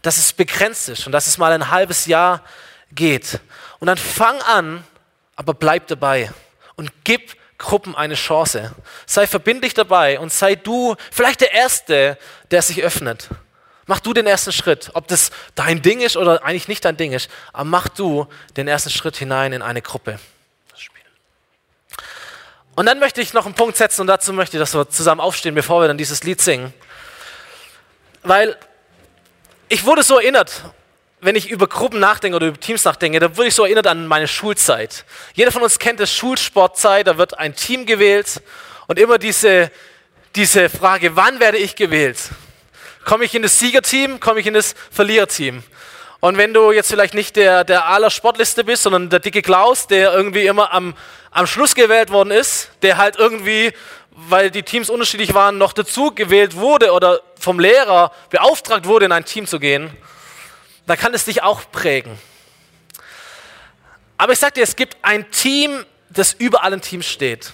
dass 0.03 0.17
es 0.17 0.31
begrenzt 0.31 0.89
ist 0.89 1.07
und 1.07 1.11
dass 1.11 1.25
es 1.25 1.39
mal 1.39 1.51
ein 1.51 1.71
halbes 1.71 2.05
Jahr 2.05 2.43
geht. 2.91 3.39
Und 3.79 3.87
dann 3.87 3.97
fang 3.97 4.39
an, 4.43 4.83
aber 5.35 5.55
bleib 5.55 5.87
dabei 5.87 6.31
und 6.75 6.91
gib 7.03 7.35
Gruppen 7.63 7.95
eine 7.95 8.15
Chance. 8.15 8.73
Sei 9.05 9.25
verbindlich 9.25 9.73
dabei 9.73 10.19
und 10.19 10.31
sei 10.31 10.55
du 10.55 10.95
vielleicht 11.11 11.41
der 11.41 11.53
Erste, 11.53 12.17
der 12.51 12.61
sich 12.61 12.83
öffnet. 12.83 13.29
Mach 13.85 13.99
du 13.99 14.13
den 14.13 14.27
ersten 14.27 14.51
Schritt. 14.51 14.91
Ob 14.93 15.07
das 15.07 15.31
dein 15.55 15.81
Ding 15.81 16.01
ist 16.01 16.17
oder 16.17 16.43
eigentlich 16.43 16.67
nicht 16.67 16.83
dein 16.85 16.97
Ding 16.97 17.13
ist, 17.13 17.29
aber 17.53 17.63
mach 17.63 17.87
du 17.87 18.27
den 18.57 18.67
ersten 18.67 18.89
Schritt 18.89 19.15
hinein 19.15 19.53
in 19.53 19.61
eine 19.61 19.81
Gruppe. 19.81 20.19
Und 22.75 22.85
dann 22.85 22.99
möchte 22.99 23.21
ich 23.21 23.33
noch 23.33 23.45
einen 23.45 23.55
Punkt 23.55 23.77
setzen 23.77 24.01
und 24.01 24.07
dazu 24.07 24.33
möchte 24.33 24.57
ich, 24.57 24.61
dass 24.61 24.73
wir 24.73 24.89
zusammen 24.89 25.21
aufstehen, 25.21 25.55
bevor 25.55 25.81
wir 25.81 25.87
dann 25.87 25.97
dieses 25.97 26.23
Lied 26.23 26.41
singen. 26.41 26.73
Weil 28.23 28.57
ich 29.69 29.85
wurde 29.85 30.03
so 30.03 30.17
erinnert 30.17 30.63
wenn 31.23 31.35
ich 31.35 31.49
über 31.49 31.67
Gruppen 31.67 31.99
nachdenke 31.99 32.35
oder 32.35 32.47
über 32.47 32.59
Teams 32.59 32.83
nachdenke, 32.83 33.19
da 33.19 33.35
würde 33.37 33.47
ich 33.47 33.55
so 33.55 33.63
erinnert 33.63 33.87
an 33.87 34.07
meine 34.07 34.27
Schulzeit. 34.27 35.05
Jeder 35.33 35.51
von 35.51 35.61
uns 35.61 35.79
kennt 35.79 35.99
das 35.99 36.13
Schulsportzeit, 36.13 37.07
da 37.07 37.17
wird 37.17 37.39
ein 37.39 37.55
Team 37.55 37.85
gewählt 37.85 38.41
und 38.87 38.99
immer 38.99 39.17
diese, 39.17 39.71
diese 40.35 40.69
Frage, 40.69 41.15
wann 41.15 41.39
werde 41.39 41.57
ich 41.57 41.75
gewählt? 41.75 42.19
Komme 43.05 43.25
ich 43.25 43.35
in 43.35 43.41
das 43.41 43.57
Siegerteam, 43.59 44.19
komme 44.19 44.39
ich 44.39 44.47
in 44.47 44.53
das 44.53 44.75
Verliererteam? 44.91 45.63
Und 46.19 46.37
wenn 46.37 46.53
du 46.53 46.71
jetzt 46.71 46.89
vielleicht 46.89 47.13
nicht 47.13 47.35
der, 47.35 47.63
der 47.63 47.87
aller 47.87 48.09
Sportliste 48.09 48.63
bist, 48.63 48.83
sondern 48.83 49.09
der 49.09 49.19
dicke 49.19 49.41
Klaus, 49.41 49.87
der 49.87 50.13
irgendwie 50.13 50.45
immer 50.45 50.73
am, 50.73 50.93
am 51.31 51.47
Schluss 51.47 51.75
gewählt 51.75 52.11
worden 52.11 52.31
ist, 52.31 52.69
der 52.81 52.97
halt 52.97 53.17
irgendwie, 53.17 53.73
weil 54.11 54.49
die 54.49 54.63
Teams 54.63 54.89
unterschiedlich 54.89 55.33
waren, 55.33 55.57
noch 55.57 55.73
dazu 55.73 56.11
gewählt 56.11 56.55
wurde 56.55 56.91
oder 56.91 57.21
vom 57.37 57.59
Lehrer 57.59 58.11
beauftragt 58.29 58.87
wurde, 58.87 59.05
in 59.05 59.11
ein 59.11 59.25
Team 59.25 59.47
zu 59.47 59.59
gehen, 59.59 59.91
dann 60.85 60.97
kann 60.97 61.13
es 61.13 61.25
dich 61.25 61.43
auch 61.43 61.61
prägen. 61.71 62.17
Aber 64.17 64.33
ich 64.33 64.39
sage 64.39 64.53
dir, 64.53 64.63
es 64.63 64.75
gibt 64.75 64.97
ein 65.01 65.29
Team, 65.31 65.85
das 66.09 66.33
über 66.33 66.63
allen 66.63 66.81
Teams 66.81 67.05
steht. 67.05 67.53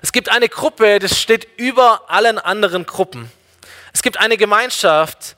Es 0.00 0.12
gibt 0.12 0.28
eine 0.28 0.48
Gruppe, 0.48 0.98
das 0.98 1.20
steht 1.20 1.48
über 1.56 2.02
allen 2.08 2.38
anderen 2.38 2.86
Gruppen. 2.86 3.30
Es 3.92 4.02
gibt 4.02 4.18
eine 4.18 4.36
Gemeinschaft, 4.36 5.36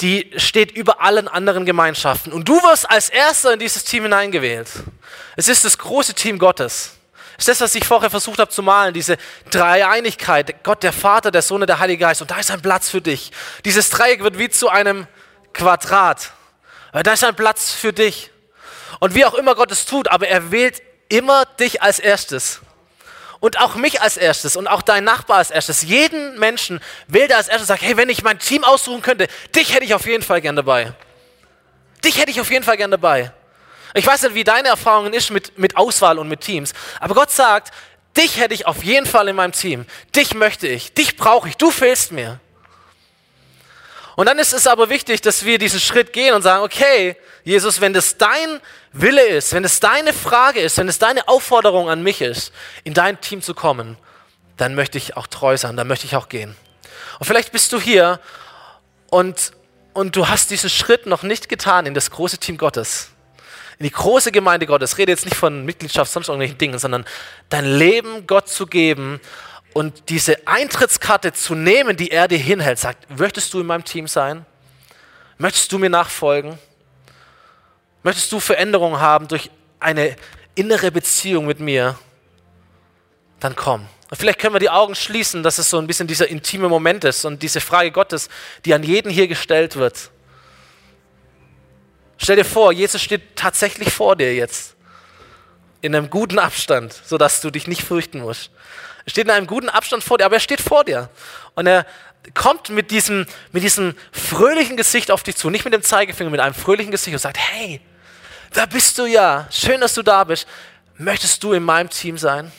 die 0.00 0.32
steht 0.36 0.70
über 0.72 1.00
allen 1.02 1.28
anderen 1.28 1.66
Gemeinschaften. 1.66 2.32
Und 2.32 2.48
du 2.48 2.54
wirst 2.62 2.88
als 2.88 3.08
Erster 3.08 3.52
in 3.52 3.58
dieses 3.58 3.84
Team 3.84 4.04
hineingewählt. 4.04 4.68
Es 5.36 5.48
ist 5.48 5.64
das 5.64 5.76
große 5.76 6.14
Team 6.14 6.38
Gottes. 6.38 6.94
Es 7.36 7.46
ist 7.46 7.60
das, 7.60 7.60
was 7.60 7.74
ich 7.74 7.84
vorher 7.84 8.10
versucht 8.10 8.38
habe 8.38 8.50
zu 8.50 8.62
malen, 8.62 8.94
diese 8.94 9.16
Dreieinigkeit, 9.50 10.64
Gott, 10.64 10.82
der 10.82 10.92
Vater, 10.92 11.30
der 11.30 11.42
Sohn 11.42 11.60
und 11.60 11.68
der 11.68 11.78
Heilige 11.78 12.00
Geist. 12.00 12.20
Und 12.20 12.30
da 12.30 12.38
ist 12.38 12.50
ein 12.50 12.62
Platz 12.62 12.88
für 12.88 13.00
dich. 13.00 13.30
Dieses 13.64 13.90
Dreieck 13.90 14.22
wird 14.22 14.38
wie 14.38 14.48
zu 14.48 14.68
einem 14.68 15.06
Quadrat. 15.58 16.30
Da 16.92 17.12
ist 17.12 17.24
ein 17.24 17.34
Platz 17.34 17.72
für 17.72 17.92
dich. 17.92 18.30
Und 19.00 19.14
wie 19.14 19.24
auch 19.24 19.34
immer 19.34 19.54
Gott 19.54 19.70
es 19.70 19.84
tut, 19.84 20.08
aber 20.08 20.28
er 20.28 20.50
wählt 20.50 20.80
immer 21.08 21.44
dich 21.44 21.82
als 21.82 21.98
erstes. 21.98 22.60
und 23.40 23.60
auch 23.60 23.76
mich 23.76 24.00
als 24.00 24.16
erstes 24.16 24.56
und 24.56 24.66
auch 24.66 24.82
dein 24.82 25.04
Nachbar 25.04 25.38
als 25.38 25.52
erstes. 25.52 25.82
Jeden 25.82 26.38
Menschen 26.40 26.80
wählt 27.06 27.30
er 27.30 27.36
als 27.36 27.46
erstes 27.46 27.62
und 27.62 27.68
sagt, 27.68 27.82
hey, 27.82 27.96
wenn 27.96 28.08
ich 28.08 28.24
mein 28.24 28.40
Team 28.40 28.64
aussuchen 28.64 29.00
könnte, 29.00 29.28
dich 29.54 29.74
hätte 29.74 29.84
ich 29.84 29.94
auf 29.94 30.06
jeden 30.06 30.24
Fall 30.24 30.40
gern 30.40 30.56
dabei. 30.56 30.92
Dich 32.04 32.18
hätte 32.18 32.32
ich 32.32 32.40
auf 32.40 32.50
jeden 32.50 32.64
Fall 32.64 32.76
gern 32.76 32.90
dabei. 32.90 33.32
Ich 33.94 34.04
weiß 34.04 34.22
nicht, 34.22 34.34
wie 34.34 34.44
deine 34.44 34.68
Erfahrungen 34.68 35.12
ist 35.12 35.30
mit, 35.30 35.56
mit 35.56 35.76
Auswahl 35.76 36.18
und 36.18 36.28
mit 36.28 36.40
Teams, 36.40 36.72
aber 36.98 37.14
Gott 37.14 37.30
sagt, 37.30 37.72
dich 38.16 38.38
hätte 38.38 38.54
ich 38.54 38.66
auf 38.66 38.82
jeden 38.82 39.06
Fall 39.06 39.28
in 39.28 39.36
meinem 39.36 39.52
Team. 39.52 39.86
Dich 40.16 40.34
möchte 40.34 40.66
ich, 40.66 40.92
dich 40.92 41.16
brauche 41.16 41.48
ich, 41.48 41.56
du 41.56 41.70
fehlst 41.70 42.10
mir. 42.10 42.40
Und 44.18 44.26
dann 44.26 44.40
ist 44.40 44.52
es 44.52 44.66
aber 44.66 44.90
wichtig, 44.90 45.20
dass 45.20 45.44
wir 45.44 45.58
diesen 45.58 45.78
Schritt 45.78 46.12
gehen 46.12 46.34
und 46.34 46.42
sagen, 46.42 46.64
okay, 46.64 47.14
Jesus, 47.44 47.80
wenn 47.80 47.92
das 47.92 48.18
dein 48.18 48.58
Wille 48.92 49.24
ist, 49.24 49.52
wenn 49.52 49.62
es 49.62 49.78
deine 49.78 50.12
Frage 50.12 50.58
ist, 50.58 50.76
wenn 50.76 50.88
es 50.88 50.98
deine 50.98 51.28
Aufforderung 51.28 51.88
an 51.88 52.02
mich 52.02 52.20
ist, 52.20 52.52
in 52.82 52.94
dein 52.94 53.20
Team 53.20 53.42
zu 53.42 53.54
kommen, 53.54 53.96
dann 54.56 54.74
möchte 54.74 54.98
ich 54.98 55.16
auch 55.16 55.28
treu 55.28 55.56
sein, 55.56 55.76
dann 55.76 55.86
möchte 55.86 56.04
ich 56.04 56.16
auch 56.16 56.28
gehen. 56.28 56.56
Und 57.20 57.26
vielleicht 57.26 57.52
bist 57.52 57.72
du 57.72 57.80
hier 57.80 58.18
und, 59.08 59.52
und 59.92 60.16
du 60.16 60.26
hast 60.26 60.50
diesen 60.50 60.68
Schritt 60.68 61.06
noch 61.06 61.22
nicht 61.22 61.48
getan 61.48 61.86
in 61.86 61.94
das 61.94 62.10
große 62.10 62.38
Team 62.38 62.58
Gottes, 62.58 63.10
in 63.78 63.84
die 63.84 63.92
große 63.92 64.32
Gemeinde 64.32 64.66
Gottes. 64.66 64.94
Ich 64.94 64.98
rede 64.98 65.12
jetzt 65.12 65.26
nicht 65.26 65.36
von 65.36 65.64
Mitgliedschaft, 65.64 66.10
sonst 66.10 66.26
irgendwelchen 66.26 66.58
Dingen, 66.58 66.80
sondern 66.80 67.04
dein 67.50 67.72
Leben 67.72 68.26
Gott 68.26 68.48
zu 68.48 68.66
geben 68.66 69.20
und 69.78 70.08
diese 70.08 70.44
Eintrittskarte 70.48 71.32
zu 71.32 71.54
nehmen, 71.54 71.96
die 71.96 72.10
er 72.10 72.26
dir 72.26 72.36
hinhält, 72.36 72.80
sagt, 72.80 73.16
möchtest 73.16 73.54
du 73.54 73.60
in 73.60 73.66
meinem 73.66 73.84
Team 73.84 74.08
sein? 74.08 74.44
Möchtest 75.36 75.70
du 75.70 75.78
mir 75.78 75.88
nachfolgen? 75.88 76.58
Möchtest 78.02 78.32
du 78.32 78.40
Veränderungen 78.40 78.98
haben 78.98 79.28
durch 79.28 79.52
eine 79.78 80.16
innere 80.56 80.90
Beziehung 80.90 81.46
mit 81.46 81.60
mir? 81.60 81.96
Dann 83.38 83.54
komm. 83.54 83.86
Und 84.10 84.16
vielleicht 84.16 84.40
können 84.40 84.52
wir 84.52 84.58
die 84.58 84.68
Augen 84.68 84.96
schließen, 84.96 85.44
dass 85.44 85.58
es 85.58 85.70
so 85.70 85.78
ein 85.78 85.86
bisschen 85.86 86.08
dieser 86.08 86.26
intime 86.26 86.68
Moment 86.68 87.04
ist 87.04 87.24
und 87.24 87.40
diese 87.40 87.60
Frage 87.60 87.92
Gottes, 87.92 88.28
die 88.64 88.74
an 88.74 88.82
jeden 88.82 89.12
hier 89.12 89.28
gestellt 89.28 89.76
wird. 89.76 90.10
Stell 92.16 92.34
dir 92.34 92.44
vor, 92.44 92.72
Jesus 92.72 93.00
steht 93.00 93.36
tatsächlich 93.36 93.92
vor 93.92 94.16
dir 94.16 94.34
jetzt. 94.34 94.74
In 95.80 95.94
einem 95.94 96.10
guten 96.10 96.38
Abstand, 96.38 96.92
sodass 96.92 97.40
du 97.40 97.50
dich 97.50 97.66
nicht 97.66 97.82
fürchten 97.82 98.20
musst. 98.20 98.50
Er 99.04 99.10
steht 99.10 99.24
in 99.24 99.30
einem 99.30 99.46
guten 99.46 99.68
Abstand 99.68 100.02
vor 100.04 100.18
dir, 100.18 100.26
aber 100.26 100.36
er 100.36 100.40
steht 100.40 100.60
vor 100.60 100.84
dir. 100.84 101.08
Und 101.54 101.66
er 101.66 101.86
kommt 102.34 102.68
mit 102.68 102.90
diesem, 102.90 103.26
mit 103.52 103.62
diesem 103.62 103.94
fröhlichen 104.12 104.76
Gesicht 104.76 105.10
auf 105.10 105.22
dich 105.22 105.36
zu, 105.36 105.50
nicht 105.50 105.64
mit 105.64 105.72
dem 105.72 105.82
Zeigefinger, 105.82 106.30
mit 106.30 106.40
einem 106.40 106.54
fröhlichen 106.54 106.90
Gesicht 106.90 107.14
und 107.14 107.20
sagt, 107.20 107.38
hey, 107.38 107.80
da 108.52 108.66
bist 108.66 108.98
du 108.98 109.06
ja, 109.06 109.46
schön, 109.50 109.80
dass 109.80 109.94
du 109.94 110.02
da 110.02 110.24
bist. 110.24 110.46
Möchtest 110.96 111.42
du 111.44 111.52
in 111.52 111.62
meinem 111.62 111.90
Team 111.90 112.18
sein? 112.18 112.50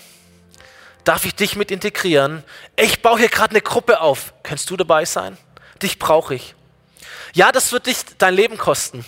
Darf 1.03 1.25
ich 1.25 1.35
dich 1.35 1.55
mit 1.55 1.71
integrieren? 1.71 2.43
Ich 2.75 3.01
baue 3.01 3.19
hier 3.19 3.29
gerade 3.29 3.51
eine 3.51 3.61
Gruppe 3.61 3.99
auf. 3.99 4.33
Könntest 4.43 4.69
du 4.69 4.77
dabei 4.77 5.05
sein? 5.05 5.37
Dich 5.81 5.99
brauche 5.99 6.35
ich. 6.35 6.55
Ja, 7.33 7.51
das 7.51 7.71
wird 7.71 7.87
dich 7.87 7.97
dein 8.17 8.33
Leben 8.33 8.57
kosten. 8.57 9.05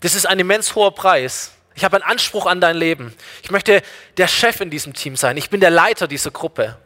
Das 0.00 0.14
ist 0.14 0.26
ein 0.26 0.38
immens 0.38 0.74
hoher 0.74 0.94
Preis. 0.94 1.52
Ich 1.76 1.84
habe 1.84 1.96
einen 1.96 2.10
Anspruch 2.10 2.46
an 2.46 2.60
dein 2.60 2.76
Leben. 2.76 3.14
Ich 3.42 3.50
möchte 3.50 3.82
der 4.16 4.28
Chef 4.28 4.60
in 4.60 4.70
diesem 4.70 4.94
Team 4.94 5.14
sein. 5.14 5.36
Ich 5.36 5.50
bin 5.50 5.60
der 5.60 5.70
Leiter 5.70 6.08
dieser 6.08 6.30
Gruppe. 6.30 6.76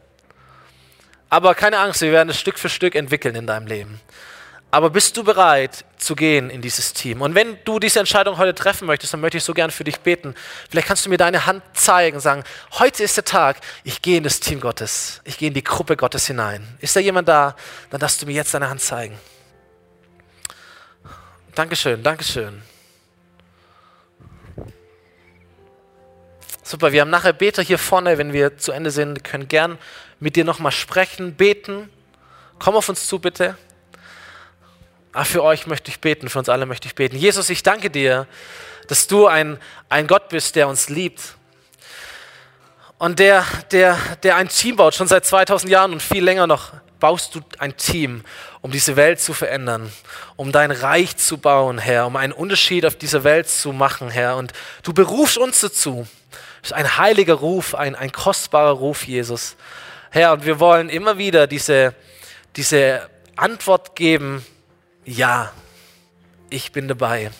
Aber 1.29 1.55
keine 1.55 1.79
Angst, 1.79 2.01
wir 2.01 2.11
werden 2.11 2.29
es 2.29 2.39
Stück 2.39 2.59
für 2.59 2.67
Stück 2.67 2.93
entwickeln 2.93 3.35
in 3.35 3.47
deinem 3.47 3.67
Leben. 3.67 4.01
Aber 4.69 4.89
bist 4.89 5.15
du 5.15 5.23
bereit 5.23 5.85
zu 5.97 6.15
gehen 6.15 6.49
in 6.49 6.61
dieses 6.61 6.93
Team? 6.93 7.21
Und 7.21 7.35
wenn 7.35 7.57
du 7.63 7.79
diese 7.79 7.99
Entscheidung 7.99 8.37
heute 8.37 8.53
treffen 8.53 8.85
möchtest, 8.85 9.13
dann 9.13 9.19
möchte 9.19 9.37
ich 9.37 9.43
so 9.43 9.53
gern 9.53 9.71
für 9.71 9.85
dich 9.85 9.99
beten. 9.99 10.35
Vielleicht 10.69 10.87
kannst 10.87 11.05
du 11.05 11.09
mir 11.09 11.17
deine 11.17 11.45
Hand 11.45 11.63
zeigen 11.73 12.19
sagen, 12.19 12.43
heute 12.79 13.03
ist 13.03 13.15
der 13.15 13.25
Tag, 13.25 13.57
ich 13.83 14.01
gehe 14.01 14.17
in 14.17 14.23
das 14.23 14.39
Team 14.39 14.59
Gottes. 14.59 15.21
Ich 15.25 15.37
gehe 15.37 15.49
in 15.49 15.53
die 15.53 15.63
Gruppe 15.63 15.95
Gottes 15.97 16.27
hinein. 16.27 16.65
Ist 16.79 16.95
da 16.95 17.01
jemand 17.01 17.27
da? 17.27 17.55
Dann 17.89 17.99
darfst 17.99 18.21
du 18.21 18.25
mir 18.25 18.33
jetzt 18.33 18.53
deine 18.53 18.69
Hand 18.69 18.81
zeigen. 18.81 19.17
Dankeschön, 21.53 22.01
Dankeschön. 22.01 22.61
Super, 26.71 26.93
wir 26.93 27.01
haben 27.01 27.09
nachher 27.09 27.33
Beter 27.33 27.61
hier 27.61 27.77
vorne, 27.77 28.17
wenn 28.17 28.31
wir 28.31 28.57
zu 28.57 28.71
Ende 28.71 28.91
sind, 28.91 29.25
können 29.25 29.49
gern 29.49 29.77
mit 30.21 30.37
dir 30.37 30.45
nochmal 30.45 30.71
sprechen, 30.71 31.35
beten. 31.35 31.89
Komm 32.59 32.77
auf 32.77 32.87
uns 32.87 33.07
zu, 33.07 33.19
bitte. 33.19 33.57
Ah, 35.11 35.25
für 35.25 35.43
euch 35.43 35.67
möchte 35.67 35.91
ich 35.91 35.99
beten, 35.99 36.29
für 36.29 36.39
uns 36.39 36.47
alle 36.47 36.65
möchte 36.65 36.87
ich 36.87 36.95
beten. 36.95 37.17
Jesus, 37.17 37.49
ich 37.49 37.61
danke 37.61 37.89
dir, 37.89 38.25
dass 38.87 39.05
du 39.07 39.27
ein, 39.27 39.59
ein 39.89 40.07
Gott 40.07 40.29
bist, 40.29 40.55
der 40.55 40.69
uns 40.69 40.87
liebt. 40.87 41.35
Und 42.97 43.19
der, 43.19 43.45
der, 43.71 43.97
der 44.23 44.37
ein 44.37 44.47
Team 44.47 44.77
baut, 44.77 44.95
schon 44.95 45.09
seit 45.09 45.25
2000 45.25 45.69
Jahren 45.69 45.91
und 45.91 46.01
viel 46.01 46.23
länger 46.23 46.47
noch, 46.47 46.71
baust 47.01 47.35
du 47.35 47.41
ein 47.57 47.75
Team, 47.75 48.23
um 48.61 48.71
diese 48.71 48.95
Welt 48.95 49.19
zu 49.19 49.33
verändern, 49.33 49.91
um 50.37 50.53
dein 50.53 50.71
Reich 50.71 51.17
zu 51.17 51.37
bauen, 51.37 51.79
Herr, 51.79 52.07
um 52.07 52.15
einen 52.15 52.31
Unterschied 52.31 52.85
auf 52.85 52.95
dieser 52.95 53.25
Welt 53.25 53.49
zu 53.49 53.73
machen, 53.73 54.09
Herr. 54.09 54.37
Und 54.37 54.53
du 54.83 54.93
berufst 54.93 55.37
uns 55.37 55.59
dazu. 55.59 56.07
Das 56.61 56.71
ist 56.71 56.73
ein 56.77 56.97
heiliger 56.97 57.35
Ruf, 57.35 57.75
ein, 57.75 57.95
ein 57.95 58.11
kostbarer 58.11 58.71
Ruf, 58.71 59.05
Jesus. 59.05 59.55
Herr, 60.11 60.33
und 60.33 60.45
wir 60.45 60.59
wollen 60.59 60.89
immer 60.89 61.17
wieder 61.17 61.47
diese, 61.47 61.95
diese 62.55 63.09
Antwort 63.35 63.95
geben, 63.95 64.45
ja, 65.05 65.51
ich 66.49 66.71
bin 66.71 66.87
dabei. 66.87 67.31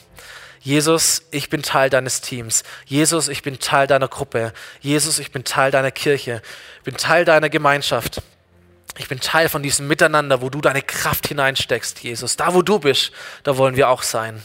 Jesus, 0.61 1.23
ich 1.31 1.49
bin 1.49 1.63
Teil 1.63 1.89
deines 1.89 2.21
Teams. 2.21 2.63
Jesus, 2.85 3.27
ich 3.27 3.41
bin 3.41 3.59
Teil 3.59 3.87
deiner 3.87 4.07
Gruppe. 4.07 4.53
Jesus, 4.79 5.19
ich 5.19 5.31
bin 5.31 5.43
Teil 5.43 5.71
deiner 5.71 5.91
Kirche. 5.91 6.41
Ich 6.77 6.83
bin 6.83 6.97
Teil 6.97 7.25
deiner 7.25 7.49
Gemeinschaft. 7.49 8.21
Ich 8.97 9.07
bin 9.07 9.19
Teil 9.19 9.49
von 9.49 9.63
diesem 9.63 9.87
Miteinander, 9.87 10.41
wo 10.41 10.49
du 10.49 10.61
deine 10.61 10.81
Kraft 10.81 11.27
hineinsteckst, 11.27 12.03
Jesus. 12.03 12.37
Da, 12.37 12.53
wo 12.53 12.61
du 12.61 12.77
bist, 12.77 13.11
da 13.43 13.57
wollen 13.57 13.75
wir 13.75 13.89
auch 13.89 14.03
sein. 14.03 14.43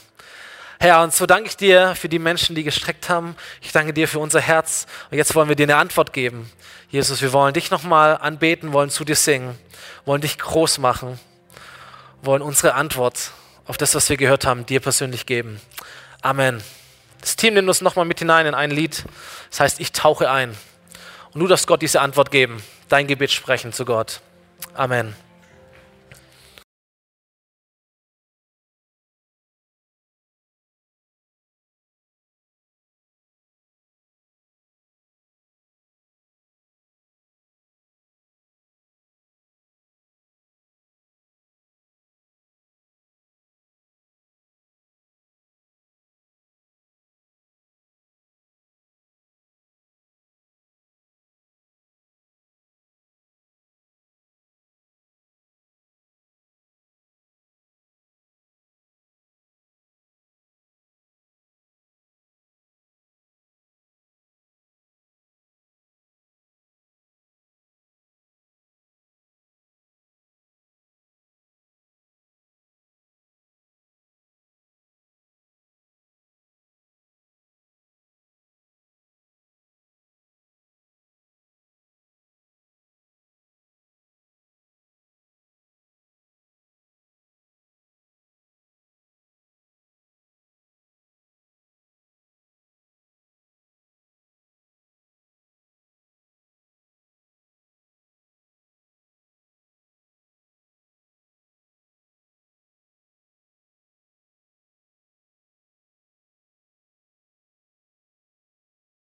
Herr, 0.78 1.02
und 1.02 1.14
so 1.14 1.24
danke 1.26 1.48
ich 1.48 1.56
dir 1.56 1.94
für 1.94 2.08
die 2.08 2.18
Menschen, 2.18 2.54
die 2.54 2.62
gestreckt 2.62 3.08
haben. 3.08 3.34
Ich 3.62 3.72
danke 3.72 3.92
dir 3.92 4.06
für 4.08 4.18
unser 4.18 4.40
Herz. 4.40 4.86
Und 5.10 5.16
jetzt 5.16 5.34
wollen 5.34 5.48
wir 5.48 5.56
dir 5.56 5.64
eine 5.64 5.76
Antwort 5.76 6.12
geben. 6.12 6.50
Jesus, 6.90 7.22
wir 7.22 7.32
wollen 7.32 7.54
dich 7.54 7.70
nochmal 7.70 8.18
anbeten, 8.18 8.72
wollen 8.72 8.90
zu 8.90 9.04
dir 9.04 9.16
singen, 9.16 9.58
wollen 10.04 10.20
dich 10.20 10.38
groß 10.38 10.78
machen, 10.78 11.18
wollen 12.22 12.42
unsere 12.42 12.74
Antwort 12.74 13.32
auf 13.66 13.76
das, 13.76 13.94
was 13.94 14.08
wir 14.08 14.16
gehört 14.16 14.46
haben, 14.46 14.66
dir 14.66 14.80
persönlich 14.80 15.26
geben. 15.26 15.60
Amen. 16.22 16.62
Das 17.20 17.36
Team 17.36 17.54
nimmt 17.54 17.68
uns 17.68 17.80
nochmal 17.80 18.04
mit 18.04 18.18
hinein 18.18 18.46
in 18.46 18.54
ein 18.54 18.70
Lied. 18.70 19.04
Das 19.50 19.60
heißt, 19.60 19.80
ich 19.80 19.92
tauche 19.92 20.30
ein. 20.30 20.56
Und 21.32 21.40
du 21.40 21.46
darfst 21.46 21.66
Gott 21.66 21.82
diese 21.82 22.00
Antwort 22.00 22.30
geben, 22.30 22.62
dein 22.88 23.06
Gebet 23.06 23.32
sprechen 23.32 23.72
zu 23.72 23.84
Gott. 23.84 24.20
Amen. 24.74 25.16